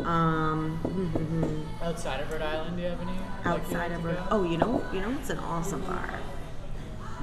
Um, 0.04 1.66
outside 1.82 2.20
of 2.20 2.30
Rhode 2.30 2.42
Island, 2.42 2.76
do 2.76 2.82
you 2.82 2.88
have 2.88 3.00
any? 3.00 3.18
outside 3.44 3.92
of 3.92 4.04
Rhode, 4.04 4.18
oh, 4.30 4.44
you 4.44 4.56
know, 4.56 4.84
you 4.92 5.00
know, 5.00 5.10
it's 5.18 5.30
an 5.30 5.38
awesome 5.38 5.80
bar. 5.82 6.20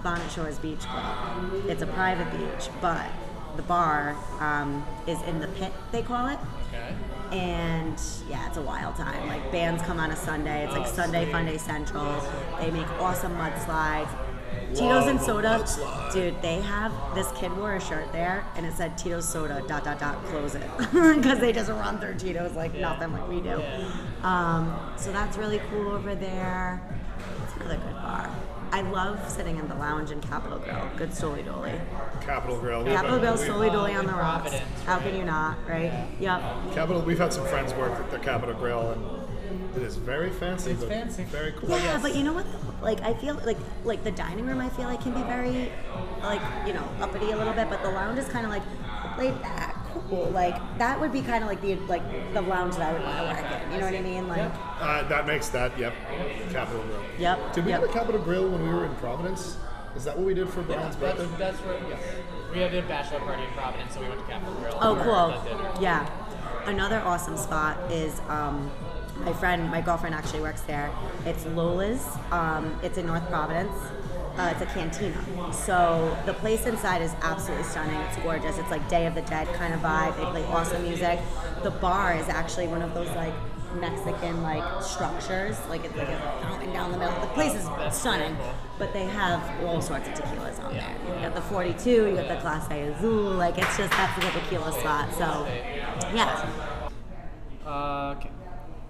Bonnet 0.04 0.30
Shores 0.32 0.60
Beach 0.60 0.80
Club. 0.80 1.54
It's 1.68 1.82
a 1.82 1.88
private 1.88 2.30
beach, 2.32 2.70
but 2.82 3.08
the 3.56 3.64
bar 3.64 4.16
um, 4.40 4.86
is 5.08 5.22
in 5.24 5.40
the 5.40 5.48
pit, 5.50 5.72
they 5.92 6.02
call 6.02 6.28
it. 6.28 6.40
Okay. 6.70 6.94
and 7.32 8.00
yeah, 8.30 8.48
it's 8.48 8.58
a 8.58 8.62
wild 8.62 8.96
time. 8.96 9.28
Like 9.28 9.52
bands 9.52 9.82
come 9.84 10.00
on 10.00 10.10
a 10.12 10.16
Sunday. 10.16 10.64
It's 10.66 10.74
like 10.74 10.88
Oh, 10.88 10.92
Sunday 10.92 11.24
sweet. 11.24 11.32
Fun 11.32 11.46
Day 11.46 11.58
Central. 11.58 12.22
They 12.60 12.72
make 12.72 12.88
awesome 13.00 13.34
mudslides. 13.36 14.10
Tito's 14.76 15.08
and 15.08 15.20
soda, 15.22 15.60
mudslide. 15.64 16.14
dude. 16.14 16.42
They 16.42 16.60
have 16.62 16.92
this 17.16 17.32
kid 17.34 17.56
wore 17.58 17.76
a 17.76 17.82
shirt 17.82 18.12
there, 18.12 18.44
and 18.56 18.66
it 18.66 18.74
said 18.74 18.98
Tito's 18.98 19.28
soda 19.28 19.64
dot 19.68 19.84
dot 19.84 20.00
dot 20.00 20.24
close 20.26 20.56
it 20.56 20.68
because 20.92 21.40
they 21.40 21.52
just 21.54 21.70
run 21.70 22.00
through 22.00 22.16
Tito's 22.16 22.54
like 22.56 22.74
nothing 22.76 23.12
like 23.14 23.28
we 23.28 23.40
do. 23.42 23.62
Um, 24.24 24.76
so 24.98 25.12
that's 25.12 25.38
really 25.38 25.62
cool 25.70 25.92
over 25.92 26.16
there. 26.16 26.82
It's 27.46 27.56
another 27.58 27.78
good 27.78 27.94
bar. 27.94 28.36
I 28.74 28.82
love 28.82 29.30
sitting 29.30 29.58
in 29.58 29.68
the 29.68 29.76
lounge 29.76 30.10
in 30.10 30.20
Capital 30.20 30.58
Grille. 30.58 30.90
Good 30.98 31.12
Stoli 31.12 31.46
Dolly. 31.46 31.74
Capital 32.22 32.58
Grille. 32.58 32.84
We've 32.84 32.94
Capitol 32.94 33.20
had- 33.20 33.22
Grill, 33.22 33.34
we've- 33.38 33.70
Stoli 33.70 33.72
Dolly 33.72 33.94
on 33.94 34.08
the 34.08 34.14
rocks. 34.14 34.50
Providence, 34.50 34.84
How 34.88 34.98
can 34.98 35.16
you 35.16 35.24
not, 35.24 35.58
right? 35.70 36.08
Yep. 36.20 36.42
Capitol. 36.74 37.02
We've 37.04 37.20
had 37.20 37.32
some 37.32 37.46
friends 37.46 37.72
work 37.76 37.92
at 37.92 38.10
the 38.10 38.18
Capital 38.18 38.56
Grille, 38.56 38.94
and 38.94 39.78
it 39.78 39.84
is 39.84 39.98
very 39.98 40.32
fancy. 40.32 40.72
It's 40.72 40.80
but 40.80 40.90
fancy. 40.90 41.24
Very 41.26 41.52
cool. 41.52 41.70
Yeah, 41.70 42.00
but 42.02 42.16
you 42.16 42.24
know 42.24 42.34
what? 42.34 42.46
though? 42.52 42.60
Like 42.84 43.00
I 43.02 43.14
feel 43.14 43.40
like 43.46 43.58
like 43.86 44.04
the 44.04 44.12
dining 44.12 44.48
room, 44.48 44.60
I 44.60 44.70
feel 44.70 44.86
like 44.86 45.02
can 45.02 45.14
be 45.14 45.22
very 45.22 45.72
like 46.24 46.42
you 46.66 46.74
know 46.74 46.84
uppity 47.00 47.30
a 47.32 47.38
little 47.38 47.54
bit, 47.54 47.70
but 47.70 47.84
the 47.84 47.92
lounge 47.92 48.18
is 48.18 48.28
kind 48.28 48.44
of 48.46 48.52
like 48.52 48.64
laid 49.20 49.40
back, 49.44 49.73
cool. 50.16 50.30
Like 50.32 50.56
that 50.78 51.00
would 51.00 51.12
be 51.12 51.22
kind 51.22 51.44
of 51.44 51.50
like 51.50 51.62
the 51.62 51.76
like 51.88 52.04
the 52.34 52.42
lounge 52.42 52.76
that 52.76 52.90
I 52.90 52.94
would 52.94 53.04
want 53.04 53.18
to 53.18 53.44
work 53.44 53.62
in. 53.62 53.72
You 53.72 53.78
know 53.80 53.86
what 53.86 53.96
I 53.96 54.02
mean? 54.02 54.28
Like 54.28 54.52
Uh, 54.80 55.08
that 55.08 55.28
makes 55.28 55.50
that. 55.50 55.78
Yep. 55.78 55.94
Capital 56.52 56.82
Grille. 56.84 57.04
Yep, 57.20 57.54
Did 57.54 57.66
we 57.66 57.72
yep. 57.72 57.82
go 57.82 57.88
to 57.88 57.94
Capital 57.94 58.22
Grille 58.22 58.50
when 58.50 58.64
we 58.64 58.70
were 58.70 58.86
in 58.86 58.96
Providence? 58.96 59.58
Is 59.96 60.04
that 60.06 60.18
what 60.18 60.26
we 60.26 60.34
did 60.34 60.50
for 60.50 60.64
Brian's 60.64 60.96
That's, 60.96 61.20
birthday? 61.20 61.38
that's 61.38 61.58
where, 61.60 61.78
yes. 61.88 62.00
We 62.52 62.60
had 62.62 62.74
a 62.74 62.82
bachelor 62.84 63.20
party 63.20 63.44
in 63.44 63.50
Providence, 63.52 63.94
so 63.94 64.02
we 64.02 64.08
went 64.10 64.22
to 64.22 64.26
Capital 64.26 64.54
Grille. 64.56 64.78
oh, 64.82 64.96
cool. 65.04 65.82
Yeah. 65.82 66.10
Another 66.66 67.00
awesome 67.02 67.38
spot 67.38 67.78
is 67.92 68.20
um, 68.28 68.72
my 69.20 69.34
friend, 69.34 69.70
my 69.70 69.82
girlfriend 69.82 70.16
actually 70.16 70.42
works 70.42 70.62
there. 70.62 70.90
It's 71.26 71.46
Lola's. 71.46 72.04
Um, 72.32 72.76
it's 72.82 72.98
in 72.98 73.06
North 73.06 73.28
Providence. 73.30 73.72
Uh, 74.38 74.52
it's 74.52 74.62
a 74.62 74.66
cantina. 74.66 75.54
So 75.54 76.18
the 76.26 76.34
place 76.34 76.66
inside 76.66 77.04
is 77.04 77.14
absolutely 77.22 77.66
stunning. 77.66 78.00
It's 78.02 78.18
gorgeous. 78.18 78.58
It's 78.58 78.72
like 78.72 78.88
Day 78.90 79.06
of 79.06 79.14
the 79.14 79.22
Dead 79.22 79.48
kind 79.54 79.74
of 79.74 79.82
vibe. 79.82 80.18
They 80.18 80.26
play 80.26 80.44
awesome 80.46 80.82
music. 80.82 81.20
The 81.62 81.70
bar 81.70 82.16
is 82.16 82.28
actually 82.30 82.68
one 82.68 82.82
of 82.82 82.96
those 82.96 83.10
like 83.10 83.34
Mexican 83.76 84.42
like 84.42 84.82
structures. 84.82 85.56
Like 85.70 85.86
it's 85.86 85.96
like 85.96 86.10
a 86.10 86.20
fountain 86.42 86.74
down 86.74 86.92
the 86.92 86.98
middle. 86.98 87.20
The 87.22 87.28
place 87.28 87.54
is 87.54 87.70
stunning, 87.96 88.36
but 88.80 88.92
they 88.92 89.06
have 89.06 89.42
all 89.66 89.82
sorts 89.82 90.08
of 90.08 90.16
tequilas 90.16 90.64
on 90.64 90.74
there. 90.74 90.96
You 91.06 91.22
got 91.22 91.36
the 91.36 91.42
42, 91.42 91.90
you 91.90 92.16
got 92.16 92.28
the 92.28 92.36
Clase 92.36 92.96
Azul. 92.98 93.34
Like 93.34 93.60
it's 93.60 93.78
just 93.78 93.92
that's 93.92 94.16
the 94.16 94.40
tequila 94.40 94.72
spot. 94.80 95.14
So 95.14 95.46
yeah. 96.12 96.50
Uh, 97.66 98.16
okay. 98.18 98.32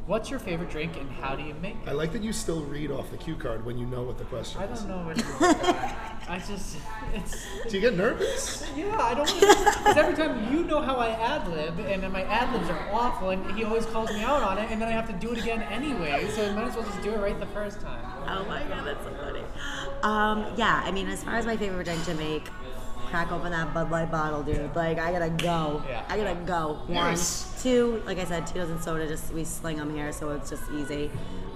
What's 0.06 0.30
your 0.30 0.40
favorite 0.40 0.70
drink 0.70 0.98
and 0.98 1.10
how 1.10 1.34
do 1.34 1.44
you 1.44 1.54
make 1.54 1.76
it? 1.76 1.88
I 1.88 1.94
like 1.94 2.12
that 2.12 2.22
you 2.22 2.34
still 2.34 2.62
read 2.62 2.92
off 2.92 3.10
the 3.10 3.16
cue 3.16 3.36
card 3.36 3.66
when 3.66 3.78
you 3.78 3.86
know 3.86 4.04
what 4.04 4.18
the 4.18 4.26
question 4.26 4.62
is. 4.62 4.70
I 4.70 4.74
is. 4.74 4.80
don't 4.82 4.90
know 4.90 5.06
what 5.06 5.18
it 5.18 5.24
is. 5.24 6.28
I 6.28 6.44
just, 6.46 6.76
it's, 7.14 7.46
Do 7.70 7.76
you 7.78 7.80
get 7.80 7.96
nervous? 7.96 8.70
yeah, 8.76 8.98
I 8.98 9.14
don't 9.14 9.26
Because 9.34 9.98
every 9.98 10.14
time 10.16 10.54
you 10.54 10.66
know 10.66 10.82
how 10.82 10.98
I 10.98 11.12
ad 11.12 11.48
lib, 11.48 11.80
and 11.80 12.04
then 12.04 12.12
my 12.12 12.24
ad 12.24 12.54
libs 12.54 12.70
are 12.70 12.90
awful, 12.92 13.30
and 13.30 13.50
he 13.58 13.64
always 13.64 13.86
calls 13.86 14.10
me 14.10 14.24
out 14.24 14.44
on 14.44 14.58
it, 14.58 14.70
and 14.72 14.82
then 14.82 14.90
I 14.90 14.92
have 14.92 15.08
to 15.08 15.14
do 15.14 15.32
it 15.32 15.40
again 15.40 15.62
anyway, 15.64 16.30
so 16.36 16.46
I 16.50 16.54
might 16.54 16.68
as 16.68 16.76
well 16.76 16.86
just 16.86 17.02
do 17.02 17.12
it 17.12 17.20
right 17.20 17.40
the 17.40 17.46
first 17.48 17.80
time. 17.80 18.04
Oh 18.28 18.44
my 18.46 18.64
god, 18.64 18.86
that's 18.86 19.04
so 19.06 19.14
funny. 19.22 19.44
Um, 20.02 20.54
yeah, 20.58 20.82
I 20.84 20.92
mean, 20.92 21.08
as 21.08 21.24
far 21.24 21.36
as 21.36 21.46
my 21.46 21.56
favorite 21.56 21.86
drink 21.86 22.04
to 22.06 22.14
make, 22.16 22.50
crack 23.14 23.32
open 23.32 23.52
that 23.52 23.72
Bud 23.76 23.92
Light 23.92 24.10
bottle, 24.10 24.42
dude. 24.42 24.76
Like, 24.76 24.98
I 24.98 25.12
gotta 25.12 25.30
go. 25.30 25.84
Yeah. 25.88 26.04
I 26.10 26.18
gotta 26.18 26.34
go. 26.48 26.80
One, 26.88 27.12
Yes. 27.12 27.62
two. 27.62 28.02
Like 28.08 28.18
I 28.18 28.24
said, 28.26 28.48
Tito's 28.48 28.72
and 28.72 28.82
soda. 28.82 29.08
Just 29.08 29.32
we 29.32 29.44
sling 29.44 29.78
them 29.78 29.94
here, 29.94 30.12
so 30.12 30.32
it's 30.32 30.50
just 30.50 30.64
easy. 30.72 31.12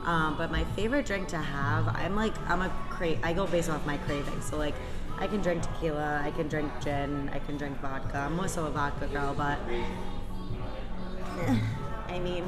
Um, 0.05 0.35
but 0.37 0.51
my 0.51 0.65
favorite 0.75 1.07
drink 1.07 1.27
to 1.29 1.37
have, 1.37 1.87
I'm 1.95 2.15
like, 2.15 2.35
I'm 2.47 2.61
a 2.61 2.69
cra- 2.91 3.17
I 3.23 3.33
go 3.33 3.47
based 3.47 3.71
off 3.71 3.83
my 3.87 3.97
cravings. 3.97 4.45
So 4.45 4.55
like, 4.57 4.75
I 5.17 5.25
can 5.25 5.41
drink 5.41 5.63
tequila, 5.63 6.21
I 6.23 6.29
can 6.29 6.47
drink 6.47 6.71
gin, 6.79 7.31
I 7.33 7.39
can 7.39 7.57
drink 7.57 7.81
vodka. 7.81 8.19
I'm 8.19 8.35
more 8.35 8.47
so 8.47 8.67
a 8.67 8.69
vodka 8.69 9.07
girl, 9.07 9.33
but 9.35 9.57
I 12.07 12.19
mean, 12.19 12.45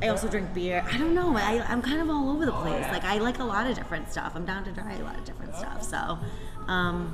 I 0.00 0.06
also 0.06 0.28
drink 0.28 0.54
beer. 0.54 0.84
I 0.88 0.98
don't 0.98 1.14
know. 1.14 1.36
I, 1.36 1.64
I'm 1.68 1.82
kind 1.82 2.00
of 2.00 2.08
all 2.10 2.30
over 2.30 2.46
the 2.46 2.52
place. 2.52 2.86
Like, 2.92 3.02
I 3.04 3.18
like 3.18 3.40
a 3.40 3.44
lot 3.44 3.66
of 3.66 3.74
different 3.76 4.08
stuff. 4.10 4.32
I'm 4.36 4.44
down 4.44 4.62
to 4.64 4.72
try 4.72 4.94
a 4.94 5.02
lot 5.02 5.16
of 5.18 5.24
different 5.24 5.56
stuff. 5.56 5.82
So, 5.82 6.18
um, 6.68 7.12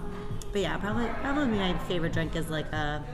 but 0.52 0.60
yeah, 0.60 0.76
probably 0.78 1.08
probably 1.22 1.58
my 1.58 1.78
favorite 1.86 2.12
drink 2.12 2.36
is 2.36 2.48
like 2.48 2.70
a 2.72 3.04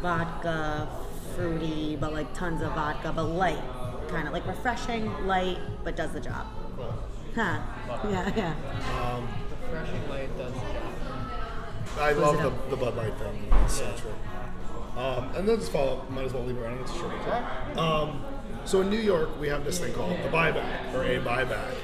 vodka, 0.00 0.88
fruity, 1.34 1.96
but 1.96 2.12
like 2.12 2.32
tons 2.34 2.62
of 2.62 2.72
vodka, 2.74 3.12
but 3.14 3.24
light, 3.24 3.62
kind 4.08 4.26
of 4.26 4.32
like 4.32 4.46
refreshing, 4.46 5.26
light, 5.26 5.58
but 5.84 5.96
does 5.96 6.12
the 6.12 6.20
job. 6.20 6.46
Huh? 7.34 7.58
Yeah, 8.08 8.32
yeah. 8.36 9.20
Refreshing 9.70 10.08
light 10.08 10.38
does 10.38 10.52
the 10.52 10.60
job. 10.60 10.92
I 11.98 12.12
Was 12.12 12.22
love 12.22 12.42
the, 12.42 12.76
the 12.76 12.76
Bud 12.76 12.96
Light 12.96 13.14
thing. 13.18 13.48
It's 13.64 13.74
so 13.74 13.92
true. 13.96 14.12
Um, 15.00 15.30
and 15.34 15.48
then 15.48 15.58
just 15.58 15.72
follow. 15.72 16.04
Might 16.10 16.24
as 16.24 16.32
well 16.32 16.44
leave 16.44 16.56
it 16.56 16.60
running. 16.60 16.80
It's 16.80 16.92
a 16.92 16.98
short 16.98 17.12
video. 17.18 17.80
Um, 17.80 18.24
so 18.64 18.80
in 18.80 18.90
New 18.90 18.98
York, 18.98 19.38
we 19.40 19.48
have 19.48 19.64
this 19.64 19.78
thing 19.78 19.92
called 19.92 20.12
the 20.22 20.28
buyback 20.28 20.94
or 20.94 21.04
a 21.04 21.18
buyback, 21.18 21.74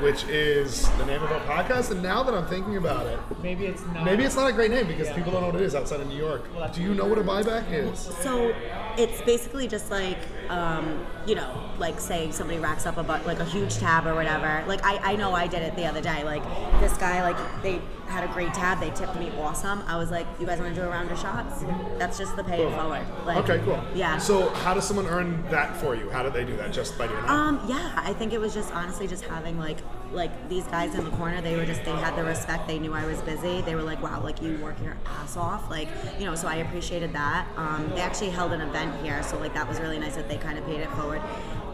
which 0.00 0.24
is 0.24 0.88
the 0.98 1.06
name 1.06 1.22
of 1.22 1.30
our 1.32 1.40
podcast. 1.40 1.90
And 1.90 2.02
now 2.02 2.22
that 2.22 2.34
I'm 2.34 2.46
thinking 2.46 2.76
about 2.76 3.06
it, 3.06 3.18
Maybe 3.42 3.66
it's 3.66 3.84
not. 3.86 4.04
maybe 4.04 4.24
it's 4.24 4.36
not 4.36 4.48
a 4.50 4.52
great 4.52 4.70
name 4.70 4.86
because 4.86 5.08
Yeah. 5.08 5.14
people 5.14 5.32
don't 5.32 5.40
know 5.40 5.46
what 5.48 5.56
it 5.56 5.62
is 5.62 5.74
outside 5.74 6.00
of 6.00 6.08
New 6.08 6.16
York. 6.18 6.44
Well, 6.54 6.70
Do 6.72 6.82
you 6.82 6.94
know 6.94 7.06
what 7.06 7.18
a 7.18 7.22
buyback 7.22 7.70
is? 7.72 7.98
So 7.98 8.54
it's 8.98 9.22
basically 9.22 9.68
just 9.68 9.90
like, 9.90 10.18
um, 10.50 11.06
you 11.26 11.34
know, 11.34 11.50
like 11.78 11.98
say 12.00 12.30
somebody 12.30 12.58
racks 12.58 12.84
up 12.86 12.98
a 12.98 13.02
bu- 13.02 13.24
like 13.26 13.40
a 13.40 13.44
huge 13.44 13.78
tab 13.78 14.06
or 14.06 14.14
whatever. 14.14 14.62
Like 14.66 14.84
I, 14.84 15.12
I 15.12 15.16
know 15.16 15.32
I 15.34 15.46
did 15.46 15.62
it 15.62 15.74
the 15.76 15.86
other 15.86 16.00
day. 16.02 16.24
Like 16.24 16.42
this 16.80 16.96
guy, 16.98 17.22
like 17.22 17.36
they 17.62 17.80
had 18.08 18.28
a 18.28 18.32
great 18.32 18.52
tab. 18.54 18.80
They 18.80 18.90
tipped 18.90 19.16
me 19.16 19.30
awesome. 19.38 19.82
I 19.86 19.96
was 19.96 20.10
like, 20.10 20.26
you 20.38 20.46
guys 20.46 20.58
want 20.58 20.74
to 20.74 20.80
do 20.80 20.86
a 20.86 20.90
round 20.90 21.10
of 21.10 21.18
shots? 21.18 21.64
That's 21.98 22.18
just 22.18 22.36
the 22.36 22.44
pay 22.44 22.64
it 22.66 22.74
forward. 22.74 23.04
Like, 23.24 23.38
Okay, 23.38 23.62
cool. 23.64 23.82
Yeah. 23.94 24.18
So 24.18 24.48
how 24.50 24.74
does 24.74 24.86
someone 24.86 25.06
earn 25.06 25.42
that 25.50 25.76
for 25.76 25.94
you? 25.94 26.08
How 26.10 26.22
do 26.22 26.30
they 26.30 26.44
do 26.44 26.56
that? 26.56 26.72
Just 26.72 26.96
by 26.98 27.06
doing 27.06 27.20
that? 27.22 27.30
Um, 27.30 27.60
yeah, 27.68 27.92
I 27.96 28.12
think 28.12 28.32
it 28.32 28.40
was 28.40 28.54
just 28.54 28.72
honestly 28.72 29.06
just 29.06 29.24
having 29.24 29.58
like 29.58 29.78
like 30.12 30.48
these 30.48 30.64
guys 30.68 30.94
in 30.94 31.04
the 31.04 31.10
corner. 31.10 31.40
They 31.40 31.56
were 31.56 31.66
just 31.66 31.84
they 31.84 31.90
had 31.90 32.16
the 32.16 32.24
respect. 32.24 32.68
They 32.68 32.78
knew 32.78 32.92
I 32.94 33.04
was 33.06 33.20
busy. 33.22 33.60
They 33.62 33.74
were 33.74 33.82
like, 33.82 34.00
wow, 34.02 34.22
like 34.22 34.40
you 34.40 34.56
work 34.58 34.76
your 34.82 34.96
ass 35.04 35.36
off, 35.36 35.68
like 35.70 35.88
you 36.18 36.24
know. 36.24 36.34
So 36.34 36.48
I 36.48 36.56
appreciated 36.56 37.12
that. 37.12 37.46
Um, 37.56 37.90
they 37.94 38.00
actually 38.00 38.30
held 38.30 38.52
an 38.52 38.60
event 38.60 38.94
here, 39.04 39.22
so 39.22 39.38
like 39.38 39.52
that 39.54 39.68
was 39.68 39.80
really 39.80 39.98
nice 39.98 40.14
that 40.16 40.28
they 40.28 40.36
kind 40.38 40.58
of 40.58 40.64
paid 40.64 40.80
it 40.80 40.90
forward 40.90 41.20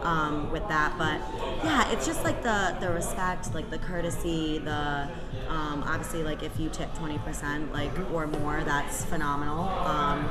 um, 0.03 0.51
with 0.51 0.67
that. 0.67 0.95
But 0.97 1.19
yeah, 1.63 1.91
it's 1.91 2.05
just 2.05 2.23
like 2.23 2.43
the 2.43 2.75
the 2.79 2.91
respect, 2.91 3.53
like 3.53 3.69
the 3.69 3.79
courtesy, 3.79 4.59
the 4.59 5.09
um, 5.49 5.83
obviously 5.87 6.23
like 6.23 6.43
if 6.43 6.59
you 6.59 6.69
tip 6.69 6.93
twenty 6.95 7.17
percent 7.19 7.73
like 7.73 7.91
or 8.11 8.27
more, 8.27 8.63
that's 8.63 9.05
phenomenal. 9.05 9.63
Um, 9.63 10.29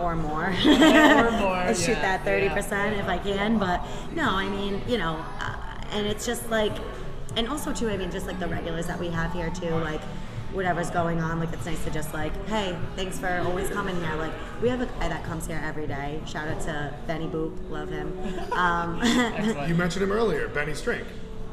or 0.00 0.16
more. 0.16 0.52
Or 0.64 1.30
more, 1.30 1.54
I 1.54 1.72
shoot 1.72 1.92
yeah, 1.92 2.02
that 2.02 2.24
thirty 2.24 2.48
percent 2.48 2.96
if 2.96 3.06
I 3.06 3.18
can, 3.18 3.58
but 3.58 3.84
no, 4.14 4.30
I 4.30 4.48
mean, 4.48 4.82
you 4.88 4.98
know, 4.98 5.24
uh, 5.40 5.56
and 5.92 6.06
it's 6.06 6.26
just 6.26 6.50
like, 6.50 6.72
and 7.36 7.48
also 7.48 7.72
too, 7.72 7.88
I 7.88 7.96
mean, 7.96 8.10
just 8.10 8.26
like 8.26 8.38
the 8.40 8.48
regulars 8.48 8.86
that 8.86 8.98
we 8.98 9.08
have 9.10 9.32
here 9.32 9.50
too, 9.50 9.70
like 9.70 10.00
whatever's 10.54 10.90
going 10.90 11.20
on, 11.20 11.40
like 11.40 11.52
it's 11.52 11.66
nice 11.66 11.82
to 11.84 11.90
just 11.90 12.14
like, 12.14 12.32
hey, 12.46 12.76
thanks 12.96 13.18
for 13.18 13.42
always 13.44 13.68
coming 13.70 13.96
here. 14.02 14.14
Like 14.14 14.32
we 14.62 14.68
have 14.68 14.80
a 14.80 14.86
guy 14.86 15.08
that 15.08 15.24
comes 15.24 15.46
here 15.46 15.60
every 15.64 15.86
day. 15.86 16.20
Shout 16.26 16.48
out 16.48 16.60
to 16.62 16.94
Benny 17.06 17.26
Boop, 17.26 17.52
love 17.70 17.88
him. 17.90 18.16
Um, 18.52 19.00
you 19.68 19.74
mentioned 19.74 20.02
him 20.04 20.12
earlier, 20.12 20.48
Benny's 20.48 20.80
drink, 20.80 21.06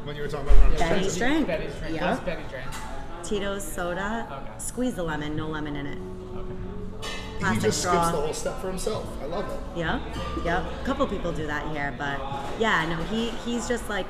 when 0.04 0.16
you 0.16 0.22
were 0.22 0.28
talking 0.28 0.48
about 0.48 0.62
running 0.64 0.78
Benny's 0.78 1.18
drinks. 1.18 1.18
drink. 1.18 1.48
Benny's 1.48 1.76
drink. 1.80 1.96
Yeah. 1.96 2.12
What's 2.12 2.24
Benny 2.24 2.44
drink? 2.50 2.66
Tito's 3.24 3.64
soda, 3.64 4.28
Okay. 4.32 4.52
squeeze 4.58 4.96
the 4.96 5.04
lemon, 5.04 5.36
no 5.36 5.48
lemon 5.48 5.76
in 5.76 5.86
it. 5.88 5.98
He 7.04 7.40
Plastic 7.48 7.64
just 7.64 7.82
skips 7.82 7.94
the 8.12 8.18
whole 8.22 8.34
step 8.34 8.62
for 8.62 8.68
himself. 8.68 9.08
I 9.22 9.26
love 9.26 9.50
it. 9.50 9.60
Yeah, 9.80 10.00
yeah. 10.46 10.64
A 10.80 10.86
couple 10.86 11.08
people 11.08 11.32
do 11.32 11.48
that 11.48 11.68
here, 11.70 11.92
but 11.98 12.20
yeah, 12.60 12.86
no, 12.88 12.98
he 13.06 13.30
he's 13.46 13.68
just 13.68 13.90
like 13.90 14.06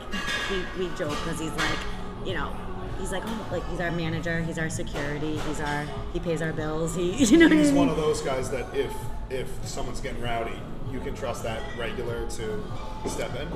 we, 0.50 0.58
we 0.78 0.94
joke 0.98 1.12
because 1.24 1.40
he's 1.40 1.54
like, 1.56 1.78
you 2.26 2.34
know, 2.34 2.54
he's 3.02 3.12
like 3.12 3.24
oh 3.26 3.48
like 3.52 3.68
he's 3.70 3.80
our 3.82 3.92
manager, 3.92 4.42
he's 4.42 4.58
our 4.58 4.70
security, 4.70 5.38
he's 5.40 5.60
our 5.60 5.86
he 6.14 6.20
pays 6.20 6.42
our 6.42 6.54
bills, 6.54 6.96
he 6.96 7.12
you 7.26 7.38
know 7.38 7.46
what 7.48 7.54
I 7.54 7.58
He's 7.58 7.68
mean? 7.72 7.80
one 7.88 7.90
of 7.90 7.98
those 7.98 8.22
guys 8.22 8.50
that 8.52 8.74
if 8.76 8.94
if 9.30 9.50
someone's 9.68 10.00
getting 10.00 10.22
rowdy, 10.22 10.58
you 10.92 11.00
can 11.02 11.14
trust 11.16 11.44
that 11.44 11.62
regular 11.78 12.28
to 12.32 12.64
step 13.08 13.32
in. 13.36 13.48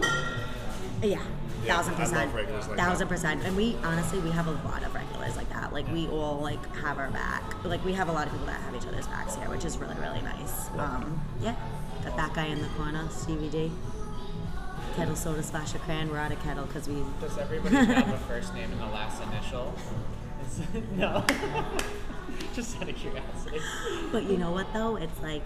Yeah, 1.01 1.19
Yeah, 1.63 1.75
thousand 1.75 1.95
percent, 1.95 2.33
like 2.33 2.47
thousand 2.77 3.07
that. 3.07 3.13
percent. 3.13 3.43
And 3.43 3.55
we 3.55 3.75
honestly 3.83 4.19
we 4.19 4.31
have 4.31 4.47
a 4.47 4.51
lot 4.67 4.83
of 4.83 4.93
regulars 4.95 5.35
like 5.35 5.49
that. 5.49 5.73
Like 5.73 5.87
we 5.91 6.07
all 6.07 6.39
like 6.39 6.63
have 6.77 6.97
our 6.97 7.09
back. 7.11 7.43
Like 7.65 7.83
we 7.85 7.93
have 7.93 8.07
a 8.09 8.11
lot 8.13 8.25
of 8.27 8.31
people 8.31 8.47
that 8.47 8.59
have 8.61 8.73
each 8.75 8.87
other's 8.87 9.07
backs 9.07 9.35
here, 9.35 9.49
which 9.49 9.65
is 9.65 9.77
really 9.77 9.95
really 9.95 10.21
nice. 10.21 10.69
Um, 10.77 11.21
yeah, 11.41 11.55
got 12.05 12.15
that 12.17 12.33
guy 12.33 12.45
in 12.45 12.61
the 12.61 12.69
corner, 12.69 13.07
Stevie 13.11 13.49
D. 13.49 13.71
Ketel 14.95 15.15
soda 15.15 15.43
splash 15.43 15.75
of 15.75 15.81
cran. 15.81 16.09
We're 16.09 16.17
out 16.19 16.31
of 16.31 16.41
Ketel 16.41 16.65
because 16.65 16.87
we 16.87 17.03
Does 17.19 17.37
everybody 17.37 17.75
have 17.93 18.07
a 18.09 18.17
first 18.19 18.53
name 18.53 18.71
and 18.71 18.79
the 18.81 18.85
last 18.87 19.21
initial? 19.23 19.73
No. 20.95 21.25
Just 22.53 22.77
out 22.81 22.87
of 22.87 22.95
curiosity. 22.95 23.59
But 24.11 24.23
you 24.23 24.37
know 24.37 24.51
what 24.51 24.71
though? 24.73 24.95
It's 24.95 25.21
like 25.21 25.43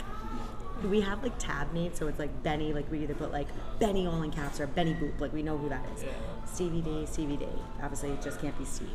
we 0.83 1.01
have 1.01 1.23
like 1.23 1.33
tab 1.39 1.73
names, 1.73 1.97
so 1.97 2.07
it's 2.07 2.19
like 2.19 2.43
Benny. 2.43 2.73
Like 2.73 2.91
we 2.91 2.99
either 3.03 3.15
put 3.15 3.31
like 3.31 3.47
Benny 3.79 4.05
all 4.05 4.21
in 4.21 4.29
caps 4.29 4.59
or 4.59 4.67
Benny 4.67 4.93
Boop. 4.93 5.19
Like 5.19 5.33
we 5.33 5.41
know 5.41 5.57
who 5.57 5.67
that 5.69 5.83
is. 5.95 6.03
Yeah. 6.03 6.09
Stevie 6.45 6.81
D, 6.81 7.07
Stevie 7.07 7.37
D. 7.37 7.47
Obviously, 7.81 8.11
it 8.11 8.21
just 8.21 8.39
can't 8.39 8.55
be 8.59 8.65
Steve. 8.65 8.89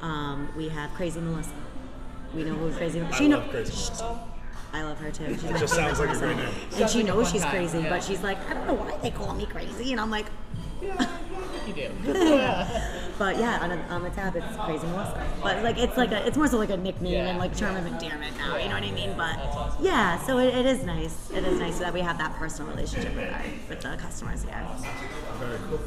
Um, 0.00 0.48
we 0.56 0.70
have 0.70 0.90
Crazy 0.94 1.20
Melissa. 1.20 1.50
We 2.34 2.44
know 2.44 2.54
who 2.54 2.72
Crazy. 2.72 3.00
Melissa. 3.00 3.18
She 3.18 3.28
know. 3.28 3.42
Love 4.72 4.76
Crazy 4.76 4.76
Melissa. 4.76 4.76
I 4.76 4.82
love 4.82 4.98
her 4.98 5.10
too. 5.10 5.34
She's 5.34 5.42
my 5.50 5.58
just 5.58 5.74
favorite 5.74 5.96
sounds 5.96 5.98
like 6.00 6.08
a 6.08 6.12
person. 6.12 6.26
great 6.28 6.36
name. 6.36 6.54
And 6.64 6.72
Sounds 6.74 6.92
she 6.92 6.98
like 6.98 7.06
knows 7.06 7.30
she's 7.30 7.42
time, 7.42 7.50
crazy, 7.50 7.78
yeah. 7.78 7.88
but 7.88 8.04
she's 8.04 8.22
like, 8.22 8.50
I 8.50 8.54
don't 8.54 8.66
know 8.66 8.74
why 8.74 8.96
they 9.02 9.10
call 9.10 9.34
me 9.34 9.46
crazy, 9.46 9.92
and 9.92 10.00
I'm 10.00 10.10
like, 10.10 10.26
yeah, 10.82 11.08
You 11.66 11.72
do. 11.74 11.90
but 13.18 13.36
yeah, 13.36 13.58
on, 13.60 13.70
a, 13.70 13.76
on 13.90 14.02
the 14.02 14.08
tab 14.10 14.34
it's 14.34 14.56
Crazy 14.64 14.86
Melissa. 14.86 15.26
But 15.42 15.62
like 15.62 15.76
it's 15.78 15.96
like 15.98 16.10
a, 16.10 16.26
it's 16.26 16.38
more 16.38 16.48
so 16.48 16.56
like 16.56 16.70
a 16.70 16.76
nickname 16.78 17.12
Yeah. 17.12 17.26
and 17.28 17.38
like 17.38 17.54
term 17.56 17.76
of 17.76 17.84
endearment 17.86 18.34
now. 18.38 18.56
You 18.56 18.68
know 18.68 18.74
what 18.76 18.84
I 18.84 18.90
mean? 18.92 19.14
But 19.16 19.36
awesome. 19.38 19.84
yeah, 19.84 20.18
so 20.20 20.38
it, 20.38 20.54
it 20.54 20.64
is 20.66 20.82
nice. 20.84 21.30
It 21.30 21.44
is 21.44 21.58
nice 21.60 21.78
that 21.80 21.92
we 21.92 22.00
have 22.00 22.16
that 22.18 22.34
personal 22.36 22.70
relationship 22.70 23.14
with 23.14 23.30
our 23.30 23.42
with 23.68 23.80
the 23.82 23.96
customers 23.98 24.42
here. 24.44 24.66
Very 25.38 25.58
cool. 25.68 25.80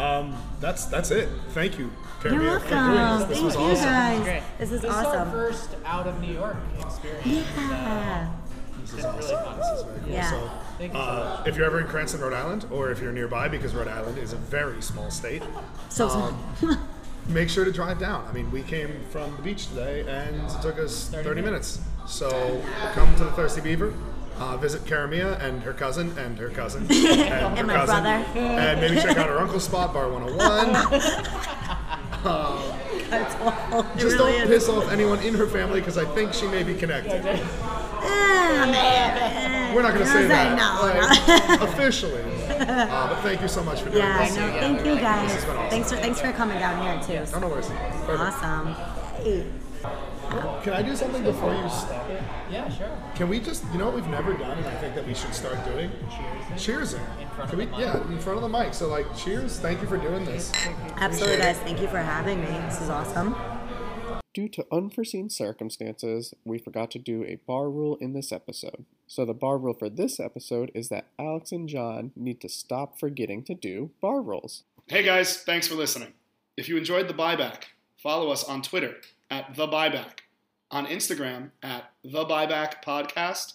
Um, 0.00 0.34
that's 0.60 0.86
that's 0.86 1.10
it. 1.10 1.28
Thank 1.50 1.78
you, 1.78 1.90
You're 2.24 2.32
Caramia, 2.32 2.60
for 2.62 2.68
doing 2.68 2.80
welcome. 2.94 3.28
this. 3.28 3.28
This 3.28 3.38
Thank 3.38 3.44
was 3.44 3.54
you 3.54 3.60
awesome. 3.60 3.84
guys. 3.84 4.22
Great. 4.22 4.42
This 4.58 4.72
is 4.72 4.80
this 4.82 4.90
is 4.90 4.96
our 4.96 5.26
first 5.30 5.76
out 5.84 6.06
of 6.06 6.20
New 6.20 6.32
York 6.32 6.56
experience. 6.80 7.26
Yeah. 7.26 8.30
This 8.80 8.92
is 8.92 8.94
It's 8.94 9.04
really 9.04 9.34
awesome. 9.34 9.44
fun. 9.44 9.58
This 9.58 9.78
is 9.78 9.82
very 9.84 10.00
cool. 10.00 10.12
Yeah. 10.12 10.30
So, 10.30 10.50
you 10.80 10.90
uh, 10.92 11.44
if 11.46 11.56
you're 11.56 11.66
ever 11.66 11.80
in 11.80 11.86
Cranston, 11.86 12.20
Rhode 12.20 12.32
Island, 12.32 12.64
or 12.70 12.90
if 12.90 13.00
you're 13.02 13.12
nearby, 13.12 13.48
because 13.48 13.74
Rhode 13.74 13.88
Island 13.88 14.16
is 14.18 14.32
a 14.32 14.36
very 14.36 14.80
small 14.80 15.10
state, 15.10 15.42
So 15.90 16.08
small. 16.08 16.76
make 17.28 17.50
sure 17.50 17.64
to 17.66 17.70
drive 17.72 17.98
down. 17.98 18.26
I 18.26 18.32
mean, 18.32 18.50
we 18.50 18.62
came 18.62 19.04
from 19.10 19.36
the 19.36 19.42
beach 19.42 19.68
today, 19.68 20.00
and 20.08 20.34
it 20.50 20.62
took 20.62 20.78
us 20.78 21.08
30, 21.10 21.42
minutes. 21.42 21.80
So 22.06 22.62
come 22.94 23.14
to 23.16 23.24
the 23.24 23.30
Thirsty 23.32 23.60
Beaver. 23.60 23.92
Uh, 24.40 24.56
visit 24.56 24.82
Caramia 24.86 25.38
and 25.42 25.62
her 25.62 25.74
cousin 25.74 26.16
and 26.18 26.38
her 26.38 26.48
cousin 26.48 26.86
and, 26.90 27.58
her 27.58 27.66
my 27.66 27.74
cousin, 27.74 28.02
brother. 28.02 28.40
and 28.40 28.80
maybe 28.80 28.94
check 28.96 29.18
out 29.18 29.28
her 29.28 29.38
uncle's 29.38 29.64
spot, 29.64 29.92
Bar 29.92 30.08
101. 30.10 30.72
That's 33.10 33.34
awful. 33.36 33.82
Just 33.98 34.16
really 34.16 34.32
don't 34.32 34.42
is. 34.42 34.48
piss 34.48 34.68
off 34.70 34.90
anyone 34.90 35.18
in 35.20 35.34
her 35.34 35.46
family 35.46 35.80
because 35.80 35.98
I 35.98 36.06
think 36.14 36.32
she 36.32 36.46
may 36.46 36.62
be 36.62 36.74
connected. 36.74 37.22
We're 39.74 39.82
not 39.82 39.92
going 39.94 40.06
to 40.06 40.12
say 40.12 40.26
that 40.26 40.56
no, 40.56 40.86
like, 40.86 41.60
officially. 41.72 42.22
Uh, 42.48 43.08
but 43.08 43.20
thank 43.20 43.42
you 43.42 43.48
so 43.48 43.62
much 43.62 43.80
for 43.82 43.90
doing 43.90 43.98
Yeah, 43.98 44.24
this. 44.24 44.36
no, 44.36 44.48
thank 44.52 44.86
you 44.86 44.96
guys. 44.96 45.34
This 45.34 45.34
has 45.34 45.44
been 45.44 45.56
awesome. 45.56 45.70
Thanks 45.70 45.90
for 45.92 45.96
thanks 45.98 46.20
for 46.20 46.32
coming 46.32 46.58
down 46.58 46.80
here 46.82 46.98
too. 47.26 47.30
Oh, 47.34 47.40
no 47.40 47.48
worries. 47.48 47.66
Perfect. 48.06 48.20
Awesome. 48.20 48.74
Hey. 49.22 49.44
Can 50.62 50.72
I 50.72 50.82
do 50.82 50.94
something 50.94 51.22
before 51.24 51.52
you 51.54 51.68
stop 51.68 52.08
it? 52.08 52.22
Yeah, 52.50 52.68
sure. 52.68 52.90
Can 53.16 53.28
we 53.28 53.40
just, 53.40 53.64
you 53.72 53.78
know 53.78 53.86
what 53.86 53.94
we've 53.94 54.06
never 54.08 54.32
done, 54.34 54.58
and 54.58 54.66
I 54.66 54.74
think 54.76 54.94
that 54.94 55.06
we 55.06 55.14
should 55.14 55.34
start 55.34 55.64
doing? 55.64 55.90
Cheers. 56.56 56.94
Cheersing. 56.94 57.20
In 57.20 57.28
front 57.30 57.50
Can 57.50 57.58
we, 57.58 57.64
of 57.64 57.70
the 57.70 57.76
mic. 57.78 57.86
yeah, 57.86 58.12
in 58.12 58.18
front 58.18 58.36
of 58.36 58.42
the 58.42 58.58
mic. 58.58 58.74
So, 58.74 58.88
like, 58.88 59.16
cheers. 59.16 59.58
Thank 59.58 59.80
you 59.82 59.88
for 59.88 59.96
doing 59.96 60.24
this. 60.24 60.52
Absolutely, 60.96 61.36
Appreciate 61.36 61.38
guys. 61.38 61.58
Thank 61.58 61.80
you 61.80 61.88
for 61.88 61.98
having 61.98 62.40
me. 62.40 62.46
This 62.46 62.80
is 62.80 62.90
awesome. 62.90 63.34
Due 64.32 64.48
to 64.50 64.64
unforeseen 64.70 65.28
circumstances, 65.28 66.34
we 66.44 66.58
forgot 66.58 66.90
to 66.92 66.98
do 67.00 67.24
a 67.24 67.36
bar 67.46 67.68
rule 67.68 67.96
in 68.00 68.12
this 68.12 68.30
episode. 68.30 68.84
So, 69.08 69.24
the 69.24 69.34
bar 69.34 69.58
rule 69.58 69.74
for 69.74 69.88
this 69.88 70.20
episode 70.20 70.70
is 70.74 70.88
that 70.90 71.06
Alex 71.18 71.50
and 71.50 71.68
John 71.68 72.12
need 72.14 72.40
to 72.42 72.48
stop 72.48 72.98
forgetting 72.98 73.42
to 73.44 73.54
do 73.54 73.90
bar 74.00 74.22
rules. 74.22 74.62
Hey 74.86 75.02
guys, 75.02 75.36
thanks 75.42 75.66
for 75.68 75.74
listening. 75.76 76.12
If 76.56 76.68
you 76.68 76.76
enjoyed 76.76 77.06
the 77.08 77.14
buyback, 77.14 77.64
follow 77.96 78.30
us 78.30 78.42
on 78.44 78.60
Twitter 78.62 78.96
at 79.30 79.54
the 79.54 79.68
buyback, 79.68 80.19
on 80.70 80.86
Instagram 80.86 81.50
at 81.62 81.90
the 82.04 82.24
buyback 82.24 82.82
podcast, 82.84 83.54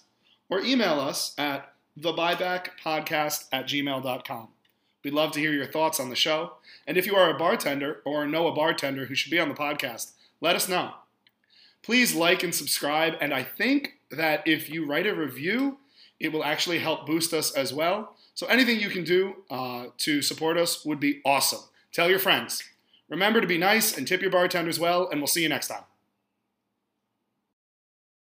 or 0.49 0.61
email 0.61 0.99
us 0.99 1.34
at 1.38 1.74
the 1.95 2.13
buyback 2.13 2.70
podcast 2.84 3.45
at 3.51 3.68
gmail.com. 3.68 4.49
We'd 5.03 5.13
love 5.13 5.32
to 5.34 5.39
hear 5.39 5.53
your 5.53 5.68
thoughts 5.68 5.99
on 5.99 6.09
the 6.09 6.16
show. 6.16 6.53
And 6.88 6.97
if 6.97 7.05
you 7.05 7.16
are 7.16 7.30
a 7.30 7.38
bartender 7.38 8.01
or 8.05 8.26
know 8.26 8.47
a 8.47 8.55
bartender 8.55 9.05
who 9.05 9.16
should 9.16 9.32
be 9.32 9.39
on 9.39 9.49
the 9.49 9.55
podcast, 9.55 10.11
let 10.41 10.55
us 10.55 10.68
know. 10.68 10.93
Please 11.84 12.16
like 12.16 12.41
and 12.41 12.53
subscribe. 12.53 13.13
And 13.22 13.34
I 13.34 13.43
think 13.43 13.99
that 14.09 14.47
if 14.47 14.70
you 14.70 14.86
write 14.86 15.05
a 15.05 15.13
review, 15.13 15.78
it 16.20 16.34
will 16.34 16.43
actually 16.43 16.80
help 16.80 17.05
boost 17.05 17.34
us 17.34 17.51
as 17.53 17.74
well. 17.74 18.16
So 18.34 18.47
anything 18.47 18.80
you 18.80 18.89
can 18.89 19.03
do 19.03 19.36
uh, 19.49 19.88
to 19.99 20.22
support 20.22 20.57
us 20.57 20.84
would 20.84 20.99
be 20.99 21.22
awesome. 21.24 21.61
Tell 21.91 22.09
your 22.09 22.20
friends. 22.20 22.63
Remember 23.07 23.39
to 23.39 23.47
be 23.47 23.57
nice 23.57 23.95
and 23.95 24.07
tip 24.07 24.22
your 24.22 24.32
bartenders 24.32 24.80
well, 24.80 25.07
and 25.07 25.22
we'll 25.22 25.28
see 25.28 25.43
you 25.43 25.49
next 25.49 25.68
time. 25.68 25.84